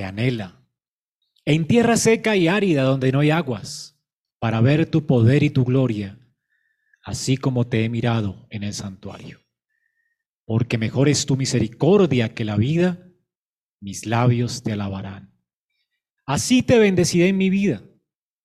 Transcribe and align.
te 0.00 0.06
anhela. 0.06 0.66
En 1.44 1.66
tierra 1.66 1.98
seca 1.98 2.34
y 2.34 2.48
árida 2.48 2.84
donde 2.84 3.12
no 3.12 3.20
hay 3.20 3.30
aguas, 3.30 4.00
para 4.38 4.62
ver 4.62 4.86
tu 4.86 5.04
poder 5.04 5.42
y 5.42 5.50
tu 5.50 5.66
gloria, 5.66 6.18
así 7.02 7.36
como 7.36 7.66
te 7.66 7.84
he 7.84 7.90
mirado 7.90 8.46
en 8.48 8.62
el 8.62 8.72
santuario. 8.72 9.40
Porque 10.46 10.78
mejor 10.78 11.10
es 11.10 11.26
tu 11.26 11.36
misericordia 11.36 12.32
que 12.32 12.46
la 12.46 12.56
vida, 12.56 13.10
mis 13.78 14.06
labios 14.06 14.62
te 14.62 14.72
alabarán. 14.72 15.34
Así 16.24 16.62
te 16.62 16.78
bendeciré 16.78 17.28
en 17.28 17.36
mi 17.36 17.50
vida, 17.50 17.84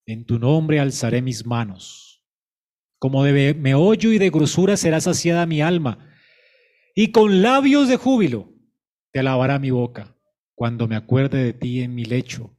en 0.06 0.26
tu 0.26 0.40
nombre 0.40 0.82
alzaré 0.82 1.22
mis 1.22 1.46
manos. 1.46 2.22
Como 3.00 3.24
de 3.24 3.54
meollo 3.54 4.12
y 4.12 4.18
de 4.18 4.30
grosura 4.30 4.76
será 4.76 5.00
saciada 5.00 5.46
mi 5.46 5.62
alma, 5.62 6.12
y 6.94 7.14
con 7.14 7.42
labios 7.42 7.88
de 7.88 7.96
júbilo 7.96 8.52
te 9.14 9.20
alabará 9.20 9.58
mi 9.58 9.72
boca, 9.72 10.15
cuando 10.56 10.88
me 10.88 10.96
acuerde 10.96 11.44
de 11.44 11.54
ti 11.54 11.82
en 11.82 11.94
mi 11.94 12.06
lecho, 12.06 12.58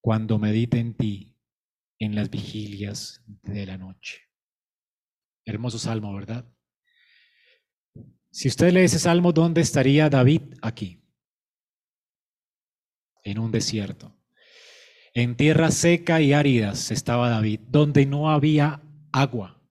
cuando 0.00 0.38
medite 0.38 0.78
en 0.78 0.94
ti 0.94 1.36
en 1.98 2.14
las 2.14 2.30
vigilias 2.30 3.22
de 3.26 3.66
la 3.66 3.76
noche. 3.76 4.22
Hermoso 5.44 5.78
salmo, 5.78 6.14
¿verdad? 6.14 6.46
Si 8.30 8.48
usted 8.48 8.72
lee 8.72 8.80
ese 8.80 8.98
salmo, 8.98 9.32
¿dónde 9.32 9.60
estaría 9.60 10.08
David 10.08 10.42
aquí? 10.62 11.02
En 13.22 13.38
un 13.38 13.50
desierto. 13.50 14.16
En 15.12 15.36
tierra 15.36 15.70
seca 15.70 16.20
y 16.20 16.32
áridas 16.32 16.90
estaba 16.90 17.30
David, 17.30 17.60
donde 17.68 18.06
no 18.06 18.30
había 18.30 18.82
agua. 19.12 19.62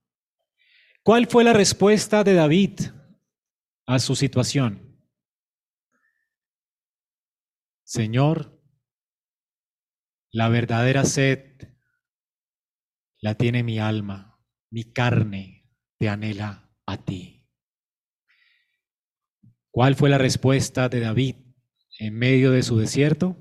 ¿Cuál 1.02 1.26
fue 1.26 1.44
la 1.44 1.52
respuesta 1.52 2.24
de 2.24 2.32
David 2.32 2.80
a 3.86 3.98
su 3.98 4.16
situación? 4.16 4.93
Señor, 7.84 8.62
la 10.32 10.48
verdadera 10.48 11.04
sed 11.04 11.68
la 13.20 13.34
tiene 13.36 13.62
mi 13.62 13.78
alma, 13.78 14.42
mi 14.70 14.84
carne 14.84 15.70
te 15.98 16.08
anhela 16.08 16.74
a 16.86 17.04
ti. 17.04 17.46
¿Cuál 19.70 19.96
fue 19.96 20.08
la 20.08 20.18
respuesta 20.18 20.88
de 20.88 21.00
David 21.00 21.36
en 21.98 22.14
medio 22.14 22.52
de 22.52 22.62
su 22.62 22.78
desierto 22.78 23.36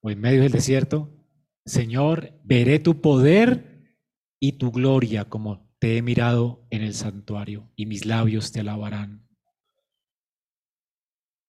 o 0.00 0.10
en 0.10 0.20
medio 0.20 0.42
del 0.42 0.52
desierto? 0.52 1.24
Señor, 1.64 2.40
veré 2.42 2.80
tu 2.80 3.00
poder 3.00 3.98
y 4.40 4.52
tu 4.58 4.72
gloria 4.72 5.26
como 5.26 5.74
te 5.78 5.96
he 5.96 6.02
mirado 6.02 6.66
en 6.70 6.82
el 6.82 6.94
santuario 6.94 7.72
y 7.76 7.86
mis 7.86 8.04
labios 8.04 8.50
te 8.50 8.60
alabarán. 8.60 9.28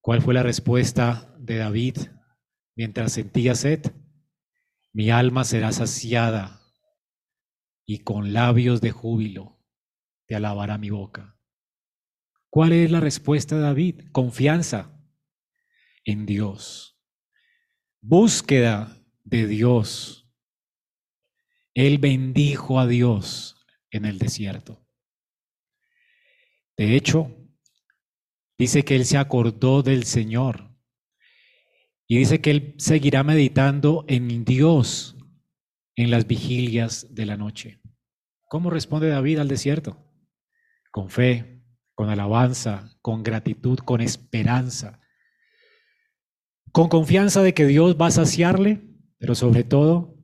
¿Cuál 0.01 0.21
fue 0.21 0.33
la 0.33 0.43
respuesta 0.43 1.35
de 1.39 1.57
David 1.57 1.97
mientras 2.77 3.11
sentía 3.11 3.55
sed? 3.55 3.91
Mi 4.93 5.09
alma 5.09 5.43
será 5.43 5.71
saciada 5.71 6.61
y 7.85 7.99
con 7.99 8.33
labios 8.33 8.79
de 8.81 8.91
júbilo 8.91 9.59
te 10.27 10.35
alabará 10.35 10.77
mi 10.77 10.91
boca. 10.91 11.37
¿Cuál 12.49 12.73
es 12.73 12.91
la 12.91 12.99
respuesta 12.99 13.55
de 13.55 13.61
David? 13.61 14.01
Confianza 14.11 14.97
en 16.05 16.25
Dios. 16.25 16.99
Búsqueda 18.01 19.03
de 19.23 19.47
Dios. 19.47 20.31
Él 21.73 21.97
bendijo 21.97 22.79
a 22.79 22.87
Dios 22.87 23.65
en 23.91 24.05
el 24.05 24.19
desierto. 24.19 24.87
De 26.77 26.95
hecho, 26.95 27.35
dice 28.57 28.83
que 28.83 28.95
él 28.95 29.05
se 29.05 29.17
acordó 29.17 29.81
del 29.81 30.03
Señor 30.03 30.76
y 32.07 32.17
dice 32.17 32.41
que 32.41 32.51
él 32.51 32.75
seguirá 32.77 33.23
meditando 33.23 34.05
en 34.07 34.45
Dios 34.45 35.17
en 35.95 36.11
las 36.11 36.27
vigilias 36.27 37.13
de 37.13 37.25
la 37.25 37.37
noche. 37.37 37.81
¿Cómo 38.47 38.69
responde 38.69 39.09
David 39.09 39.39
al 39.39 39.47
desierto? 39.47 39.97
Con 40.91 41.09
fe, 41.09 41.63
con 41.95 42.09
alabanza, 42.09 42.97
con 43.01 43.23
gratitud, 43.23 43.79
con 43.79 44.01
esperanza, 44.01 44.99
con 46.71 46.87
confianza 46.87 47.41
de 47.41 47.53
que 47.53 47.65
Dios 47.65 47.97
va 47.99 48.07
a 48.07 48.11
saciarle 48.11 48.87
pero 49.19 49.35
sobre 49.35 49.63
todo, 49.63 50.15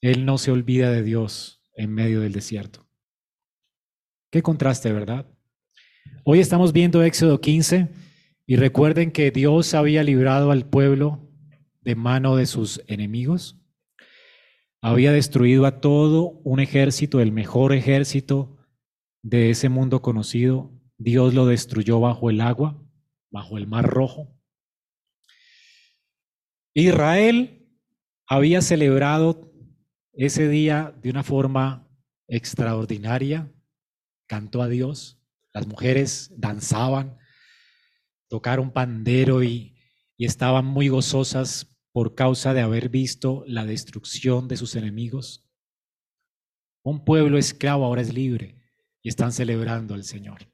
Él 0.00 0.24
no 0.24 0.38
se 0.38 0.50
olvida 0.50 0.90
de 0.90 1.02
Dios 1.02 1.62
en 1.74 1.92
medio 1.92 2.20
del 2.20 2.32
desierto. 2.32 2.86
Qué 4.30 4.42
contraste, 4.42 4.92
¿verdad? 4.92 5.26
Hoy 6.24 6.40
estamos 6.40 6.72
viendo 6.72 7.02
Éxodo 7.02 7.40
15 7.40 7.88
y 8.46 8.56
recuerden 8.56 9.12
que 9.12 9.30
Dios 9.30 9.74
había 9.74 10.02
librado 10.02 10.50
al 10.50 10.68
pueblo 10.68 11.30
de 11.82 11.94
mano 11.94 12.36
de 12.36 12.46
sus 12.46 12.82
enemigos. 12.86 13.60
Había 14.82 15.12
destruido 15.12 15.66
a 15.66 15.80
todo 15.80 16.40
un 16.44 16.60
ejército, 16.60 17.20
el 17.20 17.32
mejor 17.32 17.72
ejército 17.72 18.58
de 19.22 19.50
ese 19.50 19.68
mundo 19.68 20.02
conocido. 20.02 20.72
Dios 20.98 21.34
lo 21.34 21.46
destruyó 21.46 22.00
bajo 22.00 22.30
el 22.30 22.40
agua, 22.40 22.82
bajo 23.30 23.58
el 23.58 23.66
mar 23.66 23.86
rojo. 23.86 24.36
Israel 26.74 27.68
había 28.26 28.62
celebrado 28.62 29.52
ese 30.12 30.48
día 30.48 30.94
de 31.02 31.10
una 31.10 31.22
forma 31.22 31.88
extraordinaria, 32.28 33.52
cantó 34.26 34.62
a 34.62 34.68
Dios, 34.68 35.20
las 35.52 35.66
mujeres 35.66 36.32
danzaban, 36.36 37.18
tocaron 38.30 38.72
pandero 38.72 39.42
y, 39.42 39.76
estaban 40.16 40.66
muy 40.66 40.88
gozosas 40.88 41.74
por 41.92 42.14
causa 42.14 42.52
de 42.52 42.60
haber 42.60 42.90
visto 42.90 43.42
la 43.46 43.64
destrucción 43.64 44.48
de 44.48 44.58
sus 44.58 44.76
enemigos. 44.76 45.50
Un 46.82 47.06
pueblo 47.06 47.38
esclavo 47.38 47.86
ahora 47.86 48.02
es 48.02 48.12
libre 48.12 48.60
y 49.00 49.08
están 49.08 49.32
celebrando 49.32 49.94
al 49.94 50.04
Señor. 50.04 50.46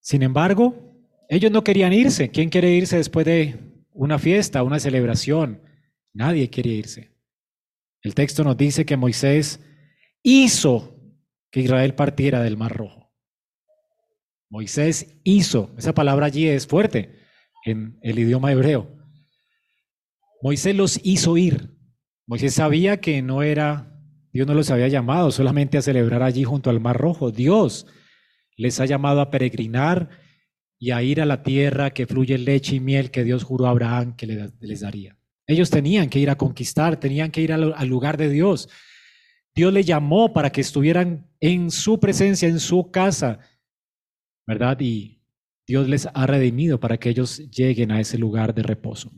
Sin 0.00 0.22
embargo, 0.22 0.96
ellos 1.28 1.52
no 1.52 1.62
querían 1.62 1.92
irse. 1.92 2.30
¿Quién 2.30 2.48
quiere 2.48 2.72
irse 2.72 2.96
después 2.96 3.26
de 3.26 3.76
una 3.96 4.18
fiesta, 4.18 4.62
una 4.62 4.78
celebración. 4.78 5.62
Nadie 6.12 6.50
quiere 6.50 6.70
irse. 6.70 7.10
El 8.02 8.14
texto 8.14 8.44
nos 8.44 8.56
dice 8.56 8.84
que 8.84 8.96
Moisés 8.96 9.60
hizo 10.22 11.00
que 11.50 11.60
Israel 11.60 11.94
partiera 11.94 12.42
del 12.42 12.56
Mar 12.56 12.76
Rojo. 12.76 13.05
Moisés 14.48 15.18
hizo, 15.24 15.74
esa 15.76 15.94
palabra 15.94 16.26
allí 16.26 16.46
es 16.46 16.66
fuerte 16.66 17.18
en 17.64 17.98
el 18.02 18.18
idioma 18.18 18.52
hebreo. 18.52 18.96
Moisés 20.42 20.76
los 20.76 21.00
hizo 21.02 21.36
ir. 21.36 21.76
Moisés 22.26 22.54
sabía 22.54 23.00
que 23.00 23.22
no 23.22 23.42
era, 23.42 23.98
Dios 24.32 24.46
no 24.46 24.54
los 24.54 24.70
había 24.70 24.88
llamado 24.88 25.30
solamente 25.30 25.78
a 25.78 25.82
celebrar 25.82 26.22
allí 26.22 26.44
junto 26.44 26.70
al 26.70 26.80
Mar 26.80 26.96
Rojo. 26.96 27.30
Dios 27.30 27.86
les 28.56 28.80
ha 28.80 28.86
llamado 28.86 29.20
a 29.20 29.30
peregrinar 29.30 30.10
y 30.78 30.90
a 30.90 31.02
ir 31.02 31.20
a 31.20 31.26
la 31.26 31.42
tierra 31.42 31.90
que 31.90 32.06
fluye 32.06 32.38
leche 32.38 32.76
y 32.76 32.80
miel 32.80 33.10
que 33.10 33.24
Dios 33.24 33.44
juró 33.44 33.66
a 33.66 33.70
Abraham 33.70 34.14
que 34.16 34.26
les 34.26 34.80
daría. 34.80 35.18
Ellos 35.46 35.70
tenían 35.70 36.08
que 36.08 36.18
ir 36.18 36.28
a 36.28 36.36
conquistar, 36.36 36.98
tenían 36.98 37.30
que 37.30 37.40
ir 37.40 37.52
al 37.52 37.86
lugar 37.86 38.16
de 38.16 38.28
Dios. 38.28 38.68
Dios 39.54 39.72
les 39.72 39.86
llamó 39.86 40.32
para 40.32 40.50
que 40.50 40.60
estuvieran 40.60 41.30
en 41.40 41.70
su 41.70 41.98
presencia, 41.98 42.48
en 42.48 42.60
su 42.60 42.90
casa, 42.90 43.38
¿verdad? 44.46 44.78
Y 44.80 45.22
Dios 45.66 45.88
les 45.88 46.06
ha 46.12 46.26
redimido 46.26 46.78
para 46.78 46.98
que 46.98 47.10
ellos 47.10 47.38
lleguen 47.50 47.90
a 47.90 48.00
ese 48.00 48.18
lugar 48.18 48.54
de 48.54 48.62
reposo. 48.62 49.12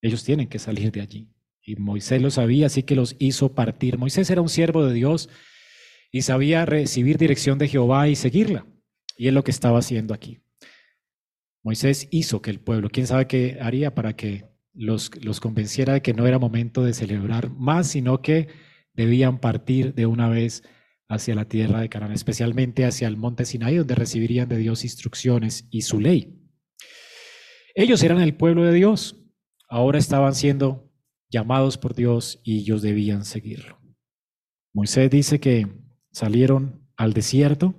Ellos 0.00 0.24
tienen 0.24 0.48
que 0.48 0.58
salir 0.58 0.90
de 0.90 1.00
allí. 1.00 1.30
Y 1.62 1.76
Moisés 1.76 2.20
lo 2.20 2.30
sabía, 2.30 2.66
así 2.66 2.82
que 2.82 2.94
los 2.94 3.16
hizo 3.18 3.54
partir. 3.54 3.98
Moisés 3.98 4.28
era 4.30 4.42
un 4.42 4.48
siervo 4.48 4.84
de 4.84 4.94
Dios 4.94 5.28
y 6.10 6.22
sabía 6.22 6.66
recibir 6.66 7.18
dirección 7.18 7.58
de 7.58 7.68
Jehová 7.68 8.08
y 8.08 8.16
seguirla. 8.16 8.66
Y 9.16 9.28
es 9.28 9.34
lo 9.34 9.44
que 9.44 9.50
estaba 9.50 9.78
haciendo 9.78 10.12
aquí. 10.12 10.40
Moisés 11.62 12.08
hizo 12.10 12.42
que 12.42 12.50
el 12.50 12.60
pueblo, 12.60 12.90
quién 12.90 13.06
sabe 13.06 13.26
qué 13.26 13.58
haría 13.60 13.94
para 13.94 14.14
que 14.14 14.44
los, 14.74 15.10
los 15.22 15.40
convenciera 15.40 15.94
de 15.94 16.02
que 16.02 16.12
no 16.12 16.26
era 16.26 16.38
momento 16.38 16.84
de 16.84 16.92
celebrar 16.92 17.50
más, 17.50 17.86
sino 17.88 18.20
que 18.20 18.48
debían 18.92 19.38
partir 19.38 19.94
de 19.94 20.04
una 20.04 20.28
vez 20.28 20.62
hacia 21.08 21.34
la 21.34 21.46
tierra 21.46 21.80
de 21.80 21.88
Canaán, 21.88 22.12
especialmente 22.12 22.84
hacia 22.84 23.08
el 23.08 23.16
monte 23.16 23.44
Sinaí, 23.44 23.76
donde 23.76 23.94
recibirían 23.94 24.48
de 24.48 24.56
Dios 24.56 24.84
instrucciones 24.84 25.68
y 25.70 25.82
su 25.82 26.00
ley. 26.00 26.40
Ellos 27.74 28.02
eran 28.02 28.20
el 28.20 28.36
pueblo 28.36 28.64
de 28.64 28.72
Dios, 28.72 29.16
ahora 29.68 29.98
estaban 29.98 30.34
siendo 30.34 30.92
llamados 31.28 31.76
por 31.78 31.94
Dios 31.94 32.40
y 32.44 32.60
ellos 32.60 32.82
debían 32.82 33.24
seguirlo. 33.24 33.80
Moisés 34.72 35.10
dice 35.10 35.40
que 35.40 35.66
salieron 36.12 36.88
al 36.96 37.12
desierto 37.12 37.74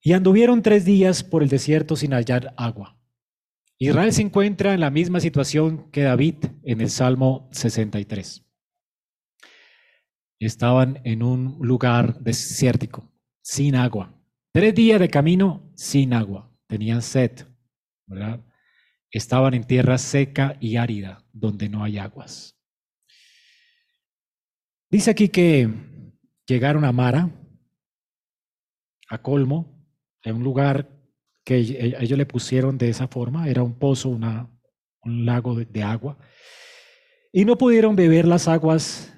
y 0.00 0.12
anduvieron 0.12 0.62
tres 0.62 0.84
días 0.84 1.24
por 1.24 1.42
el 1.42 1.48
desierto 1.48 1.96
sin 1.96 2.12
hallar 2.12 2.54
agua. 2.56 2.96
Israel 3.78 4.12
se 4.12 4.22
encuentra 4.22 4.72
en 4.72 4.80
la 4.80 4.90
misma 4.90 5.20
situación 5.20 5.90
que 5.90 6.02
David 6.02 6.36
en 6.62 6.80
el 6.80 6.88
Salmo 6.88 7.48
63. 7.52 8.45
Estaban 10.38 11.00
en 11.04 11.22
un 11.22 11.58
lugar 11.60 12.20
desértico, 12.20 13.10
sin 13.42 13.74
agua. 13.74 14.12
Tres 14.52 14.74
días 14.74 15.00
de 15.00 15.08
camino 15.08 15.72
sin 15.74 16.12
agua. 16.12 16.50
Tenían 16.66 17.02
sed, 17.02 17.46
¿verdad? 18.06 18.40
estaban 19.16 19.54
en 19.54 19.64
tierra 19.64 19.98
seca 19.98 20.56
y 20.60 20.76
árida, 20.76 21.24
donde 21.32 21.68
no 21.68 21.82
hay 21.82 21.98
aguas. 21.98 22.58
Dice 24.90 25.10
aquí 25.10 25.28
que 25.28 25.68
llegaron 26.46 26.84
a 26.84 26.92
Mara, 26.92 27.30
a 29.08 29.22
Colmo, 29.22 29.88
en 30.22 30.36
un 30.36 30.44
lugar 30.44 30.90
que 31.44 31.56
ellos 31.56 32.18
le 32.18 32.26
pusieron 32.26 32.76
de 32.76 32.88
esa 32.88 33.08
forma, 33.08 33.48
era 33.48 33.62
un 33.62 33.78
pozo, 33.78 34.08
un 34.08 35.24
lago 35.24 35.54
de, 35.54 35.82
agua, 35.82 36.18
y 37.32 37.44
no 37.44 37.56
pudieron 37.56 37.94
beber 37.94 38.26
las 38.26 38.48
aguas 38.48 39.15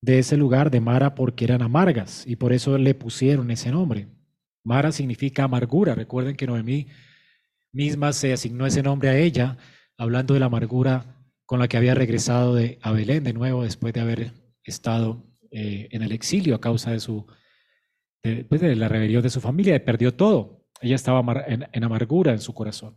de 0.00 0.18
ese 0.18 0.36
lugar 0.36 0.70
de 0.70 0.80
Mara 0.80 1.14
porque 1.14 1.44
eran 1.44 1.62
amargas, 1.62 2.24
y 2.26 2.36
por 2.36 2.52
eso 2.52 2.78
le 2.78 2.94
pusieron 2.94 3.50
ese 3.50 3.70
nombre. 3.70 4.08
Mara 4.64 4.92
significa 4.92 5.44
amargura. 5.44 5.94
Recuerden 5.94 6.36
que 6.36 6.46
Noemí 6.46 6.88
misma 7.72 8.12
se 8.12 8.32
asignó 8.32 8.66
ese 8.66 8.82
nombre 8.82 9.08
a 9.08 9.16
ella, 9.16 9.56
hablando 9.96 10.34
de 10.34 10.40
la 10.40 10.46
amargura 10.46 11.16
con 11.46 11.58
la 11.58 11.68
que 11.68 11.76
había 11.76 11.94
regresado 11.94 12.54
de, 12.54 12.78
a 12.82 12.92
Belén 12.92 13.24
de 13.24 13.32
nuevo 13.32 13.62
después 13.62 13.94
de 13.94 14.00
haber 14.00 14.32
estado 14.62 15.24
eh, 15.50 15.88
en 15.90 16.02
el 16.02 16.12
exilio 16.12 16.54
a 16.54 16.60
causa 16.60 16.90
de 16.90 17.00
su 17.00 17.26
de 18.22 18.76
la 18.76 18.88
rebelión 18.88 19.22
de 19.22 19.30
su 19.30 19.40
familia, 19.40 19.82
perdió 19.84 20.14
todo. 20.14 20.66
Ella 20.80 20.96
estaba 20.96 21.22
en, 21.46 21.84
amargura 21.84 22.32
en 22.32 22.40
su 22.40 22.52
corazón. 22.52 22.96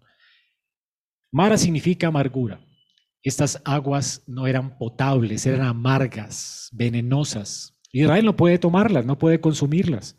Mara 1.32 1.58
significa 1.58 2.08
amargura. 2.08 2.60
Estas 3.24 3.62
aguas 3.66 4.24
no 4.28 4.48
eran 4.48 4.78
potables, 4.78 5.46
eran 5.46 5.68
amargas, 5.68 6.70
venenosas. 6.72 7.78
Israel 7.92 8.26
no 8.26 8.36
puede 8.36 8.58
tomarlas, 8.58 9.06
no 9.06 9.18
puede 9.18 9.40
consumirlas. 9.40 10.18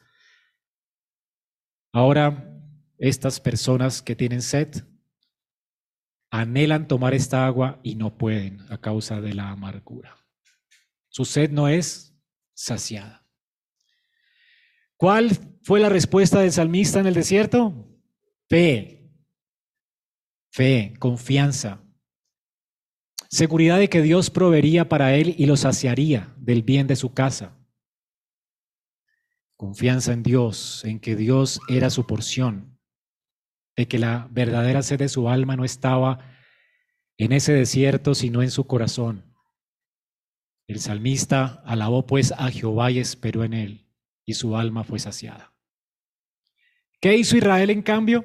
Ahora, 1.92 2.48
estas 2.98 3.40
personas 3.40 4.00
que 4.00 4.14
tienen 4.14 4.42
sed 4.42 4.84
anhelan 6.30 6.88
tomar 6.88 7.12
esta 7.12 7.44
agua 7.44 7.80
y 7.82 7.96
no 7.96 8.16
pueden 8.16 8.60
a 8.70 8.78
causa 8.78 9.20
de 9.20 9.34
la 9.34 9.50
amargura. 9.50 10.16
Su 11.08 11.24
sed 11.24 11.50
no 11.50 11.68
es 11.68 12.16
saciada. 12.54 13.26
¿Cuál 14.96 15.30
fue 15.62 15.80
la 15.80 15.88
respuesta 15.88 16.40
del 16.40 16.52
salmista 16.52 17.00
en 17.00 17.06
el 17.06 17.14
desierto? 17.14 17.88
Fe, 18.48 19.10
fe, 20.50 20.94
confianza, 20.98 21.81
seguridad 23.30 23.78
de 23.78 23.88
que 23.88 24.02
Dios 24.02 24.30
proveería 24.30 24.88
para 24.88 25.14
él 25.14 25.34
y 25.38 25.46
lo 25.46 25.56
saciaría 25.56 26.34
del 26.36 26.62
bien 26.62 26.86
de 26.86 26.96
su 26.96 27.12
casa. 27.12 27.56
Confianza 29.56 30.12
en 30.12 30.22
Dios, 30.22 30.84
en 30.84 31.00
que 31.00 31.16
Dios 31.16 31.60
era 31.68 31.90
su 31.90 32.06
porción, 32.06 32.78
de 33.76 33.86
que 33.86 33.98
la 33.98 34.28
verdadera 34.30 34.82
sed 34.82 34.98
de 34.98 35.08
su 35.08 35.28
alma 35.28 35.56
no 35.56 35.64
estaba 35.64 36.18
en 37.16 37.32
ese 37.32 37.52
desierto, 37.52 38.14
sino 38.14 38.42
en 38.42 38.50
su 38.50 38.66
corazón. 38.66 39.32
El 40.66 40.80
salmista 40.80 41.62
alabó 41.64 42.06
pues 42.06 42.32
a 42.32 42.50
Jehová 42.50 42.90
y 42.90 42.98
esperó 42.98 43.44
en 43.44 43.52
él 43.52 43.88
y 44.24 44.34
su 44.34 44.56
alma 44.56 44.84
fue 44.84 44.98
saciada. 44.98 45.52
¿Qué 47.00 47.16
hizo 47.16 47.36
Israel 47.36 47.70
en 47.70 47.82
cambio? 47.82 48.24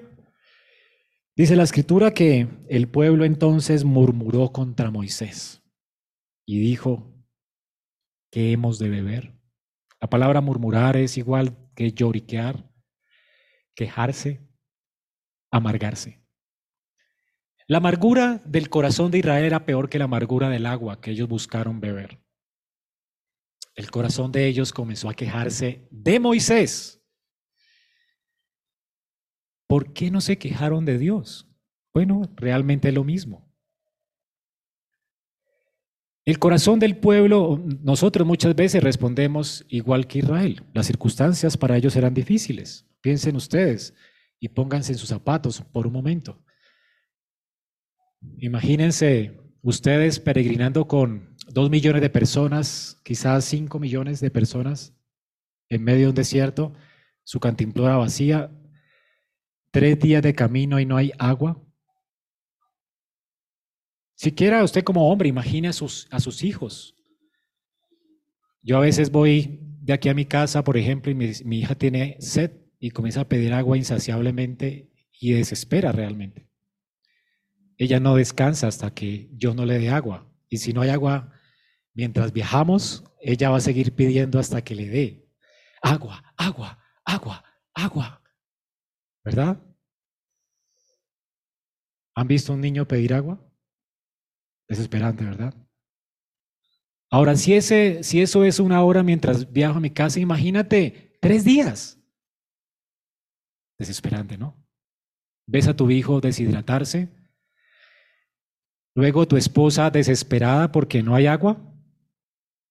Dice 1.38 1.56
la 1.56 1.64
escritura 1.64 2.14
que 2.14 2.50
el 2.68 2.90
pueblo 2.90 3.24
entonces 3.24 3.86
murmuró 3.86 4.52
contra 4.52 4.92
Moisés 4.92 5.64
y 6.46 6.60
dijo, 6.60 7.14
¿qué 8.30 8.52
hemos 8.52 8.80
de 8.80 8.90
beber? 8.90 9.40
La 10.02 10.10
palabra 10.10 10.42
murmurar 10.42 10.98
es 10.98 11.18
igual 11.18 11.56
que 11.76 11.94
lloriquear, 11.94 12.70
quejarse, 13.74 14.46
amargarse. 15.50 16.22
La 17.68 17.78
amargura 17.78 18.42
del 18.44 18.70
corazón 18.70 19.12
de 19.12 19.20
Israel 19.20 19.46
era 19.46 19.66
peor 19.66 19.90
que 19.90 20.00
la 20.00 20.06
amargura 20.06 20.50
del 20.50 20.66
agua 20.66 21.00
que 21.00 21.12
ellos 21.12 21.30
buscaron 21.30 21.80
beber 21.80 22.20
el 23.78 23.92
corazón 23.92 24.32
de 24.32 24.48
ellos 24.48 24.74
comenzó 24.74 25.08
a 25.08 25.14
quejarse 25.14 25.88
de 25.92 26.20
Moisés. 26.20 26.97
¿Por 29.68 29.94
qué 29.94 30.10
no 30.12 30.22
se 30.22 30.38
quejaron 30.38 30.86
de 30.86 30.98
Dios? 30.98 31.48
Bueno, 31.94 32.30
realmente 32.36 32.88
es 32.88 32.94
lo 32.94 33.04
mismo. 33.04 33.48
El 36.26 36.40
corazón 36.40 36.80
del 36.80 36.98
pueblo, 36.98 37.64
nosotros 37.82 38.28
muchas 38.28 38.54
veces 38.54 38.84
respondemos 38.84 39.66
igual 39.70 40.08
que 40.08 40.20
Israel. 40.20 40.62
Las 40.74 40.88
circunstancias 40.88 41.56
para 41.56 41.78
ellos 41.78 41.96
eran 41.96 42.14
difíciles. 42.14 42.86
Piensen 43.02 43.36
ustedes 43.38 43.94
y 44.40 44.50
pónganse 44.50 44.92
en 44.92 44.98
sus 44.98 45.10
zapatos 45.10 45.62
por 45.62 45.88
un 45.88 45.94
momento. 45.94 46.44
Imagínense 48.40 49.40
ustedes 49.62 50.20
peregrinando 50.20 50.88
con 50.88 51.36
dos 51.50 51.70
millones 51.70 52.02
de 52.02 52.10
personas, 52.10 53.00
quizás 53.04 53.46
cinco 53.46 53.80
millones 53.80 54.20
de 54.20 54.30
personas 54.30 54.94
en 55.70 55.84
medio 55.84 56.04
de 56.04 56.10
un 56.10 56.16
desierto, 56.16 56.74
su 57.24 57.40
cantimplora 57.40 57.98
vacía, 57.98 58.52
tres 59.78 60.00
días 60.00 60.24
de 60.24 60.34
camino 60.34 60.80
y 60.80 60.86
no 60.88 60.98
hay 60.98 61.12
agua. 61.20 61.62
Siquiera 64.16 64.64
usted 64.64 64.84
como 64.84 65.12
hombre, 65.12 65.30
imagine 65.30 65.68
a 65.68 65.74
sus, 65.74 66.08
a 66.10 66.20
sus 66.20 66.44
hijos. 66.44 66.96
Yo 68.64 68.78
a 68.78 68.82
veces 68.82 69.12
voy 69.12 69.60
de 69.62 69.94
aquí 69.94 70.10
a 70.10 70.16
mi 70.16 70.26
casa, 70.26 70.64
por 70.64 70.78
ejemplo, 70.78 71.12
y 71.12 71.16
mi, 71.16 71.32
mi 71.46 71.60
hija 71.60 71.76
tiene 71.76 72.18
sed 72.20 72.52
y 72.80 72.90
comienza 72.90 73.22
a 73.22 73.30
pedir 73.30 73.54
agua 73.54 73.78
insaciablemente 73.78 74.90
y 75.20 75.34
desespera 75.34 75.92
realmente. 75.92 76.50
Ella 77.78 78.00
no 78.00 78.16
descansa 78.16 78.68
hasta 78.68 78.94
que 78.96 79.30
yo 79.34 79.54
no 79.54 79.66
le 79.66 79.78
dé 79.78 79.90
agua. 79.90 80.28
Y 80.50 80.58
si 80.58 80.74
no 80.74 80.82
hay 80.82 80.90
agua, 80.90 81.38
Mientras 81.98 82.32
viajamos, 82.32 83.04
ella 83.20 83.50
va 83.50 83.58
a 83.58 83.60
seguir 83.60 83.96
pidiendo 83.96 84.38
hasta 84.38 84.64
que 84.64 84.76
le 84.76 84.88
dé 84.88 85.28
agua, 85.82 86.24
agua, 86.38 86.78
agua, 87.04 87.44
agua. 87.74 88.22
¿Verdad? 89.26 89.67
¿Han 92.18 92.28
visto 92.28 92.52
un 92.52 92.62
niño 92.62 92.88
pedir 92.88 93.14
agua? 93.14 93.40
Desesperante, 94.68 95.24
¿verdad? 95.24 95.54
Ahora, 97.12 97.36
si, 97.36 97.54
ese, 97.54 98.02
si 98.02 98.24
eso 98.24 98.44
es 98.44 98.60
una 98.60 98.84
hora 98.84 99.04
mientras 99.04 99.54
viajo 99.54 99.78
a 99.78 99.80
mi 99.80 99.92
casa, 99.92 100.20
imagínate 100.20 101.16
tres 101.22 101.46
días. 101.46 102.02
Desesperante, 103.78 104.36
¿no? 104.36 104.58
Ves 105.46 105.68
a 105.68 105.76
tu 105.76 105.92
hijo 105.92 106.20
deshidratarse, 106.20 107.08
luego 108.96 109.28
tu 109.28 109.38
esposa 109.38 109.92
desesperada 109.92 110.72
porque 110.72 111.04
no 111.04 111.14
hay 111.14 111.28
agua, 111.28 111.64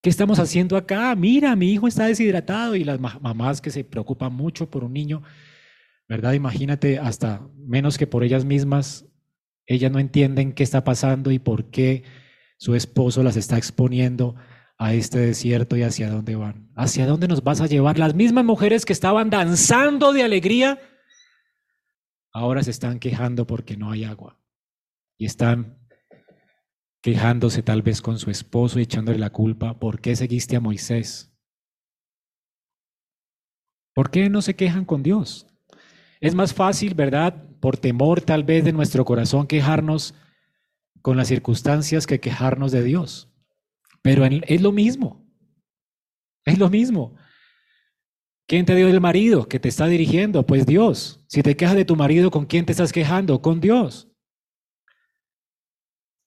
¿Qué 0.02 0.10
estamos 0.10 0.38
haciendo 0.38 0.76
acá? 0.76 1.12
Mira, 1.16 1.56
mi 1.56 1.72
hijo 1.72 1.88
está 1.88 2.06
deshidratado 2.06 2.76
y 2.76 2.84
las 2.84 3.00
mamás 3.00 3.60
que 3.60 3.70
se 3.70 3.82
preocupan 3.82 4.32
mucho 4.32 4.70
por 4.70 4.84
un 4.84 4.92
niño, 4.92 5.22
¿verdad? 6.08 6.34
Imagínate, 6.34 7.00
hasta 7.00 7.40
menos 7.56 7.98
que 7.98 8.06
por 8.06 8.22
ellas 8.22 8.44
mismas, 8.44 9.04
ellas 9.66 9.90
no 9.90 9.98
entienden 9.98 10.52
qué 10.52 10.62
está 10.62 10.84
pasando 10.84 11.30
y 11.30 11.38
por 11.38 11.70
qué 11.70 12.04
su 12.58 12.74
esposo 12.74 13.22
las 13.22 13.36
está 13.36 13.58
exponiendo 13.58 14.34
a 14.78 14.94
este 14.94 15.18
desierto 15.18 15.76
y 15.76 15.82
hacia 15.82 16.10
dónde 16.10 16.36
van. 16.36 16.70
¿Hacia 16.76 17.06
dónde 17.06 17.28
nos 17.28 17.42
vas 17.42 17.60
a 17.60 17.66
llevar? 17.66 17.98
Las 17.98 18.14
mismas 18.14 18.44
mujeres 18.44 18.84
que 18.84 18.92
estaban 18.92 19.30
danzando 19.30 20.12
de 20.12 20.22
alegría, 20.22 20.80
ahora 22.32 22.62
se 22.62 22.70
están 22.70 22.98
quejando 22.98 23.46
porque 23.46 23.76
no 23.76 23.90
hay 23.90 24.04
agua 24.04 24.38
y 25.18 25.26
están 25.26 25.78
quejándose 27.00 27.62
tal 27.62 27.82
vez 27.82 28.02
con 28.02 28.18
su 28.18 28.30
esposo 28.30 28.78
y 28.78 28.82
echándole 28.82 29.18
la 29.18 29.30
culpa, 29.30 29.78
¿por 29.78 30.00
qué 30.00 30.16
seguiste 30.16 30.56
a 30.56 30.60
Moisés? 30.60 31.32
¿Por 33.94 34.10
qué 34.10 34.28
no 34.28 34.42
se 34.42 34.56
quejan 34.56 34.84
con 34.84 35.02
Dios? 35.02 35.46
Es 36.20 36.34
más 36.34 36.52
fácil, 36.52 36.94
¿verdad? 36.94 37.45
Por 37.60 37.76
temor 37.76 38.20
tal 38.20 38.44
vez 38.44 38.64
de 38.64 38.72
nuestro 38.72 39.04
corazón 39.04 39.46
quejarnos 39.46 40.14
con 41.02 41.16
las 41.16 41.28
circunstancias 41.28 42.06
que 42.06 42.20
quejarnos 42.20 42.72
de 42.72 42.82
Dios. 42.82 43.28
Pero 44.02 44.24
es 44.24 44.60
lo 44.62 44.72
mismo. 44.72 45.24
Es 46.44 46.58
lo 46.58 46.70
mismo. 46.70 47.14
¿Quién 48.46 48.64
te 48.64 48.74
dio 48.76 48.88
el 48.88 49.00
marido 49.00 49.48
que 49.48 49.58
te 49.58 49.68
está 49.68 49.86
dirigiendo? 49.86 50.46
Pues 50.46 50.66
Dios. 50.66 51.20
Si 51.26 51.42
te 51.42 51.56
quejas 51.56 51.74
de 51.74 51.84
tu 51.84 51.96
marido, 51.96 52.30
¿con 52.30 52.46
quién 52.46 52.64
te 52.64 52.72
estás 52.72 52.92
quejando? 52.92 53.42
Con 53.42 53.60
Dios. 53.60 54.08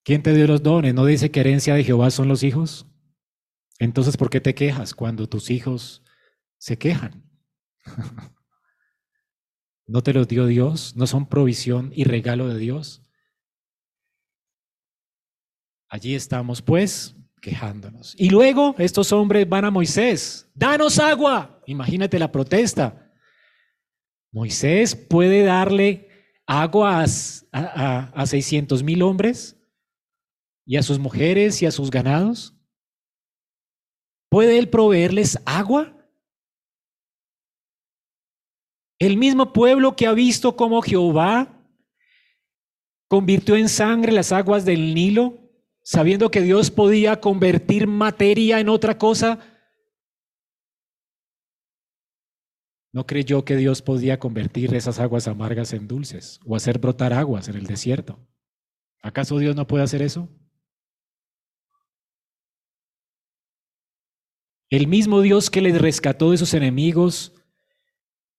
¿Quién 0.04 0.24
te 0.24 0.34
dio 0.34 0.48
los 0.48 0.64
dones? 0.64 0.94
¿No 0.94 1.06
dice 1.06 1.32
que 1.32 1.40
herencia 1.40 1.76
de 1.76 1.84
Jehová 1.84 2.12
son 2.12 2.28
los 2.28 2.44
hijos? 2.44 2.88
Entonces, 3.80 4.18
¿por 4.18 4.30
qué 4.30 4.42
te 4.42 4.56
quejas 4.56 4.94
cuando 4.94 5.30
tus 5.30 5.50
hijos 5.50 6.04
se 6.58 6.78
quejan? 6.78 7.24
¿No 9.90 10.04
te 10.04 10.14
los 10.14 10.28
dio 10.28 10.46
Dios? 10.46 10.96
¿No 10.96 11.08
son 11.08 11.28
provisión 11.28 11.92
y 11.96 12.04
regalo 12.04 12.48
de 12.48 12.60
Dios? 12.60 13.02
Allí 15.90 16.14
estamos, 16.14 16.62
pues, 16.62 17.16
quejándonos. 17.42 18.14
Y 18.16 18.30
luego 18.30 18.76
estos 18.78 19.12
hombres 19.12 19.50
van 19.50 19.66
a 19.66 19.72
Moisés, 19.72 20.48
danos 20.54 21.00
agua. 21.00 21.60
Imagínate 21.66 22.20
la 22.20 22.32
protesta. 22.32 23.12
Moisés 24.32 24.96
puede 24.96 25.44
darle 25.44 26.08
agua 26.46 27.04
a, 27.52 28.12
a, 28.14 28.26
600 28.28 28.84
mil 28.84 29.02
hombres 29.02 29.60
y 30.68 30.78
a 30.78 30.84
sus 30.84 31.00
mujeres 31.00 31.64
y 31.64 31.66
a 31.66 31.72
sus 31.72 31.90
ganados? 31.90 32.56
¿Puede 34.30 34.60
Él 34.60 34.70
proveerles 34.70 35.40
agua? 35.48 35.99
El 39.00 39.16
mismo 39.16 39.54
pueblo 39.54 39.96
que 39.96 40.06
ha 40.06 40.14
visto 40.14 40.58
cómo 40.58 40.82
Jehová 40.82 41.56
convirtió 43.08 43.56
en 43.56 43.70
sangre 43.70 44.12
las 44.12 44.34
aguas 44.34 44.66
del 44.66 44.94
Nilo, 44.94 45.40
sabiendo 45.82 46.30
que 46.30 46.42
Dios 46.42 46.70
podía 46.70 47.22
convertir 47.22 47.88
materia 47.88 48.60
en 48.60 48.68
otra 48.68 48.98
cosa, 48.98 49.40
no 52.92 53.06
creyó 53.06 53.46
que 53.46 53.56
Dios 53.56 53.82
podía 53.82 54.20
convertir 54.20 54.74
esas 54.74 55.00
aguas 55.00 55.28
amargas 55.28 55.74
en 55.74 55.88
dulces 55.88 56.40
o 56.46 56.56
hacer 56.56 56.80
brotar 56.80 57.14
aguas 57.14 57.48
en 57.48 57.56
el 57.56 57.68
desierto. 57.68 58.20
¿Acaso 59.02 59.38
Dios 59.38 59.56
no 59.56 59.66
puede 59.66 59.84
hacer 59.86 60.02
eso? 60.02 60.28
El 64.70 64.88
mismo 64.88 65.22
Dios 65.22 65.50
que 65.50 65.62
les 65.62 65.80
rescató 65.80 66.32
de 66.32 66.38
sus 66.38 66.54
enemigos 66.54 67.34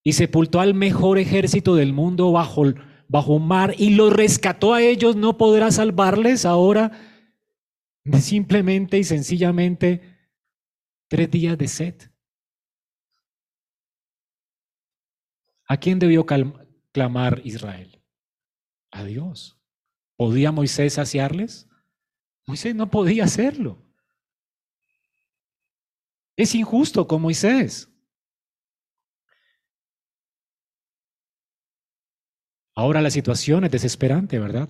y 0.03 0.13
sepultó 0.15 0.61
al 0.61 0.75
mejor 0.75 1.19
ejército 1.19 1.75
del 1.75 1.93
mundo 1.93 2.33
bajo, 2.33 2.65
bajo 3.09 3.39
mar 3.39 3.75
y 3.79 3.91
los 3.91 4.13
rescató 4.13 4.75
a 4.75 4.83
ellos, 4.83 5.17
¿no 5.17 5.37
podrá 5.37 5.71
salvarles 5.71 6.45
ahora 6.45 6.93
simplemente 8.21 8.99
y 8.99 9.05
sencillamente 9.05 10.03
tres 11.09 11.31
días 11.31 11.59
de 11.59 11.69
sed? 11.69 11.95
¿A 15.67 15.77
quién 15.77 15.99
debió 15.99 16.27
clamar 16.27 17.43
Israel? 17.45 18.03
A 18.91 19.05
Dios. 19.05 19.57
¿Podía 20.17 20.51
Moisés 20.51 20.95
saciarles? 20.95 21.69
Moisés 22.47 22.75
no 22.75 22.91
podía 22.91 23.25
hacerlo. 23.25 23.81
Es 26.37 26.55
injusto 26.55 27.07
con 27.07 27.23
Moisés. 27.23 27.90
Ahora 32.81 33.03
la 33.03 33.11
situación 33.11 33.65
es 33.65 33.71
desesperante, 33.71 34.39
¿verdad? 34.39 34.67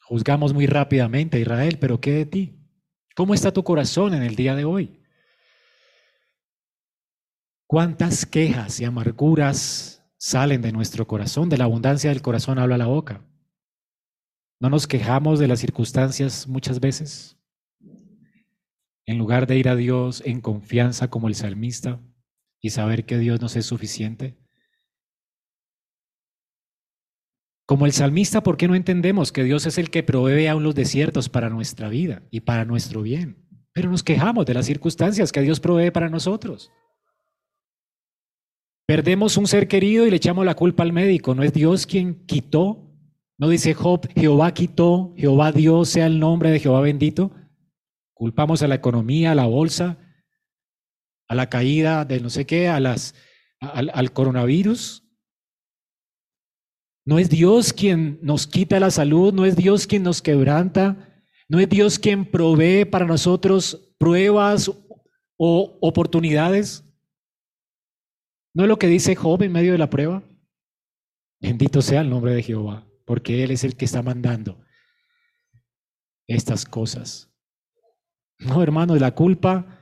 Juzgamos 0.00 0.54
muy 0.54 0.66
rápidamente 0.66 1.36
a 1.36 1.40
Israel, 1.40 1.76
pero 1.78 2.00
¿qué 2.00 2.12
de 2.12 2.24
ti? 2.24 2.58
¿Cómo 3.14 3.34
está 3.34 3.52
tu 3.52 3.62
corazón 3.62 4.14
en 4.14 4.22
el 4.22 4.34
día 4.34 4.54
de 4.54 4.64
hoy? 4.64 5.02
¿Cuántas 7.66 8.24
quejas 8.24 8.80
y 8.80 8.86
amarguras 8.86 10.06
salen 10.16 10.62
de 10.62 10.72
nuestro 10.72 11.06
corazón? 11.06 11.50
De 11.50 11.58
la 11.58 11.64
abundancia 11.64 12.08
del 12.08 12.22
corazón 12.22 12.58
habla 12.58 12.78
la 12.78 12.86
boca. 12.86 13.22
¿No 14.58 14.70
nos 14.70 14.86
quejamos 14.86 15.38
de 15.38 15.48
las 15.48 15.60
circunstancias 15.60 16.48
muchas 16.48 16.80
veces? 16.80 17.36
En 19.04 19.18
lugar 19.18 19.46
de 19.46 19.58
ir 19.58 19.68
a 19.68 19.76
Dios 19.76 20.22
en 20.24 20.40
confianza 20.40 21.10
como 21.10 21.28
el 21.28 21.34
salmista 21.34 22.00
y 22.62 22.70
saber 22.70 23.04
que 23.04 23.18
Dios 23.18 23.42
nos 23.42 23.54
es 23.54 23.66
suficiente. 23.66 24.45
Como 27.66 27.84
el 27.84 27.92
salmista, 27.92 28.44
¿por 28.44 28.56
qué 28.56 28.68
no 28.68 28.76
entendemos 28.76 29.32
que 29.32 29.42
Dios 29.42 29.66
es 29.66 29.76
el 29.76 29.90
que 29.90 30.04
provee 30.04 30.46
aún 30.46 30.62
los 30.62 30.76
desiertos 30.76 31.28
para 31.28 31.50
nuestra 31.50 31.88
vida 31.88 32.22
y 32.30 32.40
para 32.40 32.64
nuestro 32.64 33.02
bien? 33.02 33.44
Pero 33.72 33.90
nos 33.90 34.04
quejamos 34.04 34.46
de 34.46 34.54
las 34.54 34.66
circunstancias 34.66 35.32
que 35.32 35.42
Dios 35.42 35.58
provee 35.58 35.90
para 35.90 36.08
nosotros. 36.08 36.70
Perdemos 38.86 39.36
un 39.36 39.48
ser 39.48 39.66
querido 39.66 40.06
y 40.06 40.10
le 40.10 40.16
echamos 40.16 40.46
la 40.46 40.54
culpa 40.54 40.84
al 40.84 40.92
médico. 40.92 41.34
¿No 41.34 41.42
es 41.42 41.52
Dios 41.52 41.86
quien 41.86 42.24
quitó? 42.24 42.88
¿No 43.36 43.48
dice 43.48 43.74
Job, 43.74 44.08
Jehová 44.14 44.54
quitó, 44.54 45.12
Jehová 45.16 45.50
dio, 45.50 45.84
sea 45.84 46.06
el 46.06 46.20
nombre 46.20 46.52
de 46.52 46.60
Jehová 46.60 46.80
bendito? 46.80 47.32
Culpamos 48.14 48.62
a 48.62 48.68
la 48.68 48.76
economía, 48.76 49.32
a 49.32 49.34
la 49.34 49.46
bolsa, 49.46 49.98
a 51.28 51.34
la 51.34 51.50
caída 51.50 52.04
de 52.04 52.20
no 52.20 52.30
sé 52.30 52.46
qué, 52.46 52.68
a 52.68 52.78
las, 52.78 53.16
al 53.58 54.12
coronavirus. 54.12 55.05
No 57.06 57.20
es 57.20 57.30
Dios 57.30 57.72
quien 57.72 58.18
nos 58.20 58.48
quita 58.48 58.80
la 58.80 58.90
salud, 58.90 59.32
no 59.32 59.46
es 59.46 59.54
Dios 59.54 59.86
quien 59.86 60.02
nos 60.02 60.20
quebranta, 60.20 61.24
no 61.48 61.60
es 61.60 61.68
Dios 61.68 62.00
quien 62.00 62.28
provee 62.28 62.84
para 62.84 63.06
nosotros 63.06 63.94
pruebas 63.96 64.68
o 65.38 65.78
oportunidades. 65.80 66.84
¿No 68.52 68.64
es 68.64 68.68
lo 68.68 68.76
que 68.76 68.88
dice 68.88 69.14
Job 69.14 69.40
en 69.42 69.52
medio 69.52 69.70
de 69.70 69.78
la 69.78 69.88
prueba? 69.88 70.24
Bendito 71.40 71.80
sea 71.80 72.00
el 72.00 72.10
nombre 72.10 72.34
de 72.34 72.42
Jehová, 72.42 72.90
porque 73.04 73.44
Él 73.44 73.52
es 73.52 73.62
el 73.62 73.76
que 73.76 73.84
está 73.84 74.02
mandando 74.02 74.60
estas 76.26 76.64
cosas. 76.64 77.32
No, 78.40 78.64
hermano, 78.64 78.96
la 78.96 79.14
culpa 79.14 79.80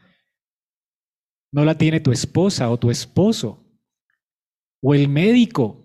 no 1.50 1.64
la 1.64 1.78
tiene 1.78 2.00
tu 2.00 2.12
esposa 2.12 2.68
o 2.68 2.78
tu 2.78 2.90
esposo 2.90 3.64
o 4.82 4.94
el 4.94 5.08
médico 5.08 5.83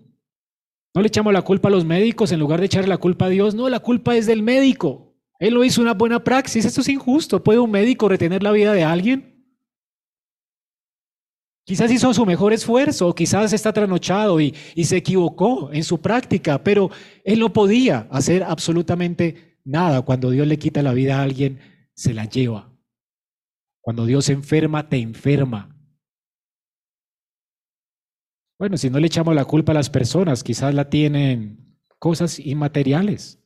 no 0.94 1.02
le 1.02 1.08
echamos 1.08 1.32
la 1.32 1.42
culpa 1.42 1.68
a 1.68 1.70
los 1.70 1.84
médicos 1.84 2.32
en 2.32 2.40
lugar 2.40 2.60
de 2.60 2.66
echarle 2.66 2.88
la 2.88 2.98
culpa 2.98 3.26
a 3.26 3.28
Dios. 3.28 3.54
No, 3.54 3.68
la 3.68 3.80
culpa 3.80 4.16
es 4.16 4.26
del 4.26 4.42
médico. 4.42 5.14
Él 5.38 5.54
no 5.54 5.64
hizo 5.64 5.80
una 5.80 5.94
buena 5.94 6.22
praxis. 6.22 6.64
Esto 6.64 6.80
es 6.80 6.88
injusto. 6.88 7.42
¿Puede 7.42 7.60
un 7.60 7.70
médico 7.70 8.08
retener 8.08 8.42
la 8.42 8.50
vida 8.50 8.72
de 8.72 8.84
alguien? 8.84 9.30
Quizás 11.64 11.92
hizo 11.92 12.12
su 12.12 12.26
mejor 12.26 12.52
esfuerzo, 12.52 13.14
quizás 13.14 13.52
está 13.52 13.72
trasnochado 13.72 14.40
y, 14.40 14.54
y 14.74 14.84
se 14.84 14.96
equivocó 14.96 15.70
en 15.72 15.84
su 15.84 16.00
práctica, 16.00 16.64
pero 16.64 16.90
él 17.22 17.38
no 17.38 17.52
podía 17.52 18.08
hacer 18.10 18.42
absolutamente 18.42 19.58
nada. 19.64 20.02
Cuando 20.02 20.30
Dios 20.30 20.48
le 20.48 20.58
quita 20.58 20.82
la 20.82 20.92
vida 20.92 21.20
a 21.20 21.22
alguien, 21.22 21.60
se 21.94 22.12
la 22.12 22.24
lleva. 22.24 22.72
Cuando 23.80 24.04
Dios 24.04 24.28
enferma, 24.30 24.88
te 24.88 24.96
enferma. 24.96 25.79
Bueno, 28.60 28.76
si 28.76 28.90
no 28.90 29.00
le 29.00 29.06
echamos 29.06 29.34
la 29.34 29.46
culpa 29.46 29.72
a 29.72 29.74
las 29.74 29.88
personas, 29.88 30.44
quizás 30.44 30.74
la 30.74 30.90
tienen 30.90 31.78
cosas 31.98 32.38
inmateriales. 32.38 33.42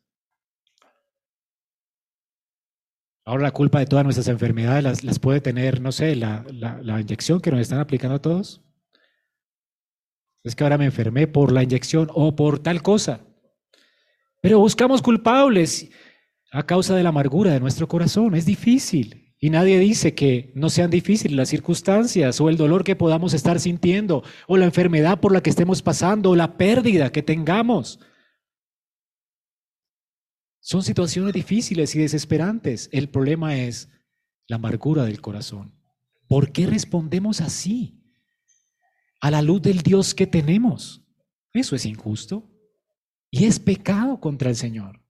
Ahora 3.25 3.44
la 3.44 3.52
culpa 3.52 3.78
de 3.78 3.87
todas 3.87 4.04
nuestras 4.04 4.26
enfermedades 4.26 5.04
las, 5.04 5.18
puede 5.21 5.40
tener, 5.40 5.80
no 5.80 5.92
sé, 5.92 6.16
la, 6.16 6.44
la, 6.50 7.00
inyección 7.00 7.40
que 7.40 7.52
nos 7.52 7.61
están 7.61 7.78
aplicando 7.78 8.16
a 8.16 8.23
todos. 8.23 8.61
Es 10.42 10.56
que 10.56 10.64
ahora 10.64 10.78
me 10.78 10.87
enfermé 10.87 11.28
por 11.28 11.52
la 11.52 11.62
inyección 11.62 12.09
o 12.12 12.35
por 12.35 12.59
tal 12.59 12.83
cosa. 12.83 13.21
Pero 14.42 14.59
buscamos 14.59 15.00
culpables 15.00 15.90
a 16.50 16.66
causa 16.66 16.97
de 16.97 17.04
la 17.04 17.11
amargura 17.11 17.52
de 17.52 17.61
nuestro 17.61 17.87
corazón. 17.87 18.35
Es 18.35 18.47
difícil. 18.47 19.24
Y 19.44 19.50
nadie 19.50 19.78
dice 19.78 20.14
que 20.14 20.50
no 20.54 20.70
sean 20.70 20.90
difíciles 20.90 21.36
las 21.36 21.50
circunstancias 21.50 22.40
o 22.40 22.48
el 22.48 22.56
dolor 22.56 22.82
que 22.82 22.96
podamos 22.96 23.34
estar 23.34 23.60
sintiendo 23.60 24.24
o 24.46 24.56
la 24.56 24.64
enfermedad 24.64 25.20
por 25.20 25.34
la 25.34 25.42
que 25.42 25.50
estemos 25.50 25.82
pasando 25.82 26.30
o 26.30 26.34
la 26.34 26.56
pérdida 26.56 27.12
que 27.12 27.22
tengamos. 27.22 28.00
Son 30.60 30.82
situaciones 30.82 31.34
difíciles 31.34 31.94
y 31.94 31.98
desesperantes. 31.98 32.88
El 32.90 33.10
problema 33.10 33.54
es 33.54 33.90
la 34.46 34.56
amargura 34.56 35.04
del 35.04 35.20
corazón. 35.20 35.74
¿Por 36.26 36.50
qué 36.50 36.64
respondemos 36.64 37.42
así 37.42 38.00
a 39.20 39.30
la 39.30 39.42
luz 39.42 39.60
del 39.60 39.82
Dios 39.82 40.14
que 40.14 40.26
tenemos? 40.26 41.04
Eso 41.52 41.76
es 41.76 41.84
injusto 41.84 42.50
y 43.30 43.44
es 43.44 43.60
pecado 43.60 44.20
contra 44.20 44.48
el 44.48 44.56
Señor. 44.56 45.02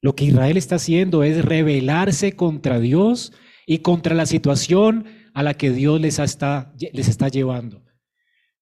Lo 0.00 0.14
que 0.14 0.26
Israel 0.26 0.56
está 0.56 0.76
haciendo 0.76 1.24
es 1.24 1.44
rebelarse 1.44 2.36
contra 2.36 2.78
Dios 2.78 3.32
y 3.70 3.80
contra 3.80 4.14
la 4.14 4.24
situación 4.24 5.04
a 5.34 5.42
la 5.42 5.52
que 5.52 5.70
Dios 5.70 6.00
les 6.00 6.18
está, 6.18 6.72
les 6.78 7.06
está 7.06 7.28
llevando. 7.28 7.84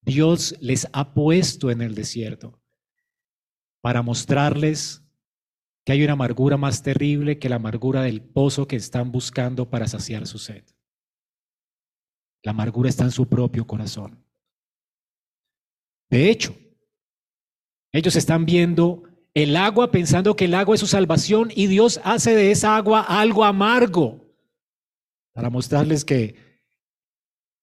Dios 0.00 0.56
les 0.60 0.88
ha 0.92 1.14
puesto 1.14 1.70
en 1.70 1.80
el 1.80 1.94
desierto 1.94 2.60
para 3.80 4.02
mostrarles 4.02 5.04
que 5.84 5.92
hay 5.92 6.02
una 6.02 6.14
amargura 6.14 6.56
más 6.56 6.82
terrible 6.82 7.38
que 7.38 7.48
la 7.48 7.54
amargura 7.54 8.02
del 8.02 8.20
pozo 8.20 8.66
que 8.66 8.74
están 8.74 9.12
buscando 9.12 9.70
para 9.70 9.86
saciar 9.86 10.26
su 10.26 10.38
sed. 10.38 10.64
La 12.42 12.50
amargura 12.50 12.88
está 12.88 13.04
en 13.04 13.12
su 13.12 13.28
propio 13.28 13.64
corazón. 13.64 14.24
De 16.10 16.30
hecho, 16.30 16.58
ellos 17.92 18.16
están 18.16 18.44
viendo 18.44 19.04
el 19.34 19.54
agua 19.54 19.92
pensando 19.92 20.34
que 20.34 20.46
el 20.46 20.54
agua 20.54 20.74
es 20.74 20.80
su 20.80 20.88
salvación 20.88 21.52
y 21.54 21.68
Dios 21.68 22.00
hace 22.02 22.34
de 22.34 22.50
esa 22.50 22.76
agua 22.76 23.02
algo 23.02 23.44
amargo 23.44 24.25
para 25.36 25.50
mostrarles 25.50 26.02
que 26.02 26.34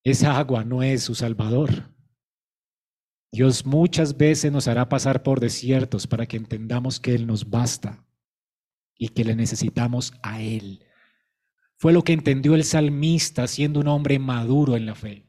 esa 0.03 0.37
agua 0.37 0.63
no 0.63 0.83
es 0.83 1.01
su 1.01 1.15
Salvador. 1.15 1.91
Dios 3.31 3.65
muchas 3.65 4.15
veces 4.15 4.51
nos 4.51 4.67
hará 4.67 4.87
pasar 4.87 5.23
por 5.23 5.39
desiertos 5.39 6.05
para 6.05 6.27
que 6.27 6.37
entendamos 6.37 6.99
que 6.99 7.15
Él 7.15 7.25
nos 7.25 7.49
basta 7.49 8.05
y 8.95 9.07
que 9.07 9.23
le 9.23 9.35
necesitamos 9.35 10.13
a 10.21 10.39
Él. 10.39 10.85
Fue 11.77 11.93
lo 11.93 12.03
que 12.03 12.13
entendió 12.13 12.53
el 12.53 12.63
salmista 12.63 13.47
siendo 13.47 13.79
un 13.79 13.87
hombre 13.87 14.19
maduro 14.19 14.77
en 14.77 14.85
la 14.85 14.93
fe. 14.93 15.27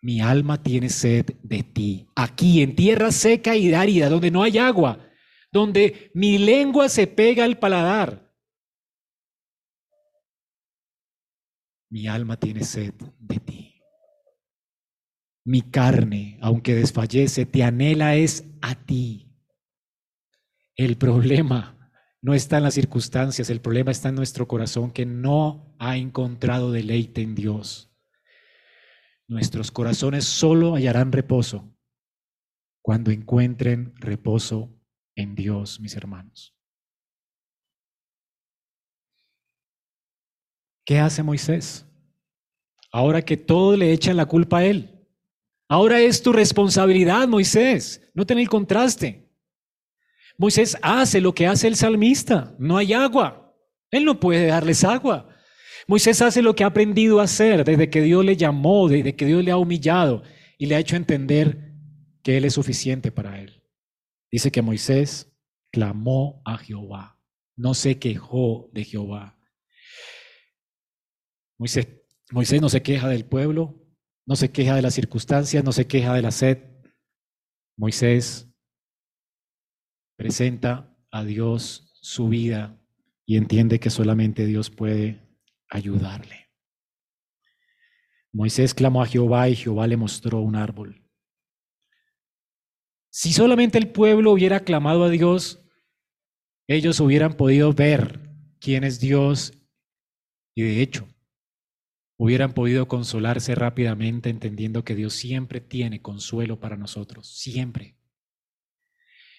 mi 0.00 0.20
alma 0.20 0.62
tiene 0.62 0.90
sed 0.90 1.26
de 1.42 1.64
ti. 1.64 2.06
Aquí, 2.14 2.62
en 2.62 2.76
tierra 2.76 3.10
seca 3.10 3.56
y 3.56 3.74
árida, 3.74 4.08
donde 4.08 4.30
no 4.30 4.44
hay 4.44 4.58
agua, 4.58 5.00
donde 5.50 6.12
mi 6.14 6.38
lengua 6.38 6.88
se 6.88 7.08
pega 7.08 7.42
al 7.42 7.58
paladar. 7.58 8.23
Mi 11.94 12.08
alma 12.08 12.36
tiene 12.36 12.64
sed 12.64 12.92
de 13.20 13.38
ti. 13.38 13.80
Mi 15.44 15.62
carne, 15.62 16.36
aunque 16.40 16.74
desfallece, 16.74 17.46
te 17.46 17.62
anhela 17.62 18.16
es 18.16 18.44
a 18.62 18.74
ti. 18.74 19.32
El 20.74 20.96
problema 20.96 21.92
no 22.20 22.34
está 22.34 22.56
en 22.56 22.64
las 22.64 22.74
circunstancias, 22.74 23.48
el 23.48 23.60
problema 23.60 23.92
está 23.92 24.08
en 24.08 24.16
nuestro 24.16 24.48
corazón 24.48 24.90
que 24.90 25.06
no 25.06 25.76
ha 25.78 25.96
encontrado 25.96 26.72
deleite 26.72 27.22
en 27.22 27.36
Dios. 27.36 27.94
Nuestros 29.28 29.70
corazones 29.70 30.24
solo 30.24 30.74
hallarán 30.74 31.12
reposo 31.12 31.78
cuando 32.82 33.12
encuentren 33.12 33.94
reposo 33.98 34.76
en 35.14 35.36
Dios, 35.36 35.78
mis 35.78 35.94
hermanos. 35.94 36.53
¿Qué 40.84 40.98
hace 40.98 41.22
Moisés? 41.22 41.86
Ahora 42.92 43.22
que 43.22 43.36
todo 43.36 43.76
le 43.76 43.92
echan 43.92 44.16
la 44.16 44.26
culpa 44.26 44.58
a 44.58 44.64
él. 44.64 44.90
Ahora 45.68 46.00
es 46.00 46.22
tu 46.22 46.32
responsabilidad, 46.32 47.26
Moisés. 47.26 48.00
No 48.14 48.26
ten 48.26 48.38
el 48.38 48.48
contraste. 48.48 49.28
Moisés 50.36 50.76
hace 50.82 51.20
lo 51.20 51.34
que 51.34 51.46
hace 51.46 51.68
el 51.68 51.76
salmista. 51.76 52.54
No 52.58 52.76
hay 52.76 52.92
agua. 52.92 53.54
Él 53.90 54.04
no 54.04 54.20
puede 54.20 54.46
darles 54.46 54.84
agua. 54.84 55.28
Moisés 55.86 56.22
hace 56.22 56.42
lo 56.42 56.54
que 56.54 56.64
ha 56.64 56.68
aprendido 56.68 57.20
a 57.20 57.24
hacer 57.24 57.64
desde 57.64 57.90
que 57.90 58.02
Dios 58.02 58.24
le 58.24 58.36
llamó, 58.36 58.88
desde 58.88 59.14
que 59.14 59.26
Dios 59.26 59.44
le 59.44 59.50
ha 59.50 59.56
humillado 59.56 60.22
y 60.58 60.66
le 60.66 60.76
ha 60.76 60.78
hecho 60.78 60.96
entender 60.96 61.72
que 62.22 62.36
Él 62.36 62.44
es 62.44 62.54
suficiente 62.54 63.12
para 63.12 63.40
él. 63.40 63.62
Dice 64.30 64.50
que 64.50 64.62
Moisés 64.62 65.32
clamó 65.70 66.40
a 66.44 66.56
Jehová, 66.56 67.20
no 67.56 67.74
se 67.74 67.98
quejó 67.98 68.70
de 68.72 68.84
Jehová. 68.84 69.33
Moisés, 71.58 71.88
Moisés 72.30 72.60
no 72.60 72.68
se 72.68 72.82
queja 72.82 73.08
del 73.08 73.24
pueblo, 73.24 73.80
no 74.26 74.36
se 74.36 74.50
queja 74.50 74.74
de 74.74 74.82
las 74.82 74.94
circunstancias, 74.94 75.62
no 75.64 75.72
se 75.72 75.86
queja 75.86 76.14
de 76.14 76.22
la 76.22 76.30
sed. 76.30 76.58
Moisés 77.76 78.48
presenta 80.16 80.96
a 81.10 81.24
Dios 81.24 81.92
su 82.00 82.28
vida 82.28 82.80
y 83.26 83.36
entiende 83.36 83.80
que 83.80 83.90
solamente 83.90 84.46
Dios 84.46 84.70
puede 84.70 85.20
ayudarle. 85.68 86.50
Moisés 88.32 88.74
clamó 88.74 89.02
a 89.02 89.06
Jehová 89.06 89.48
y 89.48 89.56
Jehová 89.56 89.86
le 89.86 89.96
mostró 89.96 90.40
un 90.40 90.56
árbol. 90.56 91.08
Si 93.10 93.32
solamente 93.32 93.78
el 93.78 93.92
pueblo 93.92 94.32
hubiera 94.32 94.60
clamado 94.60 95.04
a 95.04 95.08
Dios, 95.08 95.64
ellos 96.66 96.98
hubieran 96.98 97.34
podido 97.36 97.72
ver 97.72 98.28
quién 98.58 98.82
es 98.82 98.98
Dios 98.98 99.52
y 100.56 100.62
de 100.62 100.82
hecho 100.82 101.13
hubieran 102.24 102.54
podido 102.54 102.88
consolarse 102.88 103.54
rápidamente 103.54 104.30
entendiendo 104.30 104.82
que 104.82 104.94
Dios 104.94 105.12
siempre 105.12 105.60
tiene 105.60 106.00
consuelo 106.00 106.58
para 106.58 106.74
nosotros, 106.74 107.28
siempre. 107.28 107.96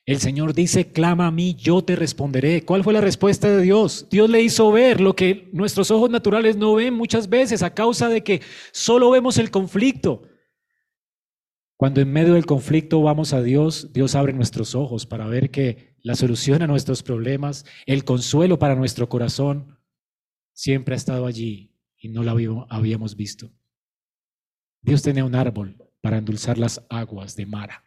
El 0.05 0.19
Señor 0.19 0.53
dice, 0.53 0.91
clama 0.91 1.25
a 1.25 1.31
mí, 1.31 1.55
yo 1.55 1.83
te 1.83 1.95
responderé. 1.95 2.63
¿Cuál 2.63 2.83
fue 2.83 2.93
la 2.93 3.01
respuesta 3.01 3.49
de 3.49 3.63
Dios? 3.63 4.05
Dios 4.11 4.29
le 4.29 4.43
hizo 4.43 4.71
ver 4.71 5.01
lo 5.01 5.15
que 5.15 5.49
nuestros 5.51 5.89
ojos 5.89 6.11
naturales 6.11 6.57
no 6.57 6.75
ven 6.75 6.93
muchas 6.93 7.27
veces 7.27 7.63
a 7.63 7.73
causa 7.73 8.07
de 8.07 8.21
que 8.21 8.43
solo 8.71 9.09
vemos 9.09 9.39
el 9.39 9.49
conflicto. 9.49 10.21
Cuando 11.77 12.01
en 12.01 12.13
medio 12.13 12.35
del 12.35 12.45
conflicto 12.45 13.01
vamos 13.01 13.33
a 13.33 13.41
Dios, 13.41 13.93
Dios 13.93 14.13
abre 14.13 14.31
nuestros 14.33 14.75
ojos 14.75 15.07
para 15.07 15.25
ver 15.25 15.49
que 15.49 15.95
la 16.03 16.13
solución 16.13 16.61
a 16.61 16.67
nuestros 16.67 17.01
problemas, 17.01 17.65
el 17.87 18.05
consuelo 18.05 18.59
para 18.59 18.75
nuestro 18.75 19.09
corazón, 19.09 19.79
siempre 20.53 20.93
ha 20.93 20.97
estado 20.97 21.25
allí 21.25 21.74
y 22.05 22.07
no 22.07 22.21
lo 22.21 22.65
habíamos 22.69 23.15
visto. 23.15 23.51
Dios 24.79 25.01
tenía 25.01 25.25
un 25.25 25.33
árbol 25.33 25.75
para 26.01 26.19
endulzar 26.19 26.59
las 26.59 26.85
aguas 26.87 27.35
de 27.35 27.47
Mara. 27.47 27.83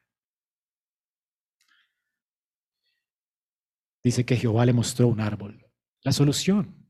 Dice 4.03 4.27
que 4.27 4.37
Jehová 4.37 4.67
le 4.67 4.73
mostró 4.73 5.07
un 5.07 5.21
árbol. 5.21 5.65
La 6.03 6.11
solución 6.11 6.85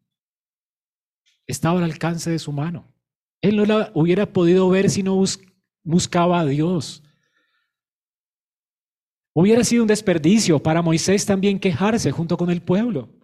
estaba 1.47 1.79
al 1.79 1.85
alcance 1.85 2.31
de 2.31 2.39
su 2.39 2.51
mano. 2.51 2.95
Él 3.43 3.57
no 3.57 3.67
la 3.67 3.93
hubiera 3.95 4.33
podido 4.33 4.71
ver 4.71 4.89
si 4.89 5.03
no 5.03 5.23
buscaba 5.83 6.41
a 6.41 6.47
Dios. 6.47 7.03
Hubiera 9.35 9.65
sido 9.65 9.83
un 9.83 9.89
desperdicio 9.89 10.63
para 10.63 10.81
Moisés 10.81 11.27
también 11.27 11.61
quejarse 11.61 12.11
junto 12.11 12.39
con 12.39 12.49
el 12.49 12.63
pueblo. 12.63 13.15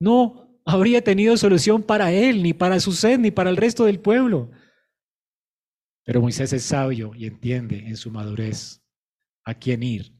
No 0.00 0.45
habría 0.66 1.02
tenido 1.02 1.36
solución 1.36 1.82
para 1.82 2.12
él, 2.12 2.42
ni 2.42 2.52
para 2.52 2.80
su 2.80 2.92
sed, 2.92 3.20
ni 3.20 3.30
para 3.30 3.48
el 3.50 3.56
resto 3.56 3.84
del 3.84 4.00
pueblo. 4.00 4.50
Pero 6.04 6.20
Moisés 6.20 6.52
es 6.52 6.64
sabio 6.64 7.14
y 7.14 7.26
entiende 7.26 7.86
en 7.86 7.96
su 7.96 8.10
madurez 8.10 8.82
a 9.44 9.54
quién 9.54 9.82
ir 9.82 10.12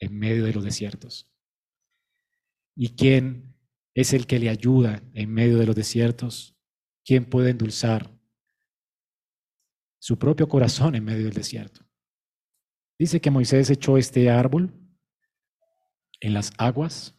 en 0.00 0.18
medio 0.18 0.44
de 0.44 0.52
los 0.52 0.64
desiertos. 0.64 1.30
¿Y 2.76 2.90
quién 2.96 3.56
es 3.94 4.12
el 4.12 4.26
que 4.26 4.40
le 4.40 4.48
ayuda 4.50 5.00
en 5.14 5.32
medio 5.32 5.58
de 5.58 5.66
los 5.66 5.76
desiertos? 5.76 6.56
¿Quién 7.04 7.24
puede 7.24 7.50
endulzar 7.50 8.10
su 10.00 10.18
propio 10.18 10.48
corazón 10.48 10.96
en 10.96 11.04
medio 11.04 11.24
del 11.24 11.34
desierto? 11.34 11.86
Dice 12.98 13.20
que 13.20 13.30
Moisés 13.30 13.70
echó 13.70 13.96
este 13.96 14.28
árbol 14.28 14.72
en 16.20 16.34
las 16.34 16.52
aguas 16.58 17.16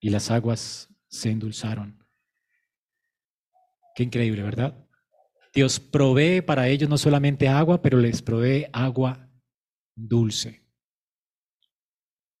y 0.00 0.10
las 0.10 0.30
aguas 0.30 0.88
se 1.08 1.30
endulzaron. 1.30 2.05
Qué 3.96 4.02
increíble, 4.02 4.42
¿verdad? 4.42 4.86
Dios 5.54 5.80
provee 5.80 6.42
para 6.42 6.68
ellos 6.68 6.90
no 6.90 6.98
solamente 6.98 7.48
agua, 7.48 7.80
pero 7.80 7.96
les 7.98 8.20
provee 8.20 8.66
agua 8.70 9.26
dulce. 9.94 10.62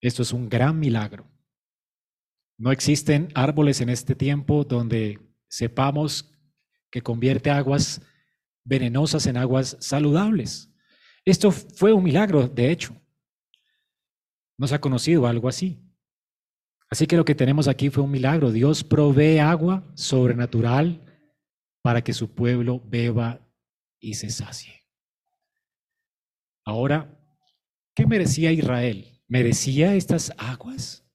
Esto 0.02 0.20
es 0.20 0.34
un 0.34 0.50
gran 0.50 0.78
milagro. 0.78 1.26
No 2.58 2.70
existen 2.70 3.28
árboles 3.34 3.80
en 3.80 3.88
este 3.88 4.14
tiempo 4.14 4.64
donde 4.64 5.18
sepamos 5.48 6.30
que 6.90 7.00
convierte 7.00 7.50
aguas 7.50 8.02
venenosas 8.62 9.24
en 9.26 9.38
aguas 9.38 9.78
saludables. 9.80 10.70
Esto 11.24 11.50
fue 11.50 11.94
un 11.94 12.04
milagro, 12.04 12.48
de 12.48 12.70
hecho. 12.70 12.94
No 14.58 14.66
se 14.66 14.74
ha 14.74 14.80
conocido 14.82 15.26
algo 15.26 15.48
así. 15.48 15.82
Así 16.90 17.06
que 17.06 17.16
lo 17.16 17.24
que 17.24 17.34
tenemos 17.34 17.66
aquí 17.66 17.88
fue 17.88 18.04
un 18.04 18.10
milagro. 18.10 18.52
Dios 18.52 18.84
provee 18.84 19.38
agua 19.38 19.90
sobrenatural 19.94 21.05
para 21.86 22.02
que 22.02 22.12
su 22.12 22.34
pueblo 22.34 22.82
beba 22.84 23.48
y 24.00 24.14
se 24.14 24.28
sacie. 24.28 24.82
Ahora, 26.64 27.16
¿qué 27.94 28.04
merecía 28.04 28.50
Israel? 28.50 29.22
¿Merecía 29.28 29.94
estas 29.94 30.32
aguas? 30.36 31.06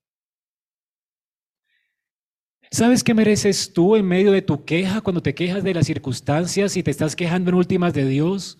¿Sabes 2.71 3.03
qué 3.03 3.13
mereces 3.13 3.73
tú 3.73 3.97
en 3.97 4.05
medio 4.05 4.31
de 4.31 4.41
tu 4.41 4.63
queja 4.63 5.01
cuando 5.01 5.21
te 5.21 5.35
quejas 5.35 5.61
de 5.61 5.73
las 5.73 5.87
circunstancias 5.87 6.77
y 6.77 6.83
te 6.83 6.91
estás 6.91 7.17
quejando 7.17 7.49
en 7.49 7.55
últimas 7.55 7.93
de 7.93 8.05
Dios? 8.05 8.57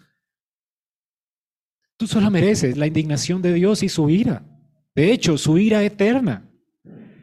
Tú 1.95 2.07
solo 2.07 2.29
mereces 2.29 2.75
la 2.75 2.87
indignación 2.87 3.41
de 3.41 3.53
Dios 3.53 3.83
y 3.83 3.87
su 3.87 4.09
ira. 4.09 4.45
De 4.93 5.13
hecho, 5.13 5.37
su 5.37 5.57
ira 5.57 5.81
eterna. 5.81 6.51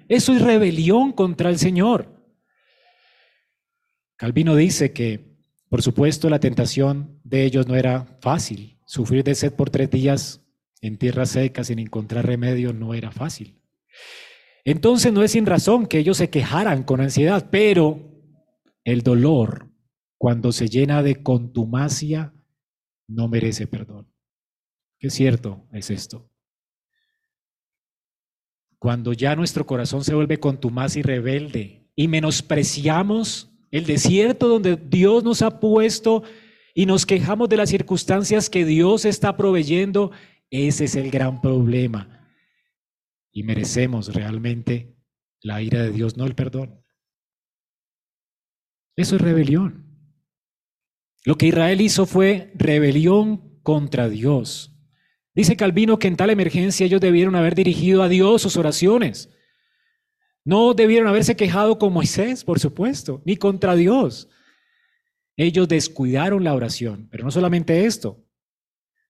Eso 0.09 0.33
es 0.33 0.41
rebelión 0.41 1.13
contra 1.13 1.51
el 1.51 1.59
Señor. 1.59 2.18
Calvino 4.19 4.57
dice 4.57 4.93
que, 4.93 5.39
por 5.71 5.81
supuesto, 5.81 6.29
la 6.29 6.41
tentación 6.41 7.21
de 7.23 7.45
ellos 7.45 7.69
no 7.69 7.77
era 7.77 8.19
fácil. 8.21 8.81
Sufrir 8.85 9.23
de 9.23 9.37
sed 9.37 9.53
por 9.53 9.71
tres 9.71 9.91
días 9.91 10.45
en 10.81 10.99
tierra 10.99 11.25
seca 11.25 11.63
sin 11.63 11.79
encontrar 11.79 12.27
remedio 12.27 12.73
no 12.73 12.95
era 12.95 13.13
fácil. 13.13 13.63
Entonces 14.65 15.13
no 15.13 15.23
es 15.23 15.31
sin 15.31 15.47
razón 15.47 15.87
que 15.87 15.99
ellos 15.99 16.17
se 16.17 16.31
quejaran 16.31 16.83
con 16.83 17.01
ansiedad, 17.01 17.49
pero 17.51 18.21
el 18.83 19.03
dolor, 19.03 19.71
cuando 20.19 20.51
se 20.51 20.69
llena 20.69 21.05
de 21.05 21.23
contumacia, 21.23 22.35
no 23.07 23.29
merece 23.29 23.69
perdón. 23.69 24.13
Qué 24.99 25.11
cierto 25.11 25.69
es 25.73 25.91
esto. 25.91 26.29
Cuando 28.81 29.13
ya 29.13 29.37
nuestro 29.37 29.65
corazón 29.65 30.03
se 30.03 30.15
vuelve 30.15 30.41
contumaz 30.41 30.97
y 30.97 31.03
rebelde 31.03 31.89
y 31.95 32.09
menospreciamos 32.09 33.48
el 33.71 33.85
desierto 33.85 34.49
donde 34.49 34.77
Dios 34.77 35.25
nos 35.25 35.43
ha 35.43 35.61
puesto 35.61 36.23
y 36.75 36.87
nos 36.87 37.07
quejamos 37.07 37.49
de 37.49 37.57
las 37.57 37.71
circunstancias 37.71 38.49
que 38.49 38.65
Dios 38.65 39.05
está 39.05 39.37
proveyendo, 39.37 40.11
ese 40.51 40.85
es 40.85 40.97
el 40.97 41.11
gran 41.11 41.41
problema 41.41 42.19
y 43.33 43.43
merecemos 43.43 44.13
realmente 44.15 44.97
la 45.41 45.63
ira 45.63 45.83
de 45.83 45.93
Dios, 45.93 46.17
no 46.17 46.27
el 46.27 46.35
perdón. 46.35 46.85
Eso 48.97 49.17
es 49.17 49.23
rebelión. 49.23 49.87
Lo 51.25 51.37
que 51.37 51.47
Israel 51.47 51.81
hizo 51.81 52.07
fue 52.07 52.51
rebelión 52.57 53.61
contra 53.63 54.09
Dios. 54.09 54.75
Dice 55.35 55.57
Calvino 55.57 55.99
que 56.01 56.09
en 56.09 56.17
tal 56.17 56.31
emergencia 56.31 56.85
ellos 56.85 57.01
debieron 57.01 57.37
haber 57.37 57.55
dirigido 57.55 58.03
a 58.03 58.09
Dios 58.09 58.43
sus 58.43 58.57
oraciones. 58.57 59.31
No 60.45 60.75
debieron 60.75 61.09
haberse 61.09 61.37
quejado 61.37 61.79
con 61.79 61.93
Moisés, 61.93 62.45
por 62.45 62.59
supuesto, 62.59 63.23
ni 63.25 63.37
contra 63.37 63.75
Dios. 63.75 64.29
Ellos 65.37 65.69
descuidaron 65.69 66.43
la 66.43 66.55
oración, 66.55 67.09
pero 67.11 67.25
no 67.25 67.31
solamente 67.31 67.85
esto, 67.85 68.25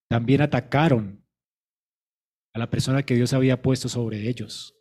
también 0.09 0.43
atacaron 0.43 1.25
a 2.53 2.59
la 2.59 2.71
persona 2.71 3.05
que 3.05 3.15
Dios 3.15 3.33
había 3.33 3.63
puesto 3.63 3.89
sobre 3.89 4.29
ellos 4.29 4.75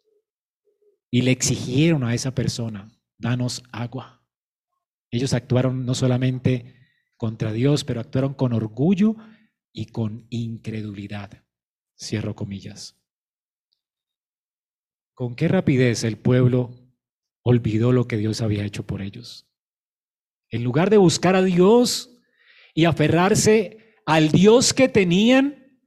y 1.11 1.21
le 1.21 1.31
exigieron 1.31 2.03
a 2.03 2.13
esa 2.13 2.33
persona, 2.33 2.91
danos 3.17 3.63
agua. 3.71 4.25
Ellos 5.11 5.33
actuaron 5.33 5.85
no 5.85 5.95
solamente 5.95 6.75
contra 7.15 7.51
Dios, 7.51 7.83
pero 7.83 8.01
actuaron 8.01 8.33
con 8.33 8.53
orgullo 8.53 9.15
y 9.71 9.87
con 9.87 10.27
incredulidad. 10.29 11.43
Cierro 11.97 12.35
comillas. 12.35 12.96
¿Con 15.17 15.35
qué 15.35 15.47
rapidez 15.47 16.03
el 16.03 16.17
pueblo 16.17 16.71
olvidó 17.41 17.91
lo 17.91 18.07
que 18.07 18.17
Dios 18.17 18.41
había 18.41 18.63
hecho 18.63 18.85
por 18.85 19.01
ellos? 19.01 19.49
En 20.49 20.63
lugar 20.63 20.91
de 20.91 20.97
buscar 20.97 21.35
a 21.35 21.41
Dios 21.41 22.21
y 22.75 22.85
aferrarse 22.85 23.95
al 24.05 24.29
Dios 24.29 24.73
que 24.73 24.87
tenían, 24.87 25.81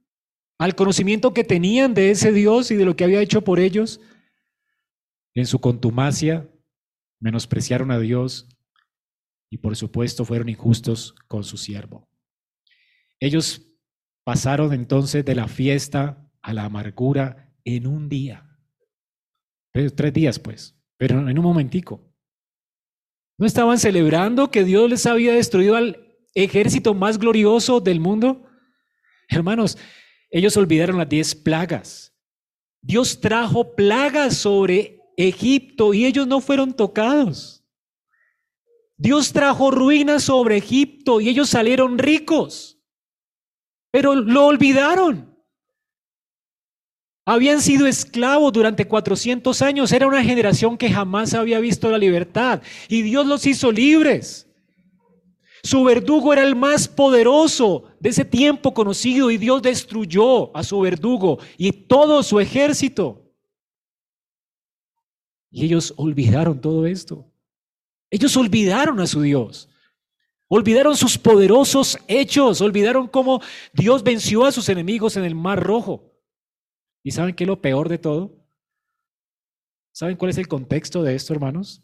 al 0.59 0.75
conocimiento 0.75 1.33
que 1.33 1.45
tenían 1.45 1.93
de 1.93 2.11
ese 2.11 2.33
Dios 2.33 2.71
y 2.71 2.75
de 2.75 2.83
lo 2.83 2.95
que 2.95 3.05
había 3.05 3.21
hecho 3.21 3.41
por 3.41 3.59
ellos, 3.59 4.01
en 5.33 5.45
su 5.45 5.59
contumacia 5.59 6.49
menospreciaron 7.21 7.91
a 7.91 7.99
Dios 7.99 8.49
y 9.49 9.59
por 9.59 9.77
supuesto 9.77 10.25
fueron 10.25 10.49
injustos 10.49 11.15
con 11.27 11.45
su 11.45 11.55
siervo. 11.55 12.09
Ellos 13.19 13.71
Pasaron 14.23 14.71
entonces 14.73 15.25
de 15.25 15.35
la 15.35 15.47
fiesta 15.47 16.29
a 16.41 16.53
la 16.53 16.65
amargura 16.65 17.51
en 17.65 17.87
un 17.87 18.07
día. 18.07 18.50
Tres 19.71 20.13
días, 20.13 20.39
pues, 20.39 20.75
pero 20.97 21.27
en 21.27 21.37
un 21.37 21.43
momentico. 21.43 22.01
¿No 23.37 23.45
estaban 23.45 23.79
celebrando 23.79 24.51
que 24.51 24.63
Dios 24.63 24.89
les 24.89 25.05
había 25.05 25.33
destruido 25.33 25.75
al 25.75 26.15
ejército 26.35 26.93
más 26.93 27.17
glorioso 27.17 27.79
del 27.79 27.99
mundo? 27.99 28.47
Hermanos, 29.29 29.77
ellos 30.29 30.55
olvidaron 30.57 30.97
las 30.97 31.09
diez 31.09 31.33
plagas. 31.33 32.15
Dios 32.81 33.21
trajo 33.21 33.75
plagas 33.75 34.35
sobre 34.37 34.99
Egipto 35.17 35.93
y 35.93 36.05
ellos 36.05 36.27
no 36.27 36.41
fueron 36.41 36.73
tocados. 36.73 37.65
Dios 38.97 39.33
trajo 39.33 39.71
ruinas 39.71 40.23
sobre 40.23 40.57
Egipto 40.57 41.21
y 41.21 41.29
ellos 41.29 41.49
salieron 41.49 41.97
ricos 41.97 42.81
pero 43.91 44.15
lo 44.15 44.45
olvidaron. 44.45 45.30
Habían 47.25 47.61
sido 47.61 47.85
esclavos 47.85 48.51
durante 48.51 48.87
400 48.87 49.61
años, 49.61 49.91
era 49.91 50.07
una 50.07 50.23
generación 50.23 50.77
que 50.77 50.91
jamás 50.91 51.33
había 51.33 51.59
visto 51.59 51.89
la 51.89 51.97
libertad 51.97 52.61
y 52.87 53.03
Dios 53.03 53.25
los 53.27 53.45
hizo 53.45 53.71
libres. 53.71 54.47
Su 55.63 55.83
verdugo 55.83 56.33
era 56.33 56.41
el 56.41 56.55
más 56.55 56.87
poderoso 56.87 57.83
de 57.99 58.09
ese 58.09 58.25
tiempo 58.25 58.73
conocido 58.73 59.29
y 59.29 59.37
Dios 59.37 59.61
destruyó 59.61 60.55
a 60.57 60.63
su 60.63 60.79
verdugo 60.79 61.37
y 61.57 61.71
todo 61.71 62.23
su 62.23 62.39
ejército. 62.39 63.31
Y 65.51 65.65
ellos 65.65 65.93
olvidaron 65.97 66.59
todo 66.59 66.87
esto. 66.87 67.31
Ellos 68.09 68.35
olvidaron 68.35 68.99
a 68.99 69.05
su 69.05 69.21
Dios. 69.21 69.69
Olvidaron 70.47 70.97
sus 70.97 71.17
poderosos 71.17 71.97
hechos, 72.07 72.59
olvidaron 72.59 73.07
cómo 73.07 73.41
Dios 73.73 74.01
venció 74.01 74.45
a 74.45 74.51
sus 74.51 74.67
enemigos 74.67 75.15
en 75.15 75.23
el 75.23 75.35
Mar 75.35 75.61
Rojo. 75.61 76.10
¿Y 77.03 77.11
saben 77.11 77.35
qué 77.35 77.43
es 77.43 77.47
lo 77.47 77.61
peor 77.61 77.89
de 77.89 77.97
todo? 77.97 78.41
¿Saben 79.91 80.17
cuál 80.17 80.31
es 80.31 80.37
el 80.37 80.47
contexto 80.47 81.03
de 81.03 81.15
esto, 81.15 81.33
hermanos? 81.33 81.83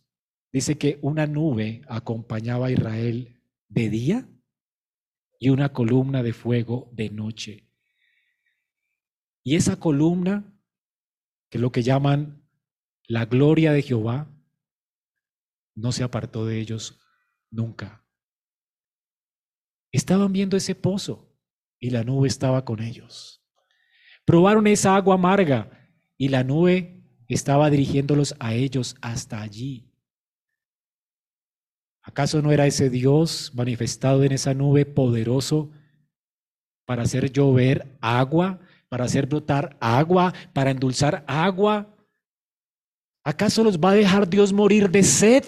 Dice 0.52 0.78
que 0.78 1.00
una 1.02 1.28
nube 1.28 1.82
acompañaba 1.88 2.68
a 2.68 2.72
Israel 2.72 3.42
de 3.68 3.90
día 3.90 4.30
y 5.40 5.50
una 5.50 5.74
columna 5.74 6.24
de 6.24 6.34
fuego 6.34 6.90
de 6.94 7.10
noche. 7.10 7.70
Y 9.44 9.56
esa 9.56 9.80
columna, 9.80 10.54
que 11.50 11.58
es 11.58 11.62
lo 11.62 11.72
que 11.72 11.84
llaman 11.84 12.48
la 13.08 13.26
gloria 13.26 13.72
de 13.72 13.82
Jehová, 13.82 14.30
no 15.76 15.92
se 15.92 16.04
apartó 16.04 16.46
de 16.46 16.60
ellos 16.60 17.00
nunca. 17.50 18.06
Estaban 19.92 20.34
viendo 20.34 20.58
ese 20.58 20.76
pozo 20.76 21.34
y 21.80 21.92
la 21.92 22.04
nube 22.04 22.28
estaba 22.28 22.66
con 22.66 22.82
ellos. 22.82 23.37
Probaron 24.28 24.68
esa 24.68 24.94
agua 24.94 25.16
amarga 25.16 25.72
y 26.18 26.28
la 26.28 26.44
nube 26.44 27.02
estaba 27.30 27.70
dirigiéndolos 27.70 28.36
a 28.40 28.54
ellos 28.54 28.98
hasta 29.02 29.42
allí. 29.42 29.90
¿Acaso 32.02 32.42
no 32.42 32.52
era 32.52 32.68
ese 32.68 32.90
Dios 32.90 33.54
manifestado 33.56 34.26
en 34.26 34.34
esa 34.34 34.54
nube 34.54 34.86
poderoso 34.86 35.72
para 36.84 37.04
hacer 37.04 37.32
llover 37.32 37.98
agua, 38.02 38.60
para 38.90 39.06
hacer 39.06 39.28
brotar 39.28 39.78
agua, 39.80 40.34
para 40.52 40.72
endulzar 40.72 41.24
agua? 41.26 41.96
¿Acaso 43.24 43.64
los 43.64 43.80
va 43.80 43.92
a 43.92 43.96
dejar 43.96 44.28
Dios 44.28 44.52
morir 44.52 44.90
de 44.90 45.04
sed? 45.04 45.46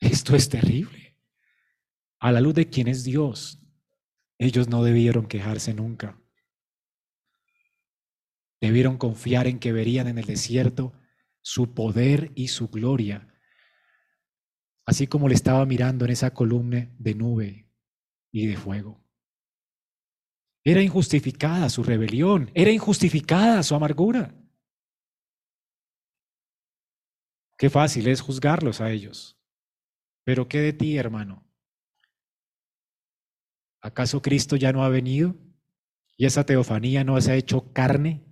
Esto 0.00 0.34
es 0.34 0.48
terrible. 0.48 1.14
A 2.20 2.32
la 2.32 2.40
luz 2.40 2.54
de 2.54 2.66
quién 2.66 2.88
es 2.88 3.04
Dios, 3.04 3.60
ellos 4.38 4.68
no 4.68 4.82
debieron 4.82 5.26
quejarse 5.26 5.74
nunca. 5.74 6.20
Debieron 8.60 8.96
confiar 8.96 9.46
en 9.46 9.58
que 9.58 9.72
verían 9.72 10.08
en 10.08 10.18
el 10.18 10.24
desierto 10.24 10.92
su 11.42 11.74
poder 11.74 12.32
y 12.34 12.48
su 12.48 12.68
gloria, 12.68 13.28
así 14.86 15.06
como 15.06 15.28
le 15.28 15.34
estaba 15.34 15.66
mirando 15.66 16.04
en 16.06 16.12
esa 16.12 16.32
columna 16.32 16.90
de 16.98 17.14
nube 17.14 17.70
y 18.32 18.46
de 18.46 18.56
fuego. 18.56 19.04
Era 20.64 20.80
injustificada 20.80 21.68
su 21.68 21.82
rebelión, 21.82 22.50
era 22.54 22.70
injustificada 22.70 23.62
su 23.62 23.74
amargura. 23.74 24.34
Qué 27.58 27.68
fácil 27.68 28.08
es 28.08 28.22
juzgarlos 28.22 28.80
a 28.80 28.90
ellos. 28.90 29.38
Pero 30.24 30.48
¿qué 30.48 30.60
de 30.60 30.72
ti, 30.72 30.96
hermano? 30.96 31.43
¿Acaso 33.84 34.22
Cristo 34.22 34.56
ya 34.56 34.72
no 34.72 34.82
ha 34.82 34.88
venido? 34.88 35.34
¿Y 36.16 36.24
esa 36.24 36.46
teofanía 36.46 37.04
no 37.04 37.20
se 37.20 37.32
ha 37.32 37.36
hecho 37.36 37.70
carne? 37.74 38.24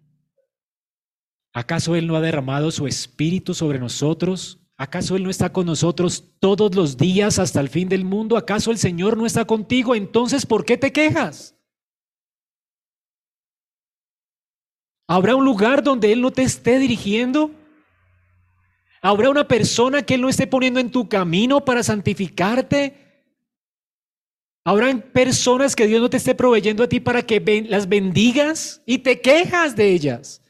¿Acaso 1.53 1.95
Él 1.95 2.07
no 2.07 2.17
ha 2.17 2.23
derramado 2.23 2.71
su 2.71 2.87
espíritu 2.87 3.53
sobre 3.53 3.79
nosotros? 3.79 4.61
¿Acaso 4.79 5.15
Él 5.15 5.25
no 5.25 5.29
está 5.29 5.53
con 5.53 5.67
nosotros 5.67 6.25
todos 6.41 6.75
los 6.75 6.97
días 6.97 7.39
hasta 7.39 7.61
el 7.61 7.69
fin 7.69 7.91
del 7.91 8.07
mundo? 8.07 8.39
¿Acaso 8.39 8.71
el 8.71 8.79
Señor 8.79 9.19
no 9.19 9.27
está 9.27 9.45
contigo? 9.45 9.95
Entonces, 9.95 10.47
¿por 10.47 10.65
qué 10.65 10.79
te 10.79 10.91
quejas? 10.91 11.55
¿Habrá 15.07 15.37
un 15.37 15.45
lugar 15.45 15.83
donde 15.83 16.13
Él 16.15 16.23
no 16.23 16.31
te 16.31 16.45
esté 16.45 16.79
dirigiendo? 16.79 17.51
¿Habrá 19.03 19.29
una 19.29 19.47
persona 19.47 20.01
que 20.01 20.15
Él 20.15 20.23
no 20.23 20.31
esté 20.31 20.47
poniendo 20.47 20.81
en 20.81 20.91
tu 20.91 21.11
camino 21.11 21.63
para 21.63 21.83
santificarte? 21.83 23.02
¿Habrá 24.65 24.97
personas 25.13 25.75
que 25.75 25.87
Dios 25.87 26.01
no 26.01 26.09
te 26.09 26.19
esté 26.19 26.35
proveyendo 26.35 26.85
a 26.85 26.89
ti 26.89 27.01
para 27.01 27.23
que 27.23 27.67
las 27.69 27.89
bendigas 27.89 28.83
y 28.87 28.99
te 28.99 29.21
quejas 29.21 29.75
de 29.75 29.91
ellas? 29.91 30.41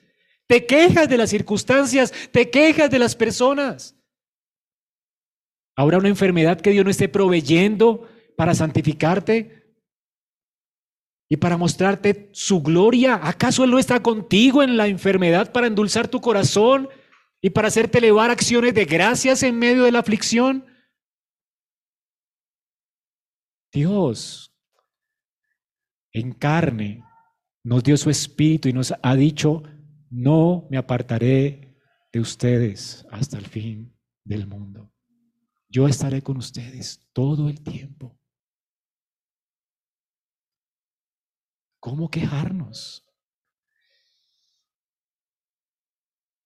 Te 0.47 0.67
quejas 0.67 1.09
de 1.09 1.17
las 1.17 1.31
circunstancias, 1.31 2.13
te 2.31 2.51
quejas 2.51 2.91
de 2.91 2.99
las 2.99 3.17
personas. 3.17 3.97
¿Habrá 5.77 5.99
una 5.99 6.09
enfermedad 6.09 6.61
que 6.61 6.71
Dios 6.71 6.85
no 6.85 6.91
esté 6.91 7.09
proveyendo 7.09 8.07
para 8.37 8.55
santificarte 8.55 9.63
y 11.31 11.39
para 11.39 11.57
mostrarte 11.57 12.29
su 12.33 12.63
gloria? 12.63 13.19
¿Acaso 13.23 13.65
Él 13.65 13.71
no 13.71 13.79
está 13.79 14.03
contigo 14.03 14.63
en 14.63 14.77
la 14.77 14.89
enfermedad 14.89 15.53
para 15.53 15.69
endulzar 15.69 16.09
tu 16.09 16.21
corazón 16.21 16.91
y 17.43 17.51
para 17.51 17.69
hacerte 17.69 17.99
elevar 17.99 18.31
acciones 18.31 18.73
de 18.73 18.85
gracias 18.85 19.43
en 19.43 19.59
medio 19.59 19.83
de 19.83 19.93
la 19.93 19.99
aflicción. 19.99 20.65
Dios 23.73 24.55
en 26.13 26.33
carne 26.33 27.03
nos 27.65 27.83
dio 27.83 27.97
su 27.97 28.11
espíritu 28.11 28.69
y 28.69 28.73
nos 28.73 28.93
ha 29.03 29.15
dicho, 29.15 29.63
no 30.11 30.67
me 30.71 30.77
apartaré 30.77 31.75
de 32.13 32.21
ustedes 32.21 33.07
hasta 33.11 33.39
el 33.39 33.47
fin 33.47 33.99
del 34.25 34.47
mundo. 34.47 34.93
Yo 35.69 35.89
estaré 35.89 36.21
con 36.21 36.37
ustedes 36.37 37.09
todo 37.15 37.49
el 37.49 37.63
tiempo. 37.63 38.19
¿Cómo 41.81 42.11
quejarnos? 42.11 43.09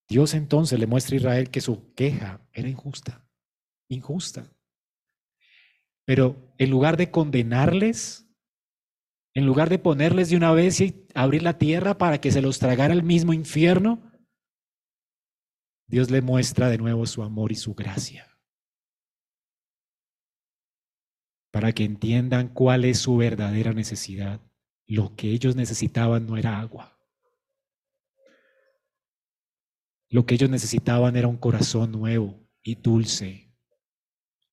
Dios 0.09 0.35
entonces 0.35 0.79
le 0.79 0.87
muestra 0.87 1.15
a 1.15 1.19
Israel 1.19 1.51
que 1.51 1.61
su 1.61 1.93
queja 1.95 2.47
era 2.53 2.69
injusta, 2.69 3.29
injusta. 3.89 4.56
Pero 6.07 6.55
en 6.57 6.71
lugar 6.71 6.97
de 6.97 7.11
condenarles, 7.11 8.27
en 9.35 9.45
lugar 9.45 9.69
de 9.69 9.79
ponerles 9.79 10.31
de 10.31 10.37
una 10.37 10.53
vez 10.53 10.81
y 10.81 11.05
abrir 11.14 11.42
la 11.42 11.59
tierra 11.59 11.99
para 11.99 12.21
que 12.21 12.31
se 12.31 12.40
los 12.40 12.59
tragara 12.59 12.95
el 12.95 13.03
mismo 13.03 13.35
infierno, 13.35 14.11
Dios 15.88 16.11
le 16.11 16.23
muestra 16.23 16.69
de 16.71 16.79
nuevo 16.79 17.07
su 17.07 17.23
amor 17.23 17.53
y 17.53 17.57
su 17.57 17.75
gracia. 17.75 18.38
Para 21.53 21.73
que 21.73 21.85
entiendan 21.85 22.49
cuál 22.49 22.85
es 22.85 22.99
su 22.99 23.16
verdadera 23.16 23.73
necesidad. 23.73 24.40
Lo 24.87 25.16
que 25.16 25.31
ellos 25.31 25.57
necesitaban 25.57 26.27
no 26.27 26.37
era 26.37 26.61
agua. 26.61 26.97
Lo 30.09 30.25
que 30.25 30.35
ellos 30.35 30.51
necesitaban 30.51 31.16
era 31.16 31.27
un 31.27 31.37
corazón 31.37 31.90
nuevo 31.90 32.49
y 32.62 32.77
dulce 32.77 33.46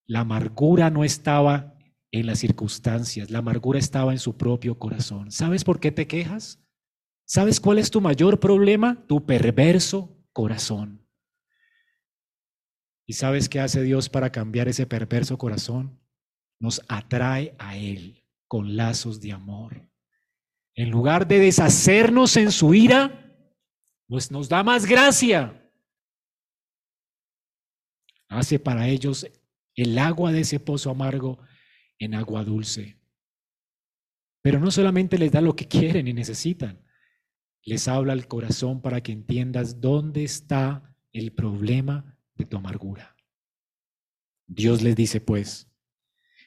la 0.06 0.22
amargura 0.22 0.90
no 0.90 1.04
estaba 1.04 1.78
en 2.12 2.28
las 2.28 2.40
circunstancias, 2.40 3.32
la 3.32 3.40
amargura 3.40 3.80
estaba 3.80 4.12
en 4.12 4.20
su 4.20 4.38
propio 4.38 4.78
corazón. 4.78 5.32
¿Sabes 5.32 5.64
por 5.64 5.80
qué 5.80 5.92
te 5.92 6.08
quejas? 6.08 6.60
¿Sabes 7.26 7.60
cuál 7.60 7.80
es 7.80 7.90
tu 7.90 8.02
mayor 8.02 8.40
problema? 8.40 9.06
Tu 9.08 9.26
perverso 9.26 10.16
corazón. 10.32 11.08
¿Y 13.06 13.14
sabes 13.14 13.50
qué 13.50 13.60
hace 13.60 13.82
Dios 13.82 14.10
para 14.10 14.32
cambiar 14.32 14.68
ese 14.68 14.86
perverso 14.86 15.38
corazón? 15.38 16.00
Nos 16.60 16.82
atrae 16.88 17.56
a 17.58 17.78
Él 17.78 18.24
con 18.48 18.76
lazos 18.76 19.20
de 19.20 19.32
amor. 19.32 19.90
En 20.76 20.90
lugar 20.90 21.28
de 21.28 21.40
deshacernos 21.40 22.38
en 22.38 22.52
su 22.52 22.74
ira, 22.74 23.36
pues 24.08 24.32
nos 24.32 24.50
da 24.50 24.64
más 24.64 24.86
gracia. 24.86 25.60
Hace 28.28 28.60
para 28.60 28.88
ellos 28.88 29.28
el 29.76 29.98
agua 29.98 30.32
de 30.32 30.42
ese 30.42 30.60
pozo 30.60 30.90
amargo 30.90 31.40
en 32.00 32.16
agua 32.16 32.44
dulce. 32.44 32.98
Pero 34.42 34.60
no 34.60 34.72
solamente 34.72 35.18
les 35.18 35.32
da 35.32 35.42
lo 35.42 35.56
que 35.56 35.68
quieren 35.68 36.08
y 36.08 36.14
necesitan, 36.14 36.84
les 37.66 37.88
habla 37.88 38.14
al 38.14 38.28
corazón 38.28 38.82
para 38.82 39.02
que 39.02 39.14
entiendas 39.14 39.80
dónde 39.80 40.24
está 40.24 40.96
el 41.14 41.32
problema 41.32 42.18
de 42.36 42.46
tu 42.46 42.58
amargura. 42.58 43.16
Dios 44.48 44.82
les 44.82 44.96
dice 44.96 45.22
pues, 45.22 45.70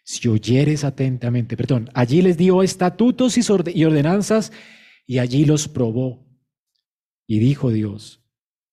si 0.05 0.29
oyeres 0.29 0.85
atentamente, 0.85 1.57
perdón, 1.57 1.91
allí 1.95 2.23
les 2.23 2.37
dio 2.37 2.63
estatutos 2.63 3.37
y 3.39 3.85
ordenanzas 3.85 4.53
y 5.07 5.19
allí 5.19 5.45
los 5.45 5.67
probó. 5.69 6.25
Y 7.27 7.39
dijo 7.41 7.71
Dios, 7.71 8.23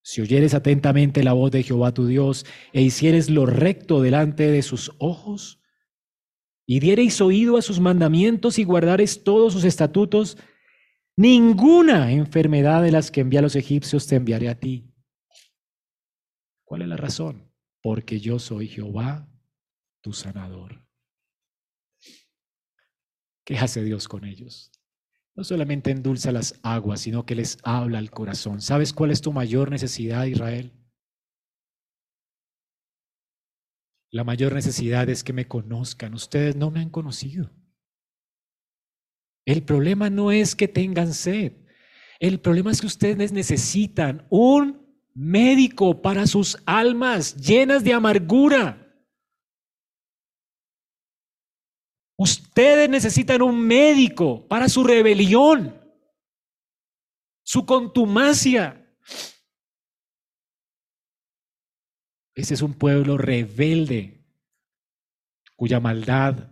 si 0.03 0.21
oyeres 0.21 0.53
atentamente 0.53 1.23
la 1.23 1.33
voz 1.33 1.49
de 1.51 1.63
Jehová 1.63 1.93
tu 1.93 2.05
Dios 2.05 2.45
e 2.73 2.81
hicieres 2.81 3.29
lo 3.29 3.45
recto 3.45 4.01
delante 4.01 4.51
de 4.51 4.61
sus 4.61 4.91
ojos, 4.99 5.61
y 6.65 6.79
diereis 6.79 7.19
oído 7.21 7.57
a 7.57 7.61
sus 7.61 7.79
mandamientos 7.79 8.59
y 8.59 8.63
guardares 8.63 9.23
todos 9.23 9.53
sus 9.53 9.63
estatutos, 9.63 10.37
ninguna 11.17 12.11
enfermedad 12.11 12.83
de 12.83 12.91
las 12.91 13.11
que 13.11 13.21
envía 13.21 13.39
a 13.39 13.43
los 13.43 13.55
egipcios 13.55 14.07
te 14.07 14.15
enviaré 14.15 14.49
a 14.49 14.59
ti. 14.59 14.89
¿Cuál 16.63 16.83
es 16.83 16.87
la 16.87 16.97
razón? 16.97 17.51
Porque 17.81 18.19
yo 18.19 18.39
soy 18.39 18.67
Jehová, 18.67 19.29
tu 20.01 20.13
sanador. 20.13 20.85
¿Qué 23.45 23.57
hace 23.57 23.83
Dios 23.83 24.07
con 24.07 24.23
ellos? 24.23 24.71
No 25.35 25.43
solamente 25.43 25.91
endulza 25.91 26.31
las 26.31 26.59
aguas, 26.63 27.01
sino 27.01 27.25
que 27.25 27.35
les 27.35 27.57
habla 27.63 27.97
al 27.97 28.11
corazón. 28.11 28.61
¿Sabes 28.61 28.93
cuál 28.93 29.11
es 29.11 29.21
tu 29.21 29.33
mayor 29.33 29.71
necesidad, 29.71 30.25
Israel? 30.25 30.71
La 34.11 34.23
mayor 34.23 34.53
necesidad 34.53 35.09
es 35.09 35.23
que 35.23 35.33
me 35.33 35.47
conozcan. 35.47 36.13
Ustedes 36.13 36.55
no 36.55 36.69
me 36.69 36.81
han 36.81 36.89
conocido. 36.89 37.49
El 39.45 39.63
problema 39.63 40.09
no 40.09 40.31
es 40.31 40.55
que 40.55 40.67
tengan 40.67 41.13
sed. 41.13 41.53
El 42.19 42.39
problema 42.39 42.71
es 42.71 42.79
que 42.79 42.87
ustedes 42.87 43.31
necesitan 43.31 44.25
un 44.29 44.83
médico 45.15 46.01
para 46.01 46.27
sus 46.27 46.57
almas 46.65 47.35
llenas 47.35 47.83
de 47.83 47.93
amargura. 47.93 48.82
Ustedes 52.23 52.89
necesitan 52.89 53.41
un 53.41 53.67
médico 53.67 54.47
para 54.47 54.69
su 54.69 54.85
rebelión, 54.85 55.77
su 57.43 57.65
contumacia. 57.65 58.97
Ese 62.33 62.53
es 62.53 62.61
un 62.61 62.75
pueblo 62.75 63.17
rebelde 63.17 64.25
cuya 65.57 65.81
maldad 65.81 66.49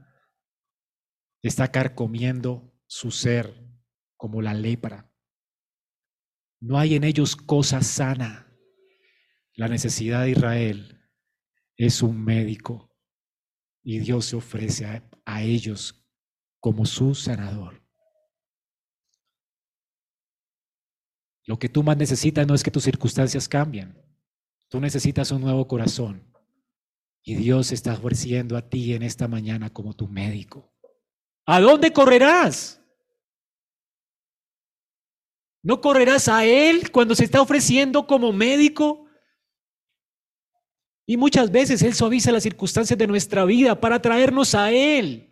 está 1.42 1.72
carcomiendo 1.72 2.78
su 2.86 3.10
ser 3.10 3.56
como 4.18 4.42
la 4.42 4.54
lepra. 4.54 5.10
No 6.60 6.80
hay 6.80 6.96
en 6.96 7.06
ellos 7.06 7.38
cosa 7.38 7.82
sana. 7.82 8.54
La 9.54 9.70
necesidad 9.70 10.24
de 10.24 10.32
Israel 10.32 11.10
es 11.78 12.02
un 12.02 12.22
médico 12.26 12.94
y 13.82 14.00
Dios 14.00 14.26
se 14.26 14.36
ofrece 14.36 14.86
a, 14.86 15.11
a 15.32 15.41
ellos 15.41 16.04
como 16.60 16.86
su 16.86 17.15
sanador. 17.15 17.82
Lo 21.46 21.58
que 21.58 21.70
tú 21.70 21.84
más 21.84 21.98
necesitas 21.98 22.46
no 22.46 22.54
es 22.54 22.63
que 22.63 22.72
tus 22.72 22.84
circunstancias 22.84 23.48
cambien. 23.48 23.98
Tú 24.70 24.80
necesitas 24.80 25.32
un 25.32 25.41
nuevo 25.41 25.67
corazón. 25.67 26.24
Y 27.24 27.36
Dios 27.36 27.72
está 27.72 27.94
ofreciendo 27.94 28.58
a 28.58 28.70
ti 28.70 28.94
en 28.94 29.04
esta 29.04 29.28
mañana 29.28 29.70
como 29.70 29.94
tu 29.94 30.08
médico. 30.08 30.72
¿A 31.46 31.60
dónde 31.60 31.91
correrás? 31.91 32.82
¿No 35.63 35.82
correrás 35.82 36.28
a 36.28 36.46
Él 36.46 36.91
cuando 36.91 37.15
se 37.15 37.26
está 37.26 37.41
ofreciendo 37.41 38.08
como 38.08 38.32
médico? 38.32 39.01
Y 41.12 41.17
muchas 41.17 41.52
veces 41.52 41.82
Él 41.82 41.93
suaviza 41.93 42.32
las 42.32 42.43
circunstancias 42.43 42.97
de 42.97 43.06
nuestra 43.06 43.43
vida 43.43 43.78
para 43.82 44.02
traernos 44.02 44.56
a 44.56 44.71
Él, 44.71 45.30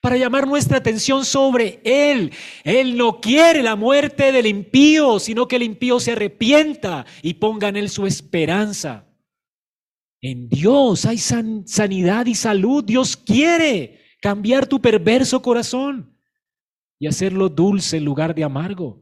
para 0.00 0.16
llamar 0.16 0.44
nuestra 0.44 0.78
atención 0.78 1.24
sobre 1.24 1.80
Él. 1.84 2.32
Él 2.64 2.96
no 2.96 3.20
quiere 3.20 3.62
la 3.62 3.76
muerte 3.76 4.32
del 4.32 4.46
impío, 4.46 5.20
sino 5.20 5.46
que 5.46 5.54
el 5.54 5.62
impío 5.62 6.00
se 6.00 6.10
arrepienta 6.10 7.06
y 7.22 7.34
ponga 7.34 7.68
en 7.68 7.76
Él 7.76 7.90
su 7.90 8.08
esperanza. 8.08 9.06
En 10.20 10.48
Dios 10.48 11.04
hay 11.04 11.18
sanidad 11.18 12.26
y 12.26 12.34
salud. 12.34 12.82
Dios 12.82 13.16
quiere 13.16 14.00
cambiar 14.20 14.66
tu 14.66 14.80
perverso 14.80 15.40
corazón 15.40 16.12
y 16.98 17.06
hacerlo 17.06 17.48
dulce 17.48 17.98
en 17.98 18.04
lugar 18.04 18.34
de 18.34 18.42
amargo. 18.42 19.00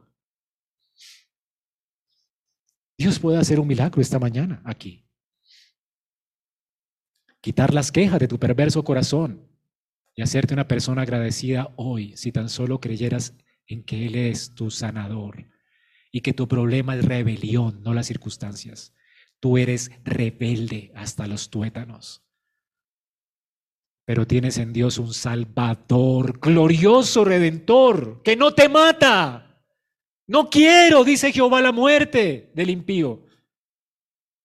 Dios 2.98 3.18
puede 3.18 3.38
hacer 3.38 3.58
un 3.58 3.66
milagro 3.66 4.02
esta 4.02 4.18
mañana 4.18 4.60
aquí 4.66 5.07
quitar 7.48 7.72
las 7.72 7.90
quejas 7.90 8.20
de 8.20 8.28
tu 8.28 8.38
perverso 8.38 8.84
corazón 8.84 9.48
y 10.14 10.20
hacerte 10.20 10.52
una 10.52 10.68
persona 10.68 11.00
agradecida 11.00 11.72
hoy 11.76 12.14
si 12.14 12.30
tan 12.30 12.50
solo 12.50 12.78
creyeras 12.78 13.32
en 13.66 13.84
que 13.84 14.04
Él 14.04 14.16
es 14.16 14.54
tu 14.54 14.70
sanador 14.70 15.46
y 16.12 16.20
que 16.20 16.34
tu 16.34 16.46
problema 16.46 16.94
es 16.94 17.06
rebelión, 17.06 17.82
no 17.82 17.94
las 17.94 18.06
circunstancias. 18.06 18.92
Tú 19.40 19.56
eres 19.56 19.90
rebelde 20.04 20.92
hasta 20.94 21.26
los 21.26 21.48
tuétanos. 21.48 22.22
Pero 24.04 24.26
tienes 24.26 24.58
en 24.58 24.74
Dios 24.74 24.98
un 24.98 25.14
Salvador, 25.14 26.40
glorioso 26.40 27.24
Redentor, 27.24 28.20
que 28.22 28.37
no 28.37 28.52
te 28.52 28.68
mata. 28.68 29.64
No 30.26 30.50
quiero, 30.50 31.02
dice 31.02 31.32
Jehová, 31.32 31.62
la 31.62 31.72
muerte 31.72 32.52
del 32.54 32.68
impío, 32.68 33.24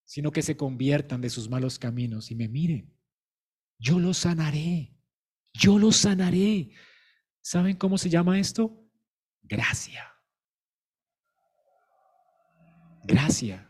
sino 0.06 0.32
que 0.32 0.42
se 0.42 0.56
conviertan 0.56 1.20
de 1.20 1.30
sus 1.30 1.50
malos 1.50 1.78
caminos 1.78 2.32
y 2.32 2.36
me 2.36 2.48
miren. 2.48 2.93
Yo 3.84 4.00
los 4.00 4.20
sanaré, 4.20 4.96
yo 5.52 5.78
los 5.78 5.98
sanaré. 5.98 6.70
¿Saben 7.42 7.76
cómo 7.76 7.98
se 7.98 8.10
llama 8.10 8.40
esto? 8.40 8.82
Gracia. 9.42 10.10
Gracia. 13.04 13.70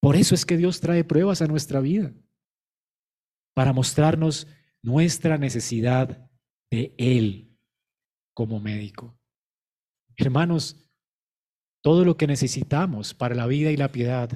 Por 0.00 0.14
eso 0.14 0.36
es 0.36 0.46
que 0.46 0.56
Dios 0.56 0.80
trae 0.80 1.02
pruebas 1.02 1.42
a 1.42 1.48
nuestra 1.48 1.80
vida, 1.80 2.14
para 3.54 3.72
mostrarnos 3.72 4.46
nuestra 4.82 5.36
necesidad 5.36 6.30
de 6.70 6.94
Él 6.98 7.58
como 8.34 8.60
médico. 8.60 9.18
Hermanos, 10.16 10.88
todo 11.82 12.04
lo 12.04 12.16
que 12.16 12.28
necesitamos 12.28 13.14
para 13.14 13.34
la 13.34 13.48
vida 13.48 13.72
y 13.72 13.76
la 13.76 13.90
piedad 13.90 14.30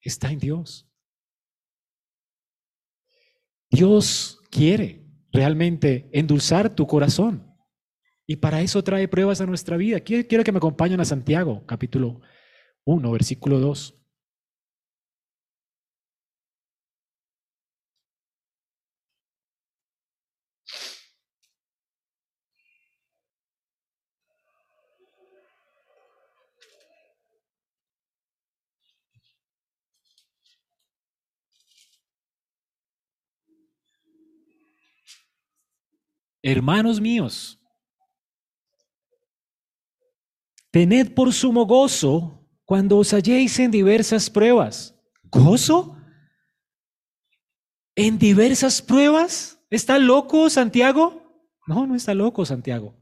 está 0.00 0.32
en 0.32 0.40
Dios. 0.40 0.85
Dios 3.76 4.40
quiere 4.50 5.04
realmente 5.30 6.08
endulzar 6.10 6.74
tu 6.74 6.86
corazón. 6.86 7.54
Y 8.26 8.36
para 8.36 8.62
eso 8.62 8.82
trae 8.82 9.06
pruebas 9.06 9.42
a 9.42 9.46
nuestra 9.46 9.76
vida. 9.76 10.00
Quiero 10.00 10.44
que 10.44 10.50
me 10.52 10.56
acompañen 10.56 10.98
a 10.98 11.04
Santiago, 11.04 11.62
capítulo 11.66 12.22
1, 12.84 13.12
versículo 13.12 13.60
2. 13.60 13.94
Hermanos 36.48 37.00
míos, 37.00 37.60
tened 40.70 41.12
por 41.12 41.32
sumo 41.32 41.66
gozo 41.66 42.48
cuando 42.64 42.98
os 42.98 43.12
halléis 43.12 43.58
en 43.58 43.72
diversas 43.72 44.30
pruebas. 44.30 44.96
¿Gozo? 45.24 45.96
¿En 47.96 48.16
diversas 48.16 48.80
pruebas? 48.80 49.60
¿Está 49.70 49.98
loco 49.98 50.48
Santiago? 50.48 51.50
No, 51.66 51.84
no 51.84 51.96
está 51.96 52.14
loco 52.14 52.44
Santiago. 52.44 52.96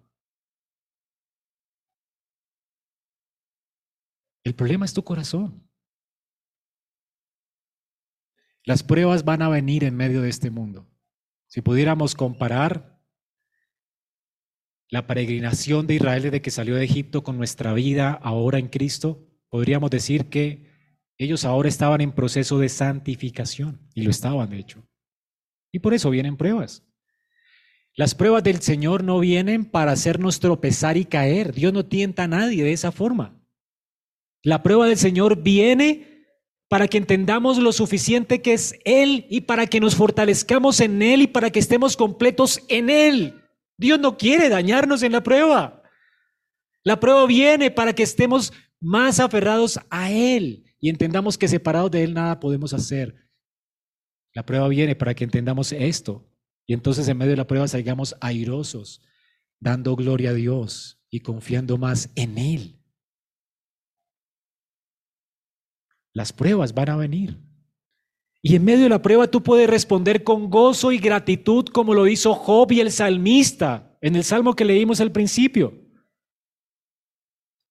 El 4.42 4.54
problema 4.54 4.86
es 4.86 4.94
tu 4.94 5.04
corazón. 5.04 5.68
Las 8.64 8.82
pruebas 8.82 9.22
van 9.22 9.42
a 9.42 9.50
venir 9.50 9.84
en 9.84 9.94
medio 9.94 10.22
de 10.22 10.30
este 10.30 10.50
mundo. 10.50 10.90
Si 11.46 11.60
pudiéramos 11.60 12.14
comparar 12.14 12.93
la 14.94 15.08
peregrinación 15.08 15.88
de 15.88 15.96
Israel 15.96 16.22
desde 16.22 16.40
que 16.40 16.52
salió 16.52 16.76
de 16.76 16.84
Egipto 16.84 17.24
con 17.24 17.36
nuestra 17.36 17.74
vida 17.74 18.12
ahora 18.12 18.60
en 18.60 18.68
Cristo, 18.68 19.26
podríamos 19.48 19.90
decir 19.90 20.26
que 20.26 20.70
ellos 21.18 21.44
ahora 21.44 21.68
estaban 21.68 22.00
en 22.00 22.12
proceso 22.12 22.60
de 22.60 22.68
santificación, 22.68 23.80
y 23.92 24.02
lo 24.02 24.10
estaban 24.10 24.50
de 24.50 24.60
hecho. 24.60 24.86
Y 25.72 25.80
por 25.80 25.94
eso 25.94 26.10
vienen 26.10 26.36
pruebas. 26.36 26.84
Las 27.96 28.14
pruebas 28.14 28.44
del 28.44 28.60
Señor 28.60 29.02
no 29.02 29.18
vienen 29.18 29.64
para 29.64 29.90
hacernos 29.90 30.38
tropezar 30.38 30.96
y 30.96 31.06
caer. 31.06 31.52
Dios 31.52 31.72
no 31.72 31.84
tienta 31.86 32.22
a 32.22 32.28
nadie 32.28 32.62
de 32.62 32.72
esa 32.72 32.92
forma. 32.92 33.36
La 34.44 34.62
prueba 34.62 34.86
del 34.86 34.96
Señor 34.96 35.42
viene 35.42 36.24
para 36.68 36.86
que 36.86 36.98
entendamos 36.98 37.58
lo 37.58 37.72
suficiente 37.72 38.42
que 38.42 38.52
es 38.52 38.78
Él 38.84 39.26
y 39.28 39.40
para 39.40 39.66
que 39.66 39.80
nos 39.80 39.96
fortalezcamos 39.96 40.78
en 40.78 41.02
Él 41.02 41.22
y 41.22 41.26
para 41.26 41.50
que 41.50 41.58
estemos 41.58 41.96
completos 41.96 42.60
en 42.68 42.90
Él. 42.90 43.40
Dios 43.76 43.98
no 43.98 44.16
quiere 44.16 44.48
dañarnos 44.48 45.02
en 45.02 45.12
la 45.12 45.22
prueba. 45.22 45.82
La 46.82 47.00
prueba 47.00 47.26
viene 47.26 47.70
para 47.70 47.94
que 47.94 48.02
estemos 48.02 48.52
más 48.80 49.20
aferrados 49.20 49.80
a 49.90 50.10
Él 50.10 50.64
y 50.78 50.90
entendamos 50.90 51.38
que 51.38 51.48
separados 51.48 51.90
de 51.90 52.04
Él 52.04 52.14
nada 52.14 52.38
podemos 52.40 52.74
hacer. 52.74 53.28
La 54.34 54.44
prueba 54.44 54.68
viene 54.68 54.94
para 54.94 55.14
que 55.14 55.24
entendamos 55.24 55.72
esto 55.72 56.28
y 56.66 56.74
entonces 56.74 57.08
en 57.08 57.16
medio 57.16 57.30
de 57.30 57.36
la 57.36 57.46
prueba 57.46 57.68
salgamos 57.68 58.16
airosos, 58.20 59.02
dando 59.60 59.96
gloria 59.96 60.30
a 60.30 60.34
Dios 60.34 61.00
y 61.10 61.20
confiando 61.20 61.78
más 61.78 62.10
en 62.14 62.38
Él. 62.38 62.80
Las 66.12 66.32
pruebas 66.32 66.74
van 66.74 66.90
a 66.90 66.96
venir. 66.96 67.40
Y 68.46 68.56
en 68.56 68.64
medio 68.66 68.82
de 68.82 68.90
la 68.90 69.00
prueba 69.00 69.26
tú 69.26 69.42
puedes 69.42 69.70
responder 69.70 70.22
con 70.22 70.50
gozo 70.50 70.92
y 70.92 70.98
gratitud 70.98 71.64
como 71.68 71.94
lo 71.94 72.06
hizo 72.06 72.34
Job 72.34 72.72
y 72.72 72.80
el 72.80 72.92
salmista 72.92 73.96
en 74.02 74.16
el 74.16 74.22
salmo 74.22 74.54
que 74.54 74.66
leímos 74.66 75.00
al 75.00 75.12
principio. 75.12 75.72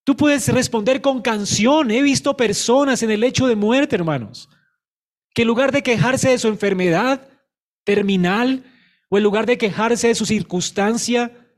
Tú 0.04 0.18
puedes 0.18 0.48
responder 0.48 1.00
con 1.00 1.22
canción. 1.22 1.92
He 1.92 2.02
visto 2.02 2.36
personas 2.36 3.04
en 3.04 3.12
el 3.12 3.20
lecho 3.20 3.46
de 3.46 3.56
muerte, 3.56 3.96
hermanos, 3.96 4.50
que 5.36 5.44
en 5.44 5.48
lugar 5.48 5.72
de 5.72 5.84
quejarse 5.84 6.30
de 6.30 6.40
su 6.40 6.48
enfermedad 6.48 7.30
terminal 7.84 8.64
o 9.12 9.20
en 9.20 9.24
lugar 9.24 9.46
de 9.46 9.60
quejarse 9.60 10.08
de 10.08 10.16
su 10.16 10.26
circunstancia, 10.26 11.54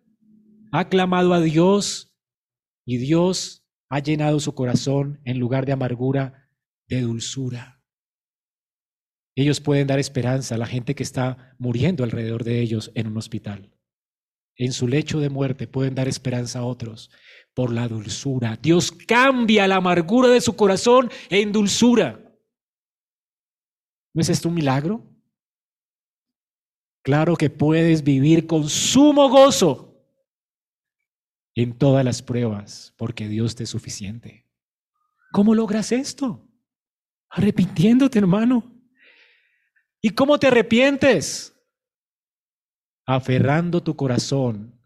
ha 0.73 0.89
clamado 0.89 1.34
a 1.34 1.39
Dios 1.39 2.13
y 2.84 2.97
Dios 2.97 3.65
ha 3.88 3.99
llenado 3.99 4.41
su 4.41 4.54
corazón 4.56 5.21
en 5.23 5.39
lugar 5.39 5.65
de 5.65 5.71
amargura, 5.71 6.49
de 6.89 6.99
dulzura. 6.99 7.74
Ellos 9.36 9.60
pueden 9.60 9.88
dar 9.88 10.00
esperanza 10.00 10.56
a 10.56 10.58
la 10.58 10.65
gente 10.65 10.95
que 10.95 11.04
está 11.04 11.56
muriendo 11.60 12.04
alrededor 12.04 12.45
de 12.45 12.62
ellos 12.62 12.91
en 12.95 13.08
un 13.08 13.17
hospital. 13.17 13.69
En 14.56 14.71
su 14.71 14.88
lecho 14.88 15.19
de 15.19 15.30
muerte 15.30 15.67
pueden 15.67 15.95
dar 15.95 16.08
esperanza 16.08 16.60
a 16.60 16.65
otros 16.65 17.12
por 17.54 17.74
la 17.74 17.89
dulzura. 17.89 18.58
Dios 18.62 18.91
cambia 18.91 19.67
la 19.67 19.76
amargura 19.76 20.30
de 20.30 20.39
su 20.39 20.56
corazón 20.56 21.12
en 21.30 21.52
dulzura. 21.52 22.21
¿No 24.13 24.21
es 24.21 24.30
esto 24.30 24.48
un 24.48 24.56
milagro? 24.56 25.04
Claro 27.04 27.36
que 27.36 27.50
puedes 27.50 28.04
vivir 28.04 28.48
con 28.48 28.69
sumo 28.69 29.30
gozo 29.30 30.02
en 31.54 31.78
todas 31.78 32.04
las 32.04 32.21
pruebas, 32.21 32.93
porque 32.98 33.28
Dios 33.28 33.56
te 33.56 33.63
es 33.63 33.69
suficiente. 33.69 34.48
¿Cómo 35.32 35.54
logras 35.54 35.91
esto? 35.91 36.48
Arrepintiéndote, 37.30 38.19
hermano. 38.19 38.74
¿Y 40.05 40.11
cómo 40.11 40.37
te 40.37 40.45
arrepientes? 40.45 41.59
Aferrando 43.07 43.81
tu 43.81 43.95
corazón 43.95 44.79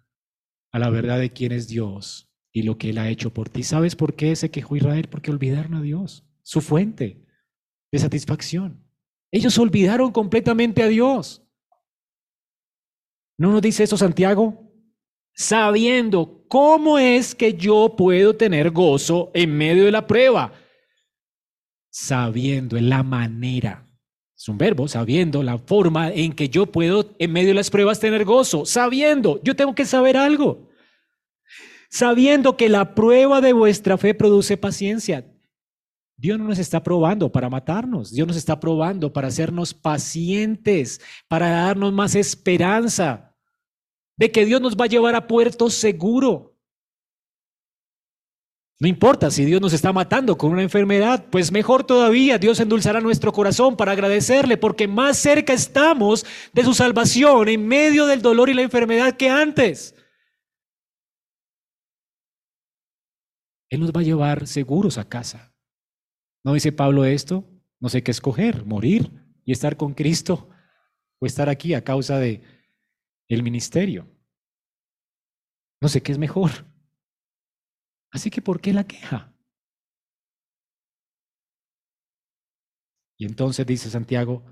a 0.71 0.79
la 0.79 0.89
verdad 0.89 1.19
de 1.19 1.33
quién 1.33 1.51
es 1.51 1.67
Dios 1.67 2.33
y 2.53 2.63
lo 2.63 2.77
que 2.77 2.91
Él 2.91 2.99
ha 2.99 3.09
hecho 3.09 3.33
por 3.33 3.49
ti. 3.49 3.63
¿Sabes 3.63 3.97
por 3.97 4.15
qué 4.15 4.33
se 4.37 4.49
quejó 4.49 4.77
Israel? 4.77 5.09
Porque 5.09 5.29
olvidaron 5.29 5.73
a 5.73 5.81
Dios, 5.81 6.25
su 6.41 6.61
fuente 6.61 7.27
de 7.91 7.99
satisfacción. 7.99 8.89
Ellos 9.29 9.57
olvidaron 9.57 10.13
completamente 10.13 10.83
a 10.83 10.87
Dios. 10.87 11.45
¿No 13.37 13.51
nos 13.51 13.61
dice 13.61 13.83
eso 13.83 13.97
Santiago? 13.97 14.71
Sabiendo 15.33 16.45
cómo 16.47 16.97
es 16.97 17.35
que 17.35 17.55
yo 17.55 17.93
puedo 17.97 18.37
tener 18.37 18.71
gozo 18.71 19.31
en 19.33 19.51
medio 19.57 19.83
de 19.83 19.91
la 19.91 20.07
prueba. 20.07 20.53
Sabiendo 21.89 22.77
en 22.77 22.87
la 22.87 23.03
manera 23.03 23.88
es 24.39 24.47
un 24.47 24.57
verbo, 24.57 24.87
sabiendo 24.87 25.43
la 25.43 25.57
forma 25.57 26.13
en 26.13 26.31
que 26.31 26.47
yo 26.47 26.65
puedo 26.65 27.13
en 27.19 27.33
medio 27.33 27.49
de 27.49 27.55
las 27.55 27.69
pruebas 27.69 27.99
tener 27.99 28.23
gozo, 28.23 28.65
sabiendo, 28.65 29.41
yo 29.43 29.53
tengo 29.53 29.75
que 29.75 29.83
saber 29.83 30.15
algo. 30.15 30.69
Sabiendo 31.89 32.55
que 32.55 32.69
la 32.69 32.95
prueba 32.95 33.41
de 33.41 33.51
vuestra 33.51 33.97
fe 33.97 34.13
produce 34.13 34.55
paciencia. 34.55 35.29
Dios 36.15 36.39
no 36.39 36.45
nos 36.45 36.57
está 36.57 36.81
probando 36.81 37.29
para 37.29 37.49
matarnos, 37.49 38.11
Dios 38.11 38.29
nos 38.29 38.37
está 38.37 38.57
probando 38.61 39.11
para 39.11 39.27
hacernos 39.27 39.73
pacientes, 39.73 41.01
para 41.27 41.49
darnos 41.49 41.91
más 41.91 42.15
esperanza 42.15 43.35
de 44.15 44.31
que 44.31 44.45
Dios 44.45 44.61
nos 44.61 44.77
va 44.77 44.85
a 44.85 44.89
llevar 44.89 45.15
a 45.15 45.27
puerto 45.27 45.69
seguro. 45.69 46.48
No 48.81 48.87
importa 48.87 49.29
si 49.29 49.43
Dios 49.43 49.59
nos 49.59 49.73
está 49.73 49.91
matando 49.91 50.37
con 50.37 50.51
una 50.51 50.61
enfermedad, 50.61 51.25
pues 51.29 51.51
mejor 51.51 51.83
todavía 51.83 52.37
Dios 52.37 52.61
endulzará 52.61 53.01
nuestro 53.01 53.33
corazón 53.33 53.75
para 53.75 53.91
agradecerle, 53.91 54.55
porque 54.55 54.87
más 54.87 55.17
cerca 55.17 55.51
estamos 55.51 56.25
de 56.53 56.63
su 56.63 56.73
salvación 56.73 57.49
en 57.49 57.67
medio 57.67 58.05
del 58.05 58.21
dolor 58.21 58.49
y 58.49 58.53
la 58.53 58.61
enfermedad 58.61 59.17
que 59.17 59.29
antes. 59.29 59.95
Él 63.69 63.81
nos 63.81 63.91
va 63.91 63.99
a 63.99 64.03
llevar 64.03 64.47
seguros 64.47 64.97
a 64.97 65.09
casa. 65.09 65.53
¿No 66.45 66.53
dice 66.53 66.71
Pablo 66.71 67.03
esto? 67.03 67.43
No 67.81 67.89
sé 67.89 68.01
qué 68.01 68.11
escoger, 68.11 68.65
morir 68.65 69.11
y 69.43 69.51
estar 69.51 69.75
con 69.75 69.93
Cristo 69.93 70.49
o 71.19 71.25
estar 71.25 71.49
aquí 71.49 71.73
a 71.73 71.83
causa 71.83 72.17
de 72.17 72.41
el 73.27 73.43
ministerio. 73.43 74.07
No 75.81 75.89
sé 75.89 76.01
qué 76.01 76.13
es 76.13 76.17
mejor. 76.17 76.68
Así 78.11 78.29
que, 78.29 78.41
¿por 78.41 78.59
qué 78.59 78.73
la 78.73 78.85
queja? 78.85 79.33
Y 83.17 83.25
entonces 83.25 83.65
dice 83.65 83.89
Santiago, 83.89 84.43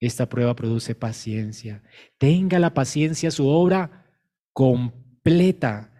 esta 0.00 0.28
prueba 0.28 0.56
produce 0.56 0.94
paciencia. 0.94 1.82
Tenga 2.18 2.58
la 2.58 2.74
paciencia 2.74 3.30
su 3.30 3.46
obra 3.46 4.08
completa. 4.52 5.92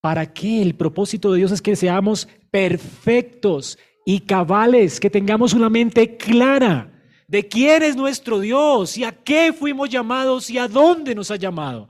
¿Para 0.00 0.32
qué? 0.32 0.62
El 0.62 0.74
propósito 0.74 1.32
de 1.32 1.38
Dios 1.38 1.52
es 1.52 1.60
que 1.60 1.76
seamos 1.76 2.28
perfectos 2.50 3.78
y 4.06 4.20
cabales, 4.20 5.00
que 5.00 5.10
tengamos 5.10 5.52
una 5.52 5.68
mente 5.68 6.16
clara 6.16 6.92
de 7.28 7.48
quién 7.48 7.82
es 7.82 7.96
nuestro 7.96 8.40
Dios 8.40 8.96
y 8.98 9.04
a 9.04 9.12
qué 9.12 9.52
fuimos 9.52 9.88
llamados 9.88 10.50
y 10.50 10.58
a 10.58 10.68
dónde 10.68 11.14
nos 11.14 11.30
ha 11.30 11.36
llamado. 11.36 11.88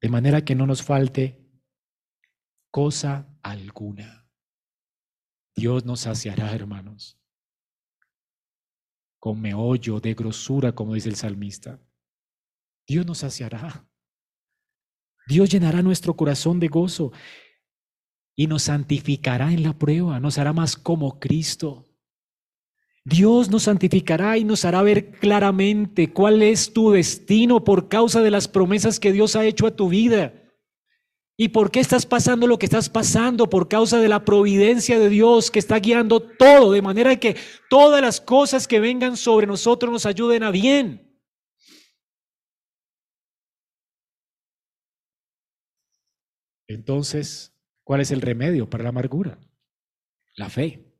De 0.00 0.08
manera 0.08 0.44
que 0.44 0.54
no 0.54 0.66
nos 0.66 0.82
falte 0.82 1.38
cosa 2.70 3.28
alguna. 3.42 4.28
Dios 5.54 5.84
nos 5.84 6.00
saciará, 6.00 6.52
hermanos, 6.54 7.20
con 9.18 9.40
meollo 9.40 10.00
de 10.00 10.14
grosura, 10.14 10.72
como 10.72 10.94
dice 10.94 11.08
el 11.08 11.16
salmista. 11.16 11.80
Dios 12.86 13.04
nos 13.04 13.18
saciará. 13.18 13.86
Dios 15.26 15.50
llenará 15.50 15.82
nuestro 15.82 16.16
corazón 16.16 16.58
de 16.60 16.68
gozo 16.68 17.12
y 18.34 18.46
nos 18.46 18.62
santificará 18.62 19.52
en 19.52 19.62
la 19.62 19.78
prueba, 19.78 20.18
nos 20.18 20.38
hará 20.38 20.52
más 20.52 20.76
como 20.76 21.20
Cristo. 21.20 21.89
Dios 23.04 23.48
nos 23.48 23.64
santificará 23.64 24.36
y 24.36 24.44
nos 24.44 24.64
hará 24.64 24.82
ver 24.82 25.12
claramente 25.12 26.12
cuál 26.12 26.42
es 26.42 26.72
tu 26.72 26.90
destino 26.90 27.64
por 27.64 27.88
causa 27.88 28.20
de 28.20 28.30
las 28.30 28.46
promesas 28.46 29.00
que 29.00 29.12
Dios 29.12 29.36
ha 29.36 29.44
hecho 29.44 29.66
a 29.66 29.74
tu 29.74 29.88
vida. 29.88 30.34
¿Y 31.36 31.48
por 31.48 31.70
qué 31.70 31.80
estás 31.80 32.04
pasando 32.04 32.46
lo 32.46 32.58
que 32.58 32.66
estás 32.66 32.90
pasando? 32.90 33.48
Por 33.48 33.66
causa 33.66 33.98
de 33.98 34.08
la 34.08 34.26
providencia 34.26 34.98
de 34.98 35.08
Dios 35.08 35.50
que 35.50 35.58
está 35.58 35.78
guiando 35.78 36.20
todo, 36.20 36.72
de 36.72 36.82
manera 36.82 37.18
que 37.18 37.34
todas 37.70 38.02
las 38.02 38.20
cosas 38.20 38.68
que 38.68 38.78
vengan 38.78 39.16
sobre 39.16 39.46
nosotros 39.46 39.90
nos 39.90 40.04
ayuden 40.04 40.42
a 40.42 40.50
bien. 40.50 41.10
Entonces, 46.68 47.58
¿cuál 47.84 48.02
es 48.02 48.10
el 48.10 48.20
remedio 48.20 48.68
para 48.68 48.84
la 48.84 48.90
amargura? 48.90 49.40
La 50.36 50.50
fe. 50.50 50.94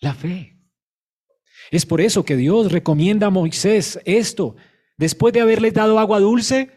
La 0.00 0.12
fe. 0.12 0.57
Es 1.70 1.86
por 1.86 2.00
eso 2.00 2.24
que 2.24 2.36
Dios 2.36 2.72
recomienda 2.72 3.26
a 3.26 3.30
Moisés 3.30 4.00
esto. 4.04 4.56
Después 4.96 5.32
de 5.34 5.40
haberles 5.40 5.74
dado 5.74 5.98
agua 5.98 6.18
dulce, 6.20 6.70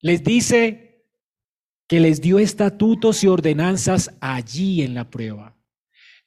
les 0.00 0.22
dice 0.22 1.06
que 1.88 2.00
les 2.00 2.20
dio 2.20 2.38
estatutos 2.38 3.24
y 3.24 3.26
ordenanzas 3.26 4.14
allí 4.20 4.82
en 4.82 4.94
la 4.94 5.10
prueba. 5.10 5.56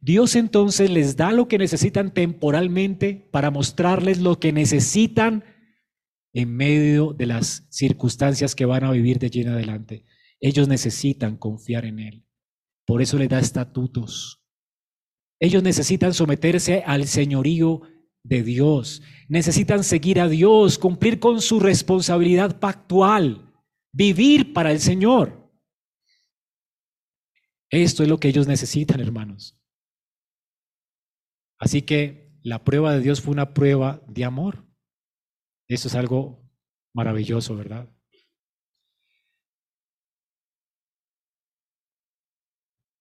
Dios 0.01 0.35
entonces 0.35 0.89
les 0.89 1.15
da 1.15 1.31
lo 1.31 1.47
que 1.47 1.57
necesitan 1.57 2.13
temporalmente 2.13 3.29
para 3.31 3.51
mostrarles 3.51 4.19
lo 4.19 4.37
que 4.37 4.51
necesitan 4.51 5.45
en 6.33 6.53
medio 6.53 7.13
de 7.13 7.27
las 7.27 7.65
circunstancias 7.69 8.55
que 8.55 8.65
van 8.65 8.83
a 8.83 8.91
vivir 8.91 9.19
de 9.19 9.27
allí 9.27 9.41
en 9.41 9.49
adelante. 9.49 10.03
Ellos 10.41 10.67
necesitan 10.67 11.37
confiar 11.37 11.85
en 11.85 11.99
Él. 11.99 12.25
Por 12.85 13.01
eso 13.01 13.17
les 13.17 13.29
da 13.29 13.39
estatutos. 13.39 14.42
Ellos 15.43 15.61
necesitan 15.61 16.13
someterse 16.13 16.83
al 16.85 17.05
señorío 17.05 17.81
de 18.23 18.43
Dios. 18.43 19.01
Necesitan 19.27 19.83
seguir 19.83 20.21
a 20.21 20.29
Dios, 20.29 20.79
cumplir 20.79 21.19
con 21.19 21.41
su 21.41 21.59
responsabilidad 21.59 22.61
pactual, 22.61 23.53
vivir 23.91 24.53
para 24.53 24.71
el 24.71 24.79
Señor. 24.79 25.53
Esto 27.69 28.03
es 28.03 28.09
lo 28.09 28.21
que 28.21 28.29
ellos 28.29 28.47
necesitan, 28.47 29.01
hermanos. 29.01 29.59
Así 31.59 31.81
que 31.81 32.39
la 32.41 32.63
prueba 32.63 32.93
de 32.93 33.01
Dios 33.01 33.19
fue 33.19 33.33
una 33.33 33.53
prueba 33.53 34.01
de 34.07 34.23
amor. 34.23 34.65
Eso 35.67 35.89
es 35.89 35.95
algo 35.95 36.41
maravilloso, 36.93 37.53
¿verdad? 37.57 37.93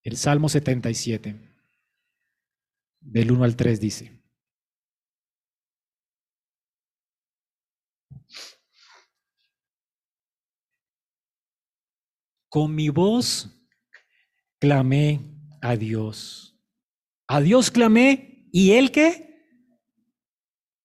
El 0.02 0.16
Salmo 0.16 0.48
77, 0.48 1.51
del 3.02 3.32
1 3.32 3.44
al 3.44 3.56
3 3.56 3.80
dice, 3.80 4.18
Con 12.48 12.74
mi 12.74 12.88
voz 12.90 13.50
clamé 14.58 15.20
a 15.60 15.76
Dios. 15.76 16.58
A 17.26 17.40
Dios 17.40 17.70
clamé 17.70 18.48
y 18.52 18.72
Él 18.72 18.90
qué? 18.90 19.32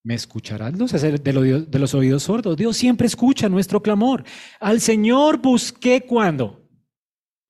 ¿Me 0.02 0.14
escucharán? 0.14 0.78
De, 0.78 1.66
de 1.68 1.78
los 1.78 1.94
oídos 1.94 2.22
sordos. 2.22 2.56
Dios 2.56 2.76
siempre 2.76 3.06
escucha 3.06 3.50
nuestro 3.50 3.82
clamor. 3.82 4.24
Al 4.60 4.80
Señor 4.80 5.38
busqué 5.38 6.06
cuando? 6.06 6.68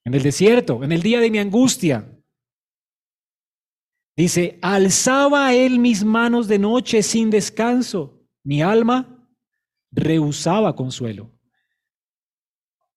en 0.09 0.15
el 0.15 0.23
desierto, 0.23 0.83
en 0.83 0.91
el 0.91 1.03
día 1.03 1.21
de 1.21 1.31
mi 1.31 1.39
angustia. 1.39 2.18
Dice, 4.19 4.59
alzaba 4.63 5.55
él 5.55 5.79
mis 5.79 6.03
manos 6.03 6.49
de 6.49 6.59
noche 6.59 7.05
sin 7.05 7.31
descanso. 7.31 8.21
Mi 8.43 8.63
alma 8.63 9.31
rehusaba 9.93 10.75
consuelo. 10.75 11.31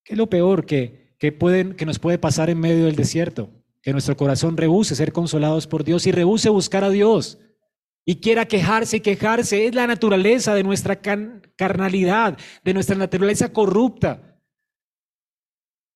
¿Qué 0.04 0.14
es 0.14 0.18
lo 0.18 0.28
peor 0.28 0.66
que, 0.66 1.14
que, 1.20 1.32
pueden, 1.32 1.76
que 1.76 1.86
nos 1.86 2.00
puede 2.00 2.18
pasar 2.18 2.50
en 2.50 2.60
medio 2.60 2.86
del 2.86 2.96
desierto? 2.96 3.52
Que 3.84 3.92
nuestro 3.92 4.18
corazón 4.18 4.58
rehúse 4.58 4.96
ser 4.96 5.14
consolados 5.14 5.68
por 5.68 5.84
Dios 5.84 6.08
y 6.08 6.12
rehúse 6.12 6.50
buscar 6.50 6.84
a 6.84 6.90
Dios 6.90 7.38
y 8.04 8.16
quiera 8.16 8.48
quejarse 8.48 8.98
y 8.98 9.02
quejarse. 9.02 9.68
Es 9.68 9.76
la 9.76 9.86
naturaleza 9.86 10.56
de 10.56 10.64
nuestra 10.64 11.00
carnalidad, 11.56 12.36
de 12.64 12.74
nuestra 12.74 12.96
naturaleza 12.96 13.54
corrupta. 13.54 14.31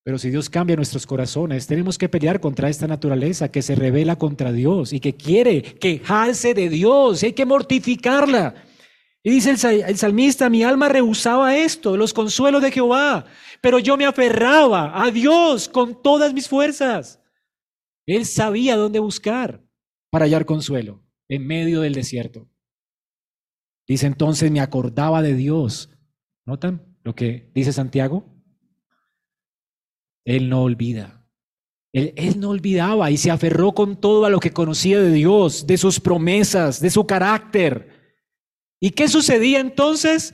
Pero 0.05 0.19
si 0.19 0.29
Dios 0.29 0.51
cambia 0.51 0.75
nuestros 0.75 1.07
corazones, 1.07 1.65
tenemos 1.65 1.97
que 1.97 2.07
pelear 2.07 2.39
contra 2.39 2.69
esta 2.69 2.85
naturaleza 2.85 3.49
que 3.49 3.63
se 3.63 3.73
revela 3.73 4.17
contra 4.17 4.51
Dios 4.51 4.93
y 4.93 4.99
que 4.99 5.15
quiere 5.15 5.63
quejarse 5.63 6.53
de 6.53 6.69
Dios 6.69 7.23
hay 7.23 7.33
que 7.33 7.43
mortificarla. 7.43 8.53
Y 9.23 9.31
dice 9.31 9.49
el, 9.49 9.97
salmista, 9.97 10.47
mi 10.47 10.61
alma 10.61 10.89
rehusaba 10.89 11.57
esto, 11.57 11.97
los 11.97 12.13
consuelos 12.13 12.61
de 12.61 12.71
Jehová, 12.71 13.25
pero 13.61 13.79
yo 13.79 13.97
me 13.97 14.05
aferraba 14.05 15.03
a 15.03 15.09
Dios 15.09 15.67
con 15.67 15.99
todas 16.03 16.35
mis 16.35 16.47
fuerzas. 16.47 17.19
Él 18.05 18.27
sabía 18.27 18.77
dónde 18.77 18.99
buscar 18.99 19.65
para 20.11 20.25
hallar 20.25 20.45
consuelo 20.45 21.03
en 21.27 21.47
medio 21.47 21.81
del 21.81 21.95
desierto. 21.95 22.47
Dice 23.87 24.05
entonces, 24.05 24.51
me 24.51 24.59
acordaba 24.59 25.23
de 25.23 25.33
Dios. 25.33 25.89
¿Notan 26.45 26.95
lo 27.03 27.15
que 27.15 27.49
dice 27.55 27.73
Santiago? 27.73 28.34
Él 30.25 30.49
no 30.49 30.63
olvida. 30.63 31.25
Él, 31.93 32.41
no 32.41 32.49
olvidaba 32.49 33.09
y 33.09 33.15
se 33.15 33.31
aferró 33.31 33.71
con 33.71 34.01
todo 34.01 34.25
a 34.25 34.29
lo 34.29 34.41
que 34.41 34.51
conocía 34.51 34.99
de 34.99 35.13
Dios, 35.13 35.65
de 35.65 35.77
sus 35.77 35.97
promesas, 35.97 36.81
de 36.81 36.89
su 36.89 37.07
carácter. 37.07 38.19
¿Y 38.81 38.89
qué 38.89 39.07
sucedía 39.07 39.61
entonces? 39.61 40.33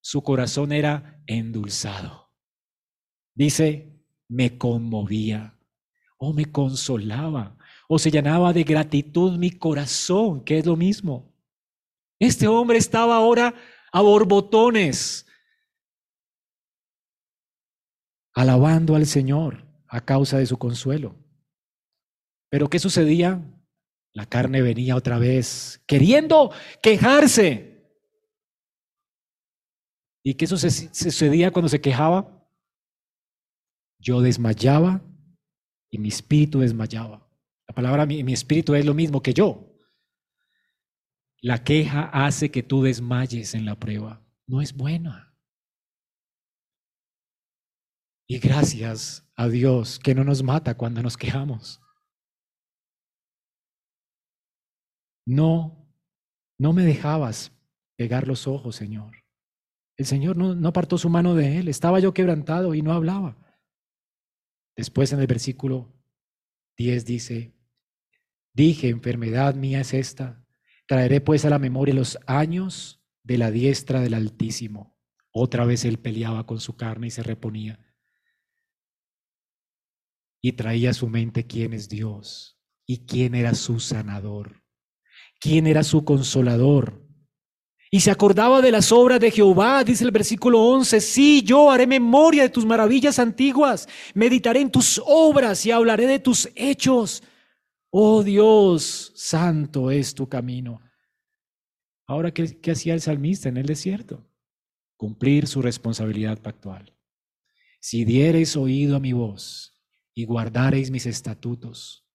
Su 0.00 0.22
corazón 0.22 0.70
era 0.70 1.20
endulzado. 1.26 2.30
Dice, 3.34 4.00
me 4.28 4.56
conmovía 4.56 5.58
o 6.18 6.32
me 6.32 6.44
consolaba 6.44 7.56
o 7.88 7.98
se 7.98 8.12
llenaba 8.12 8.52
de 8.52 8.62
gratitud 8.62 9.38
mi 9.38 9.50
corazón, 9.50 10.44
que 10.44 10.58
es 10.58 10.66
lo 10.66 10.76
mismo. 10.76 11.34
Este 12.20 12.46
hombre 12.46 12.78
estaba 12.78 13.16
ahora 13.16 13.56
a 13.92 14.00
borbotones, 14.00 15.26
alabando 18.34 18.94
al 18.96 19.06
Señor 19.06 19.66
a 19.86 20.00
causa 20.00 20.38
de 20.38 20.46
su 20.46 20.58
consuelo. 20.58 21.14
Pero 22.48 22.68
¿qué 22.68 22.78
sucedía? 22.78 23.42
La 24.12 24.26
carne 24.26 24.62
venía 24.62 24.96
otra 24.96 25.18
vez 25.18 25.82
queriendo 25.86 26.52
quejarse. 26.82 27.72
¿Y 30.22 30.34
qué 30.34 30.46
sucedía 30.46 31.50
cuando 31.50 31.68
se 31.68 31.80
quejaba? 31.80 32.46
Yo 33.98 34.20
desmayaba 34.20 35.02
y 35.90 35.98
mi 35.98 36.08
espíritu 36.08 36.60
desmayaba. 36.60 37.26
La 37.66 37.74
palabra 37.74 38.06
mi, 38.06 38.22
mi 38.22 38.32
espíritu 38.32 38.74
es 38.74 38.84
lo 38.84 38.94
mismo 38.94 39.22
que 39.22 39.34
yo. 39.34 39.72
La 41.40 41.64
queja 41.64 42.04
hace 42.12 42.50
que 42.50 42.62
tú 42.62 42.82
desmayes 42.82 43.54
en 43.54 43.64
la 43.64 43.74
prueba. 43.74 44.22
No 44.46 44.60
es 44.60 44.74
buena. 44.76 45.31
Y 48.26 48.38
gracias 48.38 49.28
a 49.36 49.48
Dios 49.48 49.98
que 49.98 50.14
no 50.14 50.24
nos 50.24 50.42
mata 50.42 50.76
cuando 50.76 51.02
nos 51.02 51.16
quejamos. 51.16 51.80
No, 55.26 55.88
no 56.58 56.72
me 56.72 56.84
dejabas 56.84 57.52
pegar 57.96 58.26
los 58.26 58.46
ojos, 58.46 58.76
Señor. 58.76 59.16
El 59.96 60.06
Señor 60.06 60.36
no, 60.36 60.54
no 60.54 60.68
apartó 60.68 60.98
su 60.98 61.08
mano 61.08 61.34
de 61.34 61.58
él. 61.58 61.68
Estaba 61.68 62.00
yo 62.00 62.14
quebrantado 62.14 62.74
y 62.74 62.82
no 62.82 62.92
hablaba. 62.92 63.36
Después 64.76 65.12
en 65.12 65.20
el 65.20 65.26
versículo 65.26 65.92
10 66.78 67.04
dice, 67.04 67.54
dije, 68.54 68.88
enfermedad 68.88 69.54
mía 69.54 69.80
es 69.80 69.92
esta. 69.94 70.44
Traeré 70.86 71.20
pues 71.20 71.44
a 71.44 71.50
la 71.50 71.58
memoria 71.58 71.94
los 71.94 72.18
años 72.26 73.04
de 73.22 73.38
la 73.38 73.50
diestra 73.50 74.00
del 74.00 74.14
Altísimo. 74.14 74.98
Otra 75.30 75.64
vez 75.64 75.84
él 75.84 75.98
peleaba 75.98 76.46
con 76.46 76.60
su 76.60 76.76
carne 76.76 77.08
y 77.08 77.10
se 77.10 77.22
reponía 77.22 77.78
y 80.42 80.52
traía 80.52 80.90
a 80.90 80.94
su 80.94 81.08
mente 81.08 81.46
quién 81.46 81.72
es 81.72 81.88
Dios 81.88 82.58
y 82.84 83.06
quién 83.06 83.34
era 83.34 83.54
su 83.54 83.80
sanador, 83.80 84.62
quién 85.40 85.66
era 85.66 85.84
su 85.84 86.04
consolador. 86.04 87.00
Y 87.90 88.00
se 88.00 88.10
acordaba 88.10 88.60
de 88.60 88.72
las 88.72 88.90
obras 88.90 89.20
de 89.20 89.30
Jehová, 89.30 89.84
dice 89.84 90.04
el 90.04 90.10
versículo 90.10 90.60
11, 90.60 91.00
sí, 91.00 91.42
yo 91.42 91.70
haré 91.70 91.86
memoria 91.86 92.42
de 92.42 92.48
tus 92.48 92.66
maravillas 92.66 93.18
antiguas, 93.18 93.88
meditaré 94.14 94.60
en 94.60 94.70
tus 94.70 95.00
obras 95.04 95.64
y 95.64 95.70
hablaré 95.70 96.06
de 96.06 96.18
tus 96.18 96.48
hechos. 96.56 97.22
Oh 97.90 98.22
Dios, 98.22 99.12
santo 99.14 99.90
es 99.90 100.14
tu 100.14 100.28
camino. 100.28 100.80
Ahora, 102.06 102.32
¿qué, 102.32 102.70
hacía 102.70 102.94
el 102.94 103.00
salmista 103.00 103.48
en 103.48 103.58
el 103.58 103.66
desierto? 103.66 104.26
Cumplir 104.96 105.46
su 105.46 105.62
responsabilidad 105.62 106.40
pactual. 106.40 106.96
Si 107.80 108.04
diereis 108.04 108.56
oído 108.56 108.96
a 108.96 109.00
mi 109.00 109.12
voz, 109.12 109.71
y 110.14 110.24
guardareis 110.24 110.90
mis 110.90 111.06
estatutos. 111.06 112.06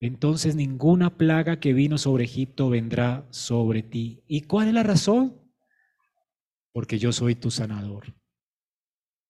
Entonces 0.00 0.56
ninguna 0.56 1.16
plaga 1.16 1.60
que 1.60 1.72
vino 1.72 1.96
sobre 1.96 2.24
Egipto 2.24 2.68
vendrá 2.68 3.26
sobre 3.30 3.82
ti. 3.82 4.24
¿Y 4.26 4.42
cuál 4.42 4.68
es 4.68 4.74
la 4.74 4.82
razón? 4.82 5.40
Porque 6.72 6.98
yo 6.98 7.12
soy 7.12 7.36
tu 7.36 7.50
sanador. 7.52 8.14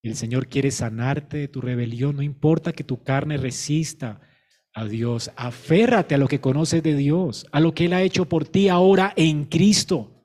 El 0.02 0.16
Señor 0.16 0.48
quiere 0.48 0.70
sanarte 0.70 1.36
de 1.36 1.48
tu 1.48 1.60
rebelión, 1.60 2.16
no 2.16 2.22
importa 2.22 2.72
que 2.72 2.84
tu 2.84 3.02
carne 3.04 3.36
resista 3.36 4.20
a 4.72 4.86
Dios. 4.86 5.30
Aférrate 5.36 6.14
a 6.14 6.18
lo 6.18 6.26
que 6.26 6.40
conoces 6.40 6.82
de 6.82 6.96
Dios, 6.96 7.46
a 7.52 7.60
lo 7.60 7.74
que 7.74 7.84
Él 7.84 7.92
ha 7.92 8.02
hecho 8.02 8.28
por 8.28 8.48
ti 8.48 8.68
ahora 8.68 9.12
en 9.14 9.44
Cristo. 9.44 10.24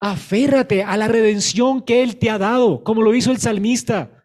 Aférrate 0.00 0.82
a 0.82 0.96
la 0.96 1.08
redención 1.08 1.82
que 1.82 2.02
Él 2.02 2.16
te 2.16 2.28
ha 2.28 2.38
dado, 2.38 2.84
como 2.84 3.02
lo 3.02 3.14
hizo 3.14 3.30
el 3.30 3.38
salmista. 3.38 4.17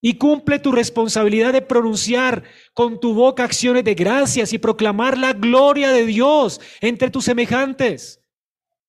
Y 0.00 0.16
cumple 0.16 0.58
tu 0.58 0.72
responsabilidad 0.72 1.52
de 1.52 1.62
pronunciar 1.62 2.44
con 2.72 3.00
tu 3.00 3.14
boca 3.14 3.44
acciones 3.44 3.84
de 3.84 3.94
gracias 3.94 4.52
y 4.52 4.58
proclamar 4.58 5.18
la 5.18 5.32
gloria 5.32 5.90
de 5.90 6.06
Dios 6.06 6.60
entre 6.80 7.10
tus 7.10 7.24
semejantes. 7.24 8.24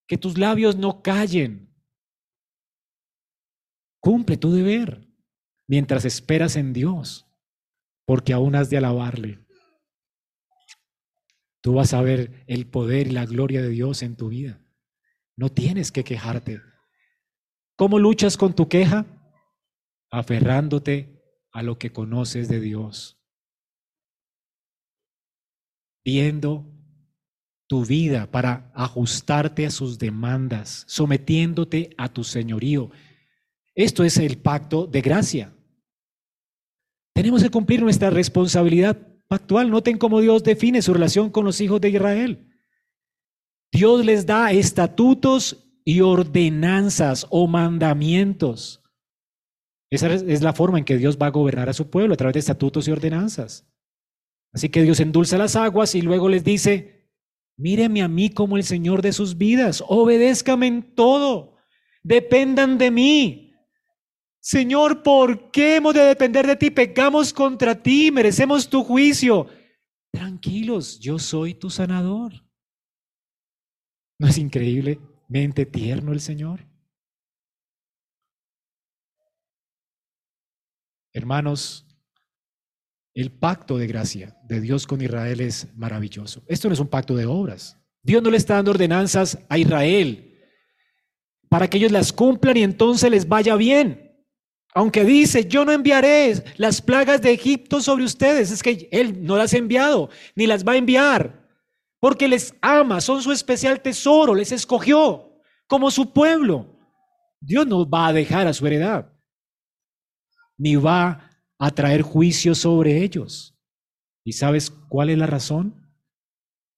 Que 0.07 0.17
tus 0.17 0.37
labios 0.37 0.75
no 0.75 1.01
callen. 1.01 1.73
Cumple 3.99 4.37
tu 4.37 4.51
deber 4.51 5.07
mientras 5.67 6.05
esperas 6.05 6.55
en 6.55 6.73
Dios, 6.73 7.27
porque 8.05 8.33
aún 8.33 8.55
has 8.55 8.69
de 8.69 8.77
alabarle. 8.77 9.39
Tú 11.61 11.73
vas 11.73 11.93
a 11.93 12.01
ver 12.01 12.43
el 12.47 12.67
poder 12.67 13.07
y 13.07 13.11
la 13.11 13.25
gloria 13.25 13.61
de 13.61 13.69
Dios 13.69 14.01
en 14.01 14.15
tu 14.15 14.29
vida. 14.29 14.61
No 15.35 15.49
tienes 15.49 15.91
que 15.91 16.03
quejarte. 16.03 16.61
¿Cómo 17.75 17.99
luchas 17.99 18.37
con 18.37 18.55
tu 18.55 18.67
queja? 18.67 19.05
Aferrándote 20.11 21.21
a 21.51 21.63
lo 21.63 21.77
que 21.77 21.91
conoces 21.91 22.47
de 22.47 22.59
Dios. 22.59 23.21
Viendo 26.03 26.65
tu 27.67 27.85
vida 27.85 28.29
para 28.31 28.71
ajustarte 28.73 29.65
a 29.65 29.71
sus 29.71 29.99
demandas, 29.99 30.83
sometiéndote 30.87 31.91
a 31.97 32.09
tu 32.09 32.23
señorío. 32.23 32.89
Esto 33.75 34.03
es 34.03 34.17
el 34.17 34.39
pacto 34.39 34.87
de 34.87 35.01
gracia. 35.01 35.55
Tenemos 37.13 37.43
que 37.43 37.51
cumplir 37.51 37.81
nuestra 37.83 38.09
responsabilidad 38.09 38.97
pactual. 39.27 39.69
Noten 39.69 39.97
cómo 39.97 40.19
Dios 40.19 40.43
define 40.43 40.81
su 40.81 40.93
relación 40.93 41.29
con 41.29 41.45
los 41.45 41.61
hijos 41.61 41.79
de 41.79 41.89
Israel. 41.89 42.47
Dios 43.71 44.03
les 44.03 44.25
da 44.25 44.51
estatutos 44.51 45.69
y 45.85 46.01
ordenanzas 46.01 47.27
o 47.29 47.47
mandamientos. 47.47 48.81
Esa 49.91 50.13
es 50.13 50.41
la 50.41 50.53
forma 50.53 50.77
en 50.77 50.85
que 50.85 50.97
Dios 50.97 51.17
va 51.17 51.27
a 51.27 51.31
gobernar 51.31 51.67
a 51.69 51.73
su 51.73 51.89
pueblo, 51.89 52.13
a 52.13 52.17
través 52.17 52.35
de 52.35 52.39
estatutos 52.41 52.87
y 52.87 52.91
ordenanzas. 52.91 53.67
Así 54.53 54.69
que 54.69 54.83
Dios 54.83 54.99
endulza 54.99 55.37
las 55.37 55.55
aguas 55.55 55.95
y 55.95 56.01
luego 56.01 56.29
les 56.29 56.43
dice, 56.43 57.09
míreme 57.57 58.01
a 58.01 58.07
mí 58.07 58.29
como 58.29 58.57
el 58.57 58.63
Señor 58.63 59.01
de 59.01 59.13
sus 59.13 59.37
vidas, 59.37 59.83
obedézcame 59.87 60.67
en 60.67 60.95
todo, 60.95 61.57
dependan 62.03 62.77
de 62.77 62.91
mí. 62.91 63.53
Señor, 64.41 65.03
¿por 65.03 65.51
qué 65.51 65.77
hemos 65.77 65.93
de 65.93 66.01
depender 66.01 66.47
de 66.47 66.55
ti? 66.55 66.69
Pecamos 66.69 67.33
contra 67.33 67.81
ti, 67.81 68.11
merecemos 68.11 68.69
tu 68.69 68.83
juicio. 68.83 69.47
Tranquilos, 70.11 70.99
yo 70.99 71.19
soy 71.19 71.53
tu 71.55 71.69
sanador. 71.69 72.33
¿No 74.19 74.27
es 74.27 74.37
increíblemente 74.37 75.65
tierno 75.65 76.13
el 76.13 76.21
Señor? 76.21 76.68
Hermanos, 81.13 81.85
el 83.13 83.31
pacto 83.31 83.77
de 83.77 83.87
gracia 83.87 84.37
de 84.43 84.61
Dios 84.61 84.85
con 84.87 85.01
Israel 85.01 85.41
es 85.41 85.67
maravilloso. 85.75 86.43
Esto 86.47 86.67
no 86.67 86.73
es 86.73 86.79
un 86.79 86.87
pacto 86.87 87.15
de 87.15 87.25
obras. 87.25 87.77
Dios 88.01 88.23
no 88.23 88.29
le 88.29 88.37
está 88.37 88.55
dando 88.55 88.71
ordenanzas 88.71 89.37
a 89.49 89.57
Israel 89.57 90.29
para 91.49 91.67
que 91.67 91.77
ellos 91.77 91.91
las 91.91 92.13
cumplan 92.13 92.55
y 92.57 92.63
entonces 92.63 93.09
les 93.09 93.27
vaya 93.27 93.55
bien. 93.55 94.09
Aunque 94.75 95.03
dice, 95.03 95.47
yo 95.47 95.65
no 95.65 95.71
enviaré 95.71 96.43
las 96.57 96.81
plagas 96.81 97.21
de 97.21 97.31
Egipto 97.31 97.81
sobre 97.81 98.03
ustedes, 98.03 98.51
es 98.51 98.61
que 98.61 98.87
Él 98.91 99.25
no 99.25 99.35
las 99.35 99.53
ha 99.53 99.57
enviado, 99.57 100.09
ni 100.35 100.45
las 100.45 100.63
va 100.63 100.73
a 100.73 100.77
enviar, 100.77 101.47
porque 101.99 102.27
les 102.27 102.53
ama, 102.61 103.01
son 103.01 103.21
su 103.23 103.31
especial 103.31 103.81
tesoro, 103.81 104.35
les 104.35 104.51
escogió 104.51 105.33
como 105.65 105.89
su 105.89 106.13
pueblo. 106.13 106.77
Dios 107.41 107.65
no 107.65 107.89
va 107.89 108.07
a 108.07 108.13
dejar 108.13 108.45
a 108.45 108.53
su 108.53 108.67
heredad, 108.67 109.11
ni 110.59 110.75
va 110.75 111.31
a 111.57 111.71
traer 111.71 112.03
juicio 112.03 112.53
sobre 112.53 113.03
ellos. 113.03 113.55
¿Y 114.23 114.33
sabes 114.33 114.69
cuál 114.69 115.09
es 115.09 115.17
la 115.17 115.25
razón? 115.25 115.73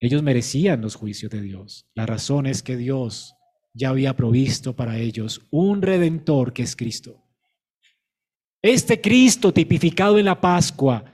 Ellos 0.00 0.22
merecían 0.22 0.80
los 0.80 0.94
juicios 0.94 1.30
de 1.30 1.42
Dios. 1.42 1.86
La 1.94 2.06
razón 2.06 2.46
es 2.46 2.62
que 2.62 2.76
Dios 2.76 3.34
ya 3.74 3.90
había 3.90 4.16
provisto 4.16 4.74
para 4.74 4.98
ellos 4.98 5.46
un 5.50 5.82
redentor 5.82 6.52
que 6.52 6.62
es 6.62 6.74
Cristo. 6.74 7.22
Este 8.62 9.00
Cristo 9.00 9.52
tipificado 9.52 10.18
en 10.18 10.24
la 10.24 10.40
Pascua 10.40 11.04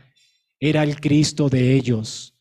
era 0.60 0.82
el 0.82 1.00
Cristo 1.00 1.48
de 1.48 1.74
ellos. 1.74 2.34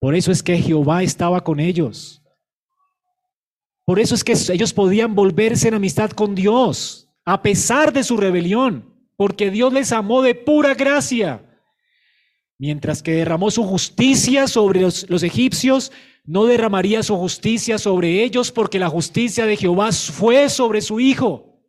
Por 0.00 0.14
eso 0.14 0.32
es 0.32 0.42
que 0.42 0.58
Jehová 0.58 1.02
estaba 1.02 1.44
con 1.44 1.60
ellos. 1.60 2.22
Por 3.84 4.00
eso 4.00 4.14
es 4.14 4.24
que 4.24 4.32
ellos 4.52 4.72
podían 4.72 5.14
volverse 5.14 5.68
en 5.68 5.74
amistad 5.74 6.10
con 6.10 6.34
Dios, 6.34 7.08
a 7.24 7.42
pesar 7.42 7.92
de 7.92 8.02
su 8.02 8.16
rebelión, 8.16 8.89
porque 9.20 9.50
Dios 9.50 9.70
les 9.70 9.92
amó 9.92 10.22
de 10.22 10.34
pura 10.34 10.72
gracia. 10.72 11.46
Mientras 12.58 13.02
que 13.02 13.12
derramó 13.12 13.50
su 13.50 13.64
justicia 13.64 14.48
sobre 14.48 14.80
los, 14.80 15.10
los 15.10 15.22
egipcios, 15.22 15.92
no 16.24 16.46
derramaría 16.46 17.02
su 17.02 17.14
justicia 17.18 17.76
sobre 17.76 18.24
ellos, 18.24 18.50
porque 18.50 18.78
la 18.78 18.88
justicia 18.88 19.44
de 19.44 19.58
Jehová 19.58 19.92
fue 19.92 20.48
sobre 20.48 20.80
su 20.80 21.00
Hijo. 21.00 21.62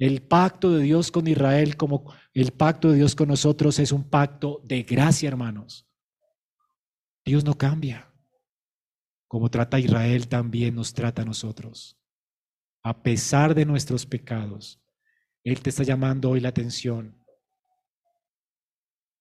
El 0.00 0.20
pacto 0.20 0.72
de 0.72 0.82
Dios 0.82 1.12
con 1.12 1.28
Israel 1.28 1.76
como 1.76 2.12
el 2.34 2.50
pacto 2.50 2.90
de 2.90 2.96
Dios 2.96 3.14
con 3.14 3.28
nosotros 3.28 3.78
es 3.78 3.92
un 3.92 4.02
pacto 4.02 4.60
de 4.64 4.82
gracia, 4.82 5.28
hermanos. 5.28 5.86
Dios 7.24 7.44
no 7.44 7.56
cambia. 7.56 8.12
Como 9.28 9.48
trata 9.48 9.76
a 9.76 9.80
Israel, 9.80 10.26
también 10.26 10.74
nos 10.74 10.92
trata 10.92 11.22
a 11.22 11.24
nosotros. 11.24 11.96
A 12.82 13.00
pesar 13.00 13.54
de 13.54 13.64
nuestros 13.64 14.04
pecados, 14.06 14.79
Él 15.44 15.60
te 15.62 15.70
está 15.70 15.82
llamando 15.82 16.30
hoy 16.30 16.40
la 16.40 16.50
atención. 16.50 17.16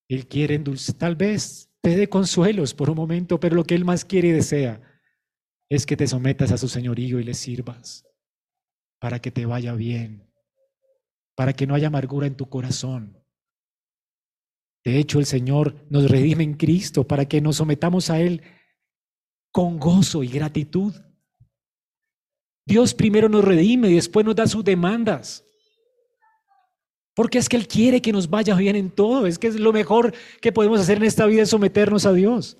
Él 0.09 0.27
quiere 0.27 0.55
endulzar, 0.55 0.95
tal 0.95 1.15
vez 1.15 1.69
te 1.81 1.95
dé 1.95 2.09
consuelos 2.09 2.73
por 2.73 2.89
un 2.89 2.95
momento, 2.95 3.39
pero 3.39 3.55
lo 3.55 3.63
que 3.63 3.75
Él 3.75 3.85
más 3.85 4.03
quiere 4.03 4.29
y 4.29 4.31
desea 4.31 4.81
es 5.69 5.85
que 5.85 5.95
te 5.95 6.07
sometas 6.07 6.51
a 6.51 6.57
su 6.57 6.67
señorío 6.67 7.19
y 7.19 7.23
le 7.23 7.33
sirvas 7.33 8.05
para 8.99 9.19
que 9.19 9.31
te 9.31 9.45
vaya 9.45 9.73
bien 9.75 10.29
para 11.39 11.53
que 11.53 11.65
no 11.65 11.73
haya 11.73 11.87
amargura 11.87 12.27
en 12.27 12.35
tu 12.35 12.49
corazón. 12.49 13.17
De 14.83 14.99
hecho, 14.99 15.19
el 15.19 15.25
Señor 15.25 15.73
nos 15.89 16.11
redime 16.11 16.43
en 16.43 16.55
Cristo 16.55 17.07
para 17.07 17.29
que 17.29 17.39
nos 17.39 17.55
sometamos 17.55 18.09
a 18.09 18.19
Él 18.19 18.41
con 19.49 19.79
gozo 19.79 20.21
y 20.21 20.27
gratitud. 20.27 20.93
Dios 22.67 22.93
primero 22.93 23.29
nos 23.29 23.45
redime 23.45 23.89
y 23.89 23.95
después 23.95 24.25
nos 24.25 24.35
da 24.35 24.47
sus 24.47 24.65
demandas. 24.65 25.48
Porque 27.19 27.37
es 27.37 27.49
que 27.49 27.57
Él 27.57 27.67
quiere 27.67 28.01
que 28.01 28.13
nos 28.13 28.29
vaya 28.29 28.55
bien 28.55 28.77
en 28.77 28.89
todo. 28.89 29.27
Es 29.27 29.37
que 29.37 29.47
es 29.47 29.59
lo 29.59 29.73
mejor 29.73 30.13
que 30.39 30.53
podemos 30.53 30.79
hacer 30.79 30.99
en 30.99 31.03
esta 31.03 31.25
vida 31.25 31.41
es 31.41 31.49
someternos 31.49 32.05
a 32.05 32.13
Dios. 32.13 32.55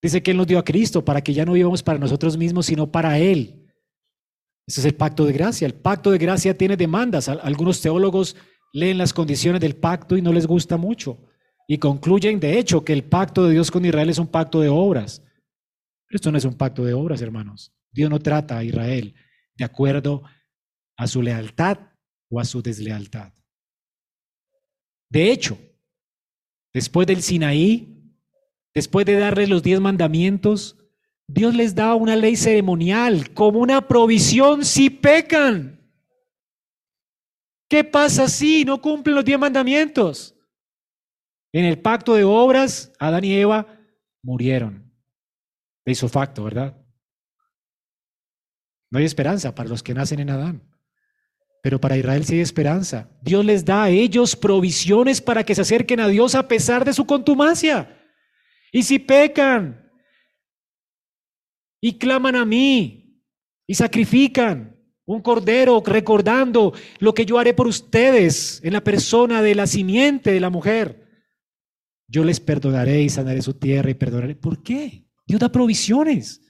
Dice 0.00 0.22
que 0.22 0.30
Él 0.30 0.38
nos 0.38 0.46
dio 0.46 0.58
a 0.58 0.64
Cristo 0.64 1.04
para 1.04 1.20
que 1.20 1.34
ya 1.34 1.44
no 1.44 1.52
vivamos 1.52 1.82
para 1.82 1.98
nosotros 1.98 2.38
mismos, 2.38 2.64
sino 2.64 2.90
para 2.90 3.18
Él. 3.18 3.70
Ese 4.66 4.80
es 4.80 4.86
el 4.86 4.94
pacto 4.94 5.26
de 5.26 5.34
gracia. 5.34 5.66
El 5.66 5.74
pacto 5.74 6.10
de 6.10 6.16
gracia 6.16 6.56
tiene 6.56 6.78
demandas. 6.78 7.28
Algunos 7.28 7.82
teólogos 7.82 8.36
leen 8.72 8.96
las 8.96 9.12
condiciones 9.12 9.60
del 9.60 9.76
pacto 9.76 10.16
y 10.16 10.22
no 10.22 10.32
les 10.32 10.46
gusta 10.46 10.78
mucho. 10.78 11.18
Y 11.66 11.76
concluyen, 11.76 12.40
de 12.40 12.58
hecho, 12.58 12.86
que 12.86 12.94
el 12.94 13.04
pacto 13.04 13.44
de 13.44 13.52
Dios 13.52 13.70
con 13.70 13.84
Israel 13.84 14.08
es 14.08 14.18
un 14.18 14.28
pacto 14.28 14.62
de 14.62 14.70
obras. 14.70 15.20
Pero 16.06 16.16
esto 16.16 16.32
no 16.32 16.38
es 16.38 16.46
un 16.46 16.54
pacto 16.54 16.86
de 16.86 16.94
obras, 16.94 17.20
hermanos. 17.20 17.70
Dios 17.92 18.08
no 18.08 18.18
trata 18.18 18.56
a 18.56 18.64
Israel 18.64 19.14
de 19.56 19.64
acuerdo 19.66 20.22
a 20.96 21.06
su 21.06 21.20
lealtad 21.20 21.87
o 22.28 22.40
a 22.40 22.44
su 22.44 22.62
deslealtad. 22.62 23.32
De 25.10 25.30
hecho, 25.30 25.58
después 26.72 27.06
del 27.06 27.22
Sinaí, 27.22 28.12
después 28.74 29.06
de 29.06 29.18
darle 29.18 29.46
los 29.46 29.62
diez 29.62 29.80
mandamientos, 29.80 30.76
Dios 31.26 31.54
les 31.54 31.74
da 31.74 31.94
una 31.94 32.16
ley 32.16 32.36
ceremonial 32.36 33.32
como 33.34 33.60
una 33.60 33.86
provisión 33.86 34.64
si 34.64 34.90
pecan. 34.90 35.78
¿Qué 37.68 37.84
pasa 37.84 38.28
si 38.28 38.64
no 38.64 38.80
cumplen 38.80 39.16
los 39.16 39.24
diez 39.24 39.38
mandamientos? 39.38 40.34
En 41.52 41.64
el 41.64 41.80
pacto 41.80 42.14
de 42.14 42.24
obras, 42.24 42.92
Adán 42.98 43.24
y 43.24 43.34
Eva 43.34 43.66
murieron. 44.22 44.90
De 45.84 45.94
facto, 45.94 46.44
¿verdad? 46.44 46.76
No 48.90 48.98
hay 48.98 49.04
esperanza 49.04 49.54
para 49.54 49.68
los 49.68 49.82
que 49.82 49.94
nacen 49.94 50.20
en 50.20 50.30
Adán. 50.30 50.62
Pero 51.62 51.80
para 51.80 51.96
Israel 51.96 52.24
sí 52.24 52.34
hay 52.34 52.40
esperanza. 52.40 53.08
Dios 53.22 53.44
les 53.44 53.64
da 53.64 53.84
a 53.84 53.90
ellos 53.90 54.36
provisiones 54.36 55.20
para 55.20 55.44
que 55.44 55.54
se 55.54 55.62
acerquen 55.62 56.00
a 56.00 56.08
Dios 56.08 56.34
a 56.34 56.46
pesar 56.46 56.84
de 56.84 56.92
su 56.92 57.04
contumacia. 57.04 57.96
Y 58.72 58.82
si 58.82 58.98
pecan, 58.98 59.88
y 61.80 61.98
claman 61.98 62.36
a 62.36 62.44
mí 62.44 63.22
y 63.66 63.74
sacrifican 63.74 64.76
un 65.06 65.22
cordero 65.22 65.82
recordando 65.84 66.72
lo 66.98 67.14
que 67.14 67.24
yo 67.24 67.38
haré 67.38 67.54
por 67.54 67.66
ustedes 67.66 68.60
en 68.62 68.72
la 68.72 68.82
persona 68.82 69.40
de 69.42 69.54
la 69.54 69.66
simiente 69.66 70.32
de 70.32 70.40
la 70.40 70.50
mujer. 70.50 71.06
Yo 72.08 72.24
les 72.24 72.40
perdonaré 72.40 73.02
y 73.02 73.08
sanaré 73.08 73.42
su 73.42 73.54
tierra 73.54 73.90
y 73.90 73.94
perdonaré. 73.94 74.34
¿Por 74.34 74.62
qué? 74.62 75.06
Dios 75.26 75.40
da 75.40 75.50
provisiones 75.50 76.40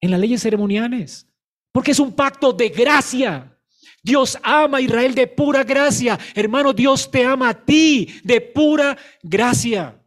en 0.00 0.10
las 0.10 0.20
leyes 0.20 0.42
ceremoniales. 0.42 1.28
Porque 1.72 1.92
es 1.92 2.00
un 2.00 2.12
pacto 2.12 2.52
de 2.52 2.68
gracia. 2.68 3.51
Dios 4.02 4.38
ama 4.42 4.78
a 4.78 4.80
Israel 4.80 5.14
de 5.14 5.26
pura 5.28 5.62
gracia. 5.62 6.18
Hermano, 6.34 6.72
Dios 6.72 7.10
te 7.10 7.24
ama 7.24 7.50
a 7.50 7.64
ti 7.64 8.08
de 8.24 8.40
pura 8.40 8.98
gracia. 9.22 10.02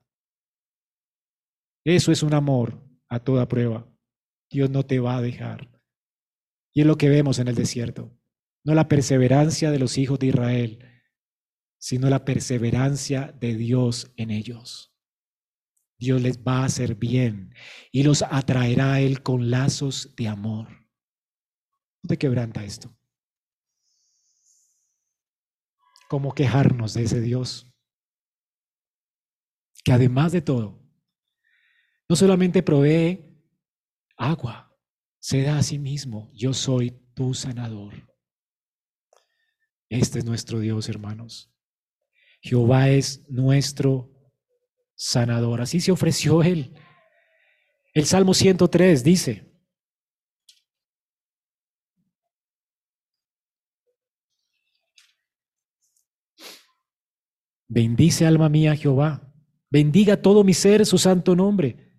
Eso 1.85 2.11
es 2.11 2.23
un 2.23 2.33
amor 2.33 2.81
a 3.07 3.19
toda 3.19 3.47
prueba. 3.47 3.87
Dios 4.49 4.69
no 4.69 4.85
te 4.85 4.99
va 4.99 5.17
a 5.17 5.21
dejar. 5.21 5.69
Y 6.73 6.81
es 6.81 6.87
lo 6.87 6.97
que 6.97 7.09
vemos 7.09 7.39
en 7.39 7.47
el 7.47 7.55
desierto. 7.55 8.11
No 8.65 8.73
la 8.73 8.87
perseverancia 8.87 9.71
de 9.71 9.79
los 9.79 9.97
hijos 9.97 10.19
de 10.19 10.27
Israel, 10.27 10.85
sino 11.77 12.09
la 12.09 12.25
perseverancia 12.25 13.33
de 13.39 13.55
Dios 13.55 14.11
en 14.17 14.31
ellos. 14.31 14.91
Dios 15.97 16.21
les 16.21 16.39
va 16.39 16.59
a 16.59 16.65
hacer 16.65 16.95
bien 16.95 17.53
y 17.91 18.03
los 18.03 18.23
atraerá 18.23 18.93
a 18.93 19.01
Él 19.01 19.21
con 19.21 19.49
lazos 19.49 20.15
de 20.15 20.27
amor. 20.27 20.67
¿No 22.03 22.09
te 22.09 22.17
quebranta 22.17 22.63
esto? 22.63 22.94
¿Cómo 26.09 26.33
quejarnos 26.33 26.93
de 26.93 27.03
ese 27.03 27.21
Dios? 27.21 27.71
Que 29.83 29.91
además 29.93 30.31
de 30.31 30.41
todo, 30.41 30.81
no 32.07 32.15
solamente 32.15 32.63
provee 32.63 33.25
agua, 34.17 34.75
se 35.19 35.41
da 35.41 35.57
a 35.57 35.63
sí 35.63 35.79
mismo, 35.79 36.31
yo 36.33 36.53
soy 36.53 36.91
tu 37.15 37.33
sanador. 37.33 37.93
Este 39.89 40.19
es 40.19 40.25
nuestro 40.25 40.59
Dios, 40.59 40.89
hermanos. 40.89 41.51
Jehová 42.41 42.89
es 42.89 43.27
nuestro 43.29 44.11
sanador. 44.95 45.61
Así 45.61 45.79
se 45.79 45.91
ofreció 45.91 46.43
Él. 46.43 46.73
El 47.93 48.05
Salmo 48.05 48.33
103 48.33 49.03
dice, 49.03 49.54
Bendice 57.67 58.25
alma 58.25 58.49
mía 58.49 58.75
Jehová, 58.75 59.33
bendiga 59.69 60.21
todo 60.21 60.43
mi 60.43 60.53
ser 60.53 60.85
su 60.85 60.97
santo 60.97 61.35
nombre. 61.35 61.93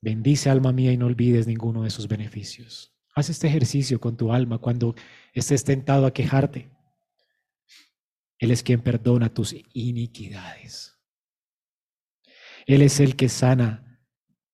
Bendice 0.00 0.50
alma 0.50 0.72
mía 0.72 0.92
y 0.92 0.96
no 0.96 1.06
olvides 1.06 1.46
ninguno 1.46 1.82
de 1.82 1.90
sus 1.90 2.08
beneficios. 2.08 2.92
Haz 3.14 3.30
este 3.30 3.46
ejercicio 3.46 4.00
con 4.00 4.16
tu 4.16 4.32
alma 4.32 4.58
cuando 4.58 4.94
estés 5.32 5.64
tentado 5.64 6.06
a 6.06 6.12
quejarte. 6.12 6.70
Él 8.38 8.50
es 8.50 8.62
quien 8.62 8.80
perdona 8.80 9.32
tus 9.32 9.54
iniquidades. 9.72 10.98
Él 12.66 12.82
es 12.82 13.00
el 13.00 13.14
que 13.16 13.28
sana 13.28 14.00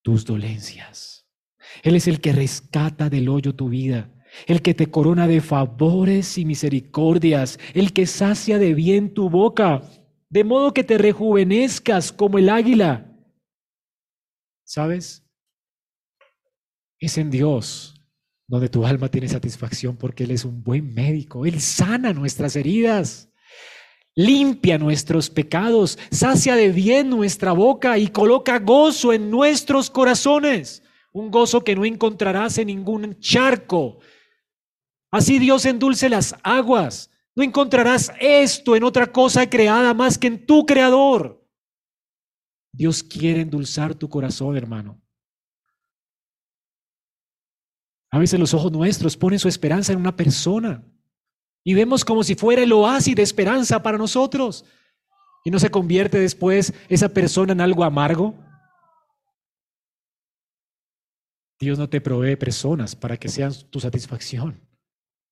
tus 0.03 0.25
dolencias. 0.25 1.27
Él 1.83 1.97
es 1.97 2.09
el 2.09 2.21
que 2.21 2.33
rescata 2.33 3.09
del 3.09 3.29
hoyo 3.29 3.55
tu 3.55 3.69
vida, 3.69 4.11
el 4.47 4.63
que 4.63 4.75
te 4.75 4.91
corona 4.91 5.27
de 5.27 5.41
favores 5.41 6.37
y 6.39 6.45
misericordias, 6.45 7.59
el 7.75 7.93
que 7.93 8.07
sacia 8.07 8.59
de 8.59 8.75
bien 8.75 9.15
tu 9.15 9.31
boca, 9.31 9.83
de 10.31 10.45
modo 10.45 10.73
que 10.75 10.85
te 10.85 10.99
rejuvenezcas 10.99 12.13
como 12.13 12.39
el 12.39 12.49
águila. 12.49 13.07
¿Sabes? 14.65 15.25
Es 16.99 17.17
en 17.19 17.31
Dios 17.31 17.95
donde 18.47 18.69
tu 18.69 18.85
alma 18.87 19.11
tiene 19.11 19.29
satisfacción 19.29 19.97
porque 19.97 20.25
Él 20.25 20.31
es 20.31 20.45
un 20.45 20.63
buen 20.63 20.95
médico. 20.95 21.47
Él 21.47 21.61
sana 21.61 22.13
nuestras 22.13 22.57
heridas 22.57 23.29
limpia 24.19 24.79
nuestros 24.79 25.31
pecados, 25.31 25.97
sacia 26.11 26.57
de 26.57 26.71
bien 26.71 27.09
nuestra 27.09 27.53
boca 27.53 27.99
y 27.99 28.09
coloca 28.09 28.59
gozo 28.59 29.13
en 29.13 29.31
nuestros 29.31 29.91
corazones, 29.91 30.83
un 31.13 31.31
gozo 31.31 31.63
que 31.63 31.77
no 31.77 31.85
encontrarás 31.85 32.59
en 32.59 32.67
ningún 32.67 33.21
charco. 33.21 34.01
Así 35.13 35.39
Dios 35.39 35.65
endulce 35.67 36.09
las 36.09 36.35
aguas. 36.43 37.11
No 37.39 37.45
encontrarás 37.45 38.11
esto 38.19 38.75
en 38.75 38.83
otra 38.83 39.13
cosa 39.13 39.49
creada 39.49 39.95
más 39.95 40.19
que 40.19 40.27
en 40.27 40.45
tu 40.45 40.67
creador. 40.67 41.49
Dios 42.73 43.01
quiere 43.05 43.43
endulzar 43.43 43.95
tu 43.95 44.09
corazón, 44.09 44.57
hermano. 44.57 45.01
A 48.11 48.19
veces 48.19 48.41
los 48.41 48.55
ojos 48.55 48.73
nuestros 48.73 49.17
ponen 49.17 49.39
su 49.39 49.47
esperanza 49.47 49.93
en 49.93 50.01
una 50.01 50.17
persona, 50.17 50.85
y 51.63 51.75
vemos 51.75 52.05
como 52.05 52.25
si 52.25 52.35
fuera 52.35 52.65
el 52.65 52.73
oasis 52.73 53.15
de 53.15 53.23
esperanza 53.23 53.81
para 53.85 53.99
nosotros. 53.99 54.65
¿Y 55.45 55.53
no 55.53 55.61
se 55.61 55.71
convierte 55.71 56.19
después 56.19 56.75
esa 56.89 57.09
persona 57.09 57.53
en 57.53 57.61
algo 57.61 57.85
amargo? 57.85 58.35
Dios 61.61 61.79
no 61.79 61.89
te 61.89 62.01
provee 62.01 62.35
personas 62.35 62.97
para 62.97 63.17
que 63.17 63.29
sean 63.29 63.53
tu 63.71 63.79
satisfacción. 63.79 64.68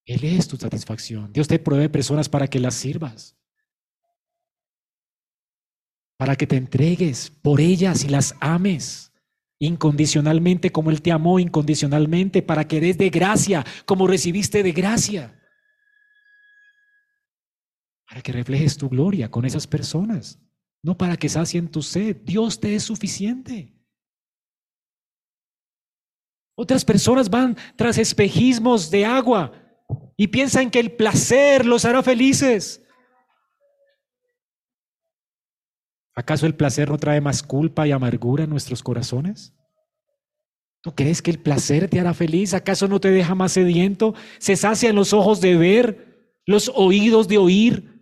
Él 0.07 0.25
es 0.25 0.49
tu 0.49 0.57
satisfacción. 0.57 1.33
Dios 1.33 1.49
te 1.49 1.59
provee 1.59 1.89
personas 1.89 2.29
para 2.29 2.49
que 2.49 2.59
las 2.59 2.75
sirvas. 2.75 3.37
Para 6.17 6.37
que 6.37 6.47
te 6.47 6.57
entregues 6.57 7.31
por 7.43 7.61
ellas 7.61 8.05
y 8.05 8.09
las 8.09 8.35
ames 8.41 9.13
incondicionalmente 9.59 10.71
como 10.71 10.91
Él 10.91 11.03
te 11.03 11.13
amó 11.13 11.39
incondicionalmente, 11.39 12.41
para 12.41 12.67
que 12.67 12.81
des 12.81 12.97
de 12.97 13.11
gracia 13.11 13.65
como 13.85 14.07
recibiste 14.07 14.63
de 14.63 14.73
gracia 14.73 15.37
para 18.07 18.23
que 18.23 18.33
reflejes 18.33 18.77
tu 18.77 18.89
gloria 18.89 19.31
con 19.31 19.45
esas 19.45 19.67
personas, 19.67 20.39
no 20.83 20.97
para 20.97 21.17
que 21.17 21.29
sacien 21.29 21.69
tu 21.69 21.83
sed. 21.83 22.17
Dios 22.25 22.61
te 22.61 22.75
es 22.75 22.85
suficiente. 22.85 23.75
Otras 26.55 26.85
personas 26.85 27.29
van 27.29 27.57
tras 27.75 27.99
espejismos 27.99 28.91
de 28.91 29.05
agua 29.05 29.53
y 30.17 30.29
piensan 30.29 30.71
que 30.71 30.81
el 30.81 30.93
placer 30.93 31.67
los 31.67 31.85
hará 31.85 32.03
felices. 32.03 32.83
¿Acaso 36.15 36.47
el 36.47 36.55
placer 36.55 36.89
no 36.89 36.97
trae 36.97 37.21
más 37.21 37.43
culpa 37.43 37.87
y 37.87 37.93
amargura 37.93 38.45
en 38.45 38.51
nuestros 38.51 38.83
corazones? 38.83 39.53
¿Tú 40.81 40.95
crees 40.95 41.21
que 41.21 41.31
el 41.31 41.39
placer 41.39 41.89
te 41.89 42.01
hará 42.01 42.15
feliz? 42.15 42.55
¿Acaso 42.55 42.89
no 42.89 43.01
te 43.01 43.11
deja 43.11 43.35
más 43.35 43.53
sediento? 43.53 44.15
¿Se 44.39 44.57
sacian 44.57 44.95
los 44.97 45.13
ojos 45.13 45.41
de 45.41 45.57
ver, 45.57 46.39
los 46.47 46.71
oídos 46.75 47.29
de 47.29 47.39
oír, 47.39 47.97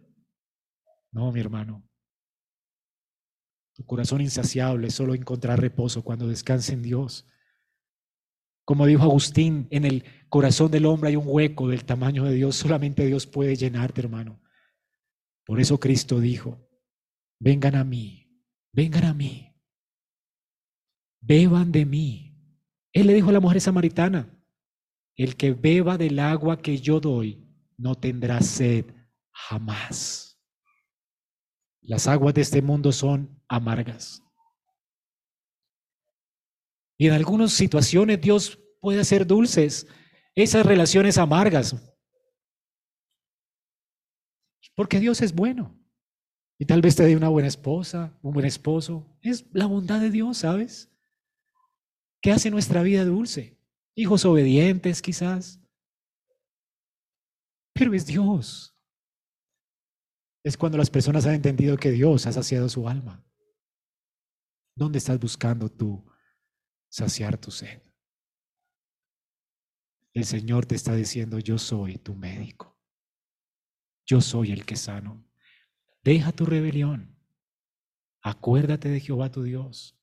no, 1.14 1.30
mi 1.30 1.38
hermano. 1.38 1.88
Tu 3.74 3.86
corazón 3.86 4.20
insaciable 4.20 4.90
solo 4.90 5.14
encontrará 5.14 5.54
reposo 5.54 6.02
cuando 6.02 6.26
descanse 6.26 6.72
en 6.72 6.82
Dios. 6.82 7.24
Como 8.64 8.86
dijo 8.86 9.02
Agustín, 9.02 9.68
en 9.70 9.84
el 9.84 10.04
corazón 10.28 10.70
del 10.70 10.86
hombre 10.86 11.10
hay 11.10 11.16
un 11.16 11.26
hueco 11.26 11.68
del 11.68 11.84
tamaño 11.84 12.24
de 12.24 12.34
Dios. 12.34 12.56
Solamente 12.56 13.06
Dios 13.06 13.26
puede 13.26 13.56
llenarte, 13.56 14.00
hermano. 14.00 14.40
Por 15.44 15.60
eso 15.60 15.78
Cristo 15.78 16.20
dijo, 16.20 16.66
vengan 17.38 17.74
a 17.74 17.84
mí, 17.84 18.42
vengan 18.72 19.04
a 19.04 19.14
mí, 19.14 19.54
beban 21.20 21.70
de 21.70 21.84
mí. 21.84 22.30
Él 22.92 23.06
le 23.06 23.14
dijo 23.14 23.28
a 23.28 23.32
la 23.32 23.40
mujer 23.40 23.60
samaritana, 23.60 24.34
el 25.16 25.36
que 25.36 25.52
beba 25.52 25.98
del 25.98 26.18
agua 26.18 26.60
que 26.60 26.78
yo 26.78 27.00
doy 27.00 27.46
no 27.76 27.94
tendrá 27.94 28.40
sed 28.40 28.86
jamás. 29.30 30.40
Las 31.82 32.08
aguas 32.08 32.32
de 32.32 32.40
este 32.40 32.62
mundo 32.62 32.92
son 32.92 33.42
amargas. 33.46 34.23
Y 36.98 37.08
en 37.08 37.14
algunas 37.14 37.52
situaciones 37.52 38.20
Dios 38.20 38.58
puede 38.80 39.00
hacer 39.00 39.26
dulces 39.26 39.86
esas 40.34 40.64
relaciones 40.66 41.18
amargas. 41.18 41.76
Porque 44.74 45.00
Dios 45.00 45.20
es 45.22 45.34
bueno. 45.34 45.78
Y 46.58 46.66
tal 46.66 46.80
vez 46.80 46.96
te 46.96 47.04
dé 47.04 47.16
una 47.16 47.28
buena 47.28 47.48
esposa, 47.48 48.16
un 48.22 48.32
buen 48.32 48.46
esposo. 48.46 49.06
Es 49.22 49.44
la 49.52 49.66
bondad 49.66 50.00
de 50.00 50.10
Dios, 50.10 50.38
¿sabes? 50.38 50.90
Que 52.20 52.32
hace 52.32 52.50
nuestra 52.50 52.82
vida 52.82 53.04
dulce. 53.04 53.58
Hijos 53.96 54.24
obedientes 54.24 55.02
quizás. 55.02 55.60
Pero 57.72 57.94
es 57.94 58.06
Dios 58.06 58.74
es 60.44 60.58
cuando 60.58 60.76
las 60.76 60.90
personas 60.90 61.24
han 61.24 61.34
entendido 61.34 61.76
que 61.78 61.90
Dios 61.90 62.26
ha 62.26 62.32
saciado 62.32 62.68
su 62.68 62.86
alma. 62.86 63.24
¿Dónde 64.76 64.98
estás 64.98 65.18
buscando 65.18 65.70
tú 65.70 66.04
saciar 66.94 67.36
tu 67.38 67.50
sed? 67.50 67.82
El 70.12 70.24
Señor 70.24 70.64
te 70.64 70.76
está 70.76 70.94
diciendo, 70.94 71.40
yo 71.40 71.58
soy 71.58 71.98
tu 71.98 72.14
médico. 72.14 72.78
Yo 74.06 74.20
soy 74.20 74.52
el 74.52 74.64
que 74.64 74.76
sano. 74.76 75.28
Deja 76.04 76.30
tu 76.30 76.46
rebelión. 76.46 77.18
Acuérdate 78.22 78.90
de 78.90 79.00
Jehová 79.00 79.32
tu 79.32 79.42
Dios. 79.42 79.98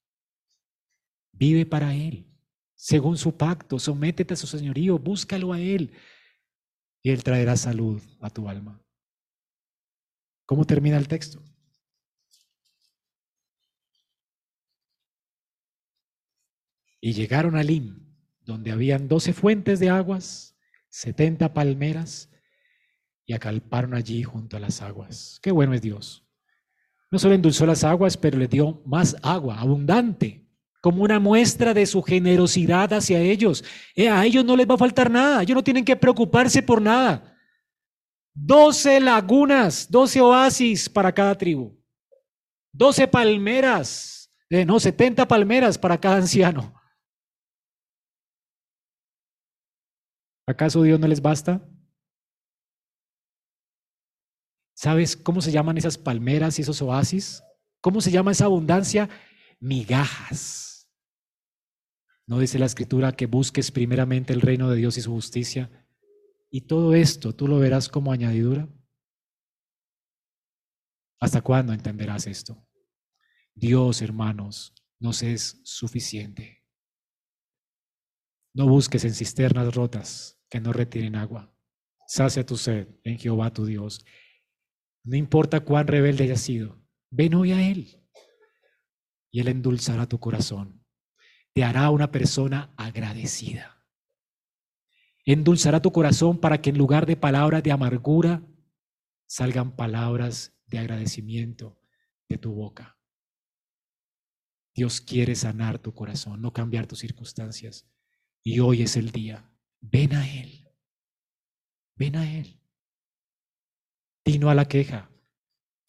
Vive 1.31 1.65
para 1.65 1.95
Él, 1.95 2.29
según 2.75 3.17
su 3.17 3.37
pacto. 3.37 3.79
Sométete 3.79 4.33
a 4.33 4.37
su 4.37 4.47
señorío, 4.47 4.99
búscalo 4.99 5.53
a 5.53 5.61
Él. 5.61 5.93
Y 7.01 7.11
Él 7.11 7.23
traerá 7.23 7.55
salud 7.55 8.01
a 8.19 8.29
tu 8.29 8.49
alma. 8.49 8.83
¿Cómo 10.45 10.65
termina 10.65 10.97
el 10.97 11.07
texto? 11.07 11.41
Y 17.01 17.13
llegaron 17.13 17.55
a 17.55 17.63
Lim, 17.63 18.05
donde 18.45 18.71
habían 18.71 19.07
doce 19.07 19.33
fuentes 19.33 19.79
de 19.79 19.89
aguas, 19.89 20.55
setenta 20.87 21.53
palmeras 21.53 22.29
y 23.25 23.33
acalparon 23.33 23.95
allí 23.95 24.21
junto 24.23 24.55
a 24.55 24.59
las 24.59 24.81
aguas. 24.81 25.39
Qué 25.41 25.51
bueno 25.51 25.73
es 25.73 25.81
Dios. 25.81 26.23
No 27.09 27.17
solo 27.17 27.33
endulzó 27.33 27.65
las 27.65 27.83
aguas, 27.83 28.15
pero 28.15 28.37
le 28.37 28.47
dio 28.47 28.81
más 28.85 29.17
agua, 29.23 29.59
abundante, 29.59 30.47
como 30.79 31.03
una 31.03 31.19
muestra 31.19 31.73
de 31.73 31.85
su 31.85 32.01
generosidad 32.01 32.93
hacia 32.93 33.19
ellos. 33.19 33.63
Eh, 33.95 34.07
a 34.07 34.23
ellos 34.25 34.45
no 34.45 34.55
les 34.55 34.69
va 34.69 34.75
a 34.75 34.79
faltar 34.79 35.09
nada, 35.09 35.41
ellos 35.41 35.55
no 35.55 35.63
tienen 35.63 35.83
que 35.83 35.95
preocuparse 35.95 36.61
por 36.61 36.81
nada. 36.81 37.35
Doce 38.33 38.99
lagunas, 38.99 39.89
doce 39.89 40.21
oasis 40.21 40.87
para 40.87 41.11
cada 41.11 41.37
tribu, 41.37 41.77
doce 42.71 43.07
palmeras, 43.07 44.31
eh, 44.49 44.65
no, 44.65 44.79
setenta 44.79 45.27
palmeras 45.27 45.77
para 45.77 45.99
cada 45.99 46.17
anciano. 46.17 46.80
¿Acaso 50.47 50.81
Dios 50.83 50.99
no 50.99 51.07
les 51.07 51.21
basta? 51.21 51.67
¿Sabes 54.73 55.15
cómo 55.15 55.41
se 55.41 55.51
llaman 55.51 55.77
esas 55.77 55.97
palmeras 55.97 56.57
y 56.57 56.63
esos 56.63 56.81
oasis? 56.81 57.43
¿Cómo 57.81 58.01
se 58.01 58.11
llama 58.11 58.31
esa 58.31 58.45
abundancia? 58.45 59.09
Migajas. 59.59 60.89
¿No 62.25 62.39
dice 62.39 62.57
la 62.57 62.65
escritura 62.65 63.11
que 63.11 63.27
busques 63.27 63.71
primeramente 63.71 64.33
el 64.33 64.41
reino 64.41 64.69
de 64.69 64.77
Dios 64.77 64.97
y 64.97 65.01
su 65.01 65.11
justicia? 65.11 65.69
Y 66.49 66.61
todo 66.61 66.93
esto 66.95 67.35
tú 67.35 67.47
lo 67.47 67.59
verás 67.59 67.89
como 67.89 68.11
añadidura. 68.11 68.67
¿Hasta 71.19 71.41
cuándo 71.41 71.73
entenderás 71.73 72.25
esto? 72.25 72.67
Dios, 73.53 74.01
hermanos, 74.01 74.73
nos 74.99 75.21
es 75.21 75.61
suficiente. 75.63 76.60
No 78.53 78.67
busques 78.67 79.03
en 79.05 79.13
cisternas 79.13 79.73
rotas 79.73 80.39
que 80.49 80.59
no 80.59 80.73
retienen 80.73 81.15
agua. 81.15 81.53
Sacia 82.07 82.45
tu 82.45 82.57
sed 82.57 82.87
en 83.03 83.17
Jehová 83.17 83.53
tu 83.53 83.65
Dios 83.65 84.05
no 85.03 85.15
importa 85.15 85.61
cuán 85.61 85.87
rebelde 85.87 86.25
hayas 86.25 86.41
sido, 86.41 86.79
ven 87.09 87.33
hoy 87.33 87.51
a 87.51 87.69
Él 87.69 87.99
y 89.31 89.39
Él 89.39 89.47
endulzará 89.47 90.07
tu 90.07 90.19
corazón. 90.19 90.85
Te 91.53 91.63
hará 91.63 91.89
una 91.89 92.11
persona 92.11 92.73
agradecida. 92.77 93.83
Endulzará 95.25 95.81
tu 95.81 95.91
corazón 95.91 96.39
para 96.39 96.61
que 96.61 96.69
en 96.69 96.77
lugar 96.77 97.05
de 97.05 97.17
palabras 97.17 97.63
de 97.63 97.71
amargura 97.71 98.43
salgan 99.27 99.75
palabras 99.75 100.53
de 100.67 100.79
agradecimiento 100.79 101.79
de 102.29 102.37
tu 102.37 102.53
boca. 102.53 102.97
Dios 104.73 105.01
quiere 105.01 105.35
sanar 105.35 105.79
tu 105.79 105.93
corazón, 105.93 106.41
no 106.41 106.53
cambiar 106.53 106.87
tus 106.87 106.99
circunstancias. 106.99 107.90
Y 108.43 108.59
hoy 108.59 108.81
es 108.81 108.97
el 108.97 109.11
día. 109.11 109.49
Ven 109.81 110.13
a 110.13 110.27
Él. 110.27 110.67
Ven 111.95 112.15
a 112.15 112.31
Él. 112.31 112.59
Dino 114.25 114.49
a 114.49 114.55
la 114.55 114.67
queja 114.67 115.09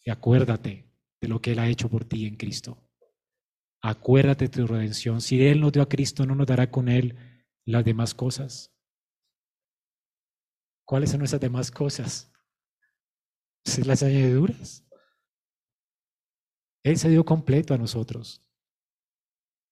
y 0.05 0.11
acuérdate 0.11 0.91
de 1.21 1.27
lo 1.27 1.41
que 1.41 1.53
Él 1.53 1.59
ha 1.59 1.69
hecho 1.69 1.89
por 1.89 2.05
ti 2.05 2.25
en 2.25 2.35
Cristo. 2.35 2.77
Acuérdate 3.81 4.45
de 4.45 4.49
tu 4.49 4.67
redención. 4.67 5.21
Si 5.21 5.45
Él 5.45 5.59
nos 5.59 5.71
dio 5.71 5.81
a 5.81 5.89
Cristo, 5.89 6.25
¿no 6.25 6.35
nos 6.35 6.47
dará 6.47 6.69
con 6.69 6.89
Él 6.89 7.17
las 7.65 7.85
demás 7.85 8.13
cosas? 8.13 8.73
¿Cuáles 10.85 11.11
son 11.11 11.21
esas 11.21 11.39
demás 11.39 11.71
cosas? 11.71 12.31
Las 13.85 14.03
añadiduras. 14.03 14.85
Él 16.83 16.97
se 16.97 17.09
dio 17.09 17.23
completo 17.23 17.73
a 17.73 17.77
nosotros. 17.77 18.41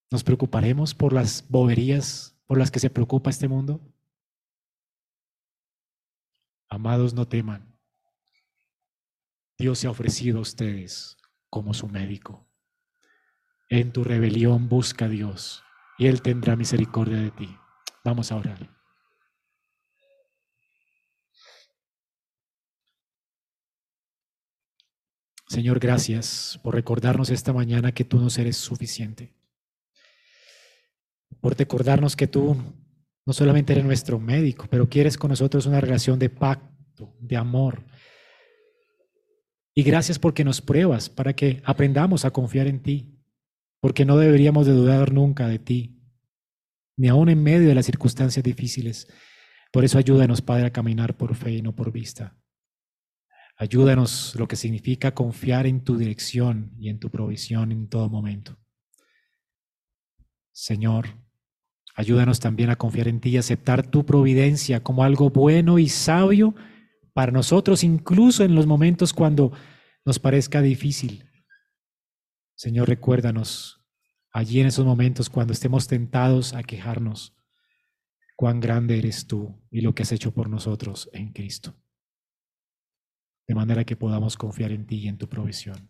¿Nos 0.10 0.24
preocuparemos 0.24 0.94
por 0.94 1.14
las 1.14 1.48
boberías 1.50 2.41
por 2.52 2.58
las 2.58 2.70
que 2.70 2.82
se 2.82 2.90
preocupa 2.90 3.30
este 3.30 3.48
mundo? 3.48 3.80
Amados, 6.68 7.14
no 7.14 7.26
teman. 7.26 7.80
Dios 9.58 9.80
se 9.80 9.88
ha 9.88 9.90
ofrecido 9.90 10.40
a 10.40 10.42
ustedes 10.42 11.16
como 11.50 11.74
su 11.74 11.88
médico. 11.88 12.46
En 13.70 13.94
tu 13.94 14.04
rebelión 14.04 14.68
busca 14.68 15.06
a 15.06 15.08
Dios 15.08 15.64
y 15.98 16.08
Él 16.08 16.22
tendrá 16.22 16.58
misericordia 16.58 17.22
de 17.22 17.32
ti. 17.32 17.58
Vamos 18.04 18.34
a 18.34 18.36
orar. 18.36 18.70
Señor, 25.48 25.80
gracias 25.80 26.60
por 26.62 26.76
recordarnos 26.76 27.30
esta 27.30 27.54
mañana 27.54 27.94
que 27.94 28.04
tú 28.04 28.20
nos 28.20 28.38
eres 28.38 28.58
suficiente. 28.58 29.41
Por 31.42 31.58
recordarnos 31.58 32.16
que 32.16 32.28
tú 32.28 32.56
no 33.26 33.34
solamente 33.34 33.74
eres 33.74 33.86
nuestro 33.86 34.20
médico, 34.20 34.68
pero 34.70 34.88
quieres 34.88 35.18
con 35.18 35.30
nosotros 35.30 35.66
una 35.66 35.82
relación 35.82 36.18
de 36.20 36.30
pacto, 36.30 37.14
de 37.20 37.36
amor, 37.36 37.84
y 39.74 39.84
gracias 39.84 40.20
porque 40.20 40.44
nos 40.44 40.62
pruebas 40.62 41.10
para 41.10 41.34
que 41.34 41.62
aprendamos 41.66 42.26
a 42.26 42.32
confiar 42.32 42.68
en 42.68 42.82
ti, 42.82 43.18
porque 43.80 44.06
no 44.06 44.18
deberíamos 44.18 44.68
de 44.68 44.74
dudar 44.74 45.14
nunca 45.14 45.48
de 45.48 45.60
ti, 45.60 45.98
ni 46.98 47.08
aun 47.08 47.30
en 47.30 47.42
medio 47.42 47.70
de 47.70 47.76
las 47.76 47.86
circunstancias 47.86 48.44
difíciles. 48.44 49.08
Por 49.72 49.86
eso 49.86 49.98
ayúdanos, 49.98 50.42
Padre, 50.42 50.66
a 50.66 50.74
caminar 50.74 51.16
por 51.16 51.36
fe 51.36 51.54
y 51.54 51.62
no 51.62 51.74
por 51.74 51.92
vista. 51.92 52.38
Ayúdanos 53.56 54.36
lo 54.36 54.48
que 54.48 54.56
significa 54.56 55.14
confiar 55.14 55.66
en 55.68 55.84
tu 55.84 55.98
dirección 55.98 56.74
y 56.78 56.90
en 56.90 57.00
tu 57.00 57.10
provisión 57.10 57.72
en 57.72 57.88
todo 57.88 58.10
momento. 58.10 58.58
Señor, 60.52 61.08
ayúdanos 61.96 62.40
también 62.40 62.70
a 62.70 62.76
confiar 62.76 63.08
en 63.08 63.20
ti 63.20 63.30
y 63.30 63.38
aceptar 63.38 63.86
tu 63.86 64.06
providencia 64.06 64.82
como 64.82 65.04
algo 65.04 65.30
bueno 65.30 65.80
y 65.80 65.90
sabio 65.90 66.56
para 67.14 67.32
nosotros, 67.32 67.84
incluso 67.84 68.44
en 68.44 68.56
los 68.56 68.68
momentos 68.68 69.14
cuando 69.14 69.52
nos 70.06 70.20
parezca 70.20 70.62
difícil. 70.62 71.26
Señor, 72.56 72.88
recuérdanos 72.88 73.82
allí 74.32 74.62
en 74.62 74.68
esos 74.68 74.86
momentos 74.86 75.30
cuando 75.30 75.54
estemos 75.54 75.88
tentados 75.88 76.54
a 76.54 76.64
quejarnos, 76.64 77.36
cuán 78.36 78.60
grande 78.60 78.98
eres 78.98 79.28
tú 79.28 79.62
y 79.70 79.82
lo 79.82 79.94
que 79.94 80.04
has 80.04 80.12
hecho 80.12 80.34
por 80.34 80.50
nosotros 80.50 81.10
en 81.14 81.32
Cristo. 81.32 81.76
De 83.48 83.56
manera 83.56 83.84
que 83.84 83.96
podamos 83.96 84.38
confiar 84.38 84.72
en 84.72 84.88
ti 84.88 84.98
y 84.98 85.08
en 85.08 85.18
tu 85.18 85.28
provisión, 85.28 85.90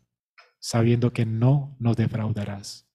sabiendo 0.60 1.14
que 1.14 1.26
no 1.26 1.78
nos 1.80 1.95
defraudarás. 1.95 2.90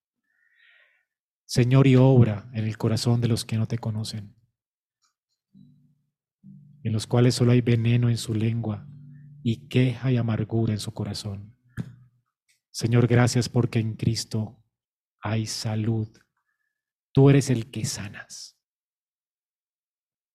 Señor, 1.46 1.86
y 1.86 1.96
obra 1.96 2.50
en 2.52 2.64
el 2.64 2.76
corazón 2.76 3.20
de 3.20 3.28
los 3.28 3.44
que 3.44 3.56
no 3.56 3.66
te 3.66 3.78
conocen 3.78 4.36
en 6.86 6.92
los 6.92 7.08
cuales 7.08 7.34
solo 7.34 7.50
hay 7.50 7.62
veneno 7.62 8.08
en 8.08 8.16
su 8.16 8.32
lengua 8.32 8.86
y 9.42 9.66
queja 9.66 10.12
y 10.12 10.18
amargura 10.18 10.72
en 10.72 10.78
su 10.78 10.94
corazón. 10.94 11.58
Señor, 12.70 13.08
gracias 13.08 13.48
porque 13.48 13.80
en 13.80 13.96
Cristo 13.96 14.64
hay 15.20 15.46
salud. 15.46 16.08
Tú 17.10 17.28
eres 17.28 17.50
el 17.50 17.72
que 17.72 17.84
sanas. 17.84 18.56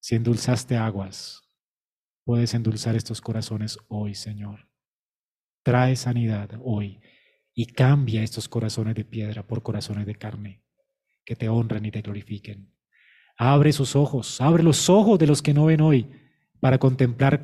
Si 0.01 0.15
endulzaste 0.15 0.75
aguas, 0.75 1.41
puedes 2.25 2.53
endulzar 2.53 2.97
estos 2.97 3.21
corazones 3.21 3.77
hoy, 3.87 4.13
Señor. 4.13 4.69
Trae 5.63 5.95
sanidad 5.95 6.59
hoy 6.61 6.99
y 7.53 7.67
cambia 7.67 8.23
estos 8.23 8.49
corazones 8.49 8.95
de 8.95 9.05
piedra 9.05 9.47
por 9.47 9.63
corazones 9.63 10.05
de 10.05 10.15
carne 10.15 10.65
que 11.25 11.35
te 11.35 11.49
honran 11.49 11.85
y 11.85 11.91
te 11.91 12.01
glorifiquen. 12.01 12.73
Abre 13.37 13.71
sus 13.71 13.95
ojos, 13.95 14.39
abre 14.41 14.63
los 14.63 14.89
ojos 14.89 15.17
de 15.19 15.27
los 15.27 15.41
que 15.41 15.53
no 15.53 15.65
ven 15.65 15.81
hoy 15.81 16.11
para 16.59 16.77
contemplar 16.77 17.43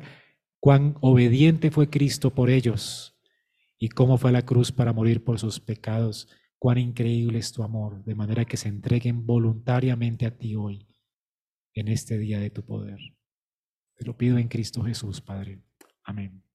cuán 0.60 0.96
obediente 1.00 1.70
fue 1.70 1.90
Cristo 1.90 2.34
por 2.34 2.50
ellos 2.50 3.18
y 3.78 3.88
cómo 3.88 4.18
fue 4.18 4.30
a 4.30 4.32
la 4.32 4.44
cruz 4.44 4.72
para 4.72 4.92
morir 4.92 5.24
por 5.24 5.38
sus 5.38 5.60
pecados. 5.60 6.28
Cuán 6.58 6.78
increíble 6.78 7.38
es 7.38 7.52
tu 7.52 7.62
amor, 7.62 8.04
de 8.04 8.14
manera 8.14 8.44
que 8.44 8.56
se 8.56 8.68
entreguen 8.68 9.24
voluntariamente 9.24 10.26
a 10.26 10.36
ti 10.36 10.56
hoy, 10.56 10.88
en 11.74 11.88
este 11.88 12.18
día 12.18 12.40
de 12.40 12.50
tu 12.50 12.64
poder. 12.64 12.98
Te 13.94 14.04
lo 14.04 14.16
pido 14.16 14.38
en 14.38 14.48
Cristo 14.48 14.82
Jesús, 14.82 15.20
Padre. 15.20 15.62
Amén. 16.02 16.47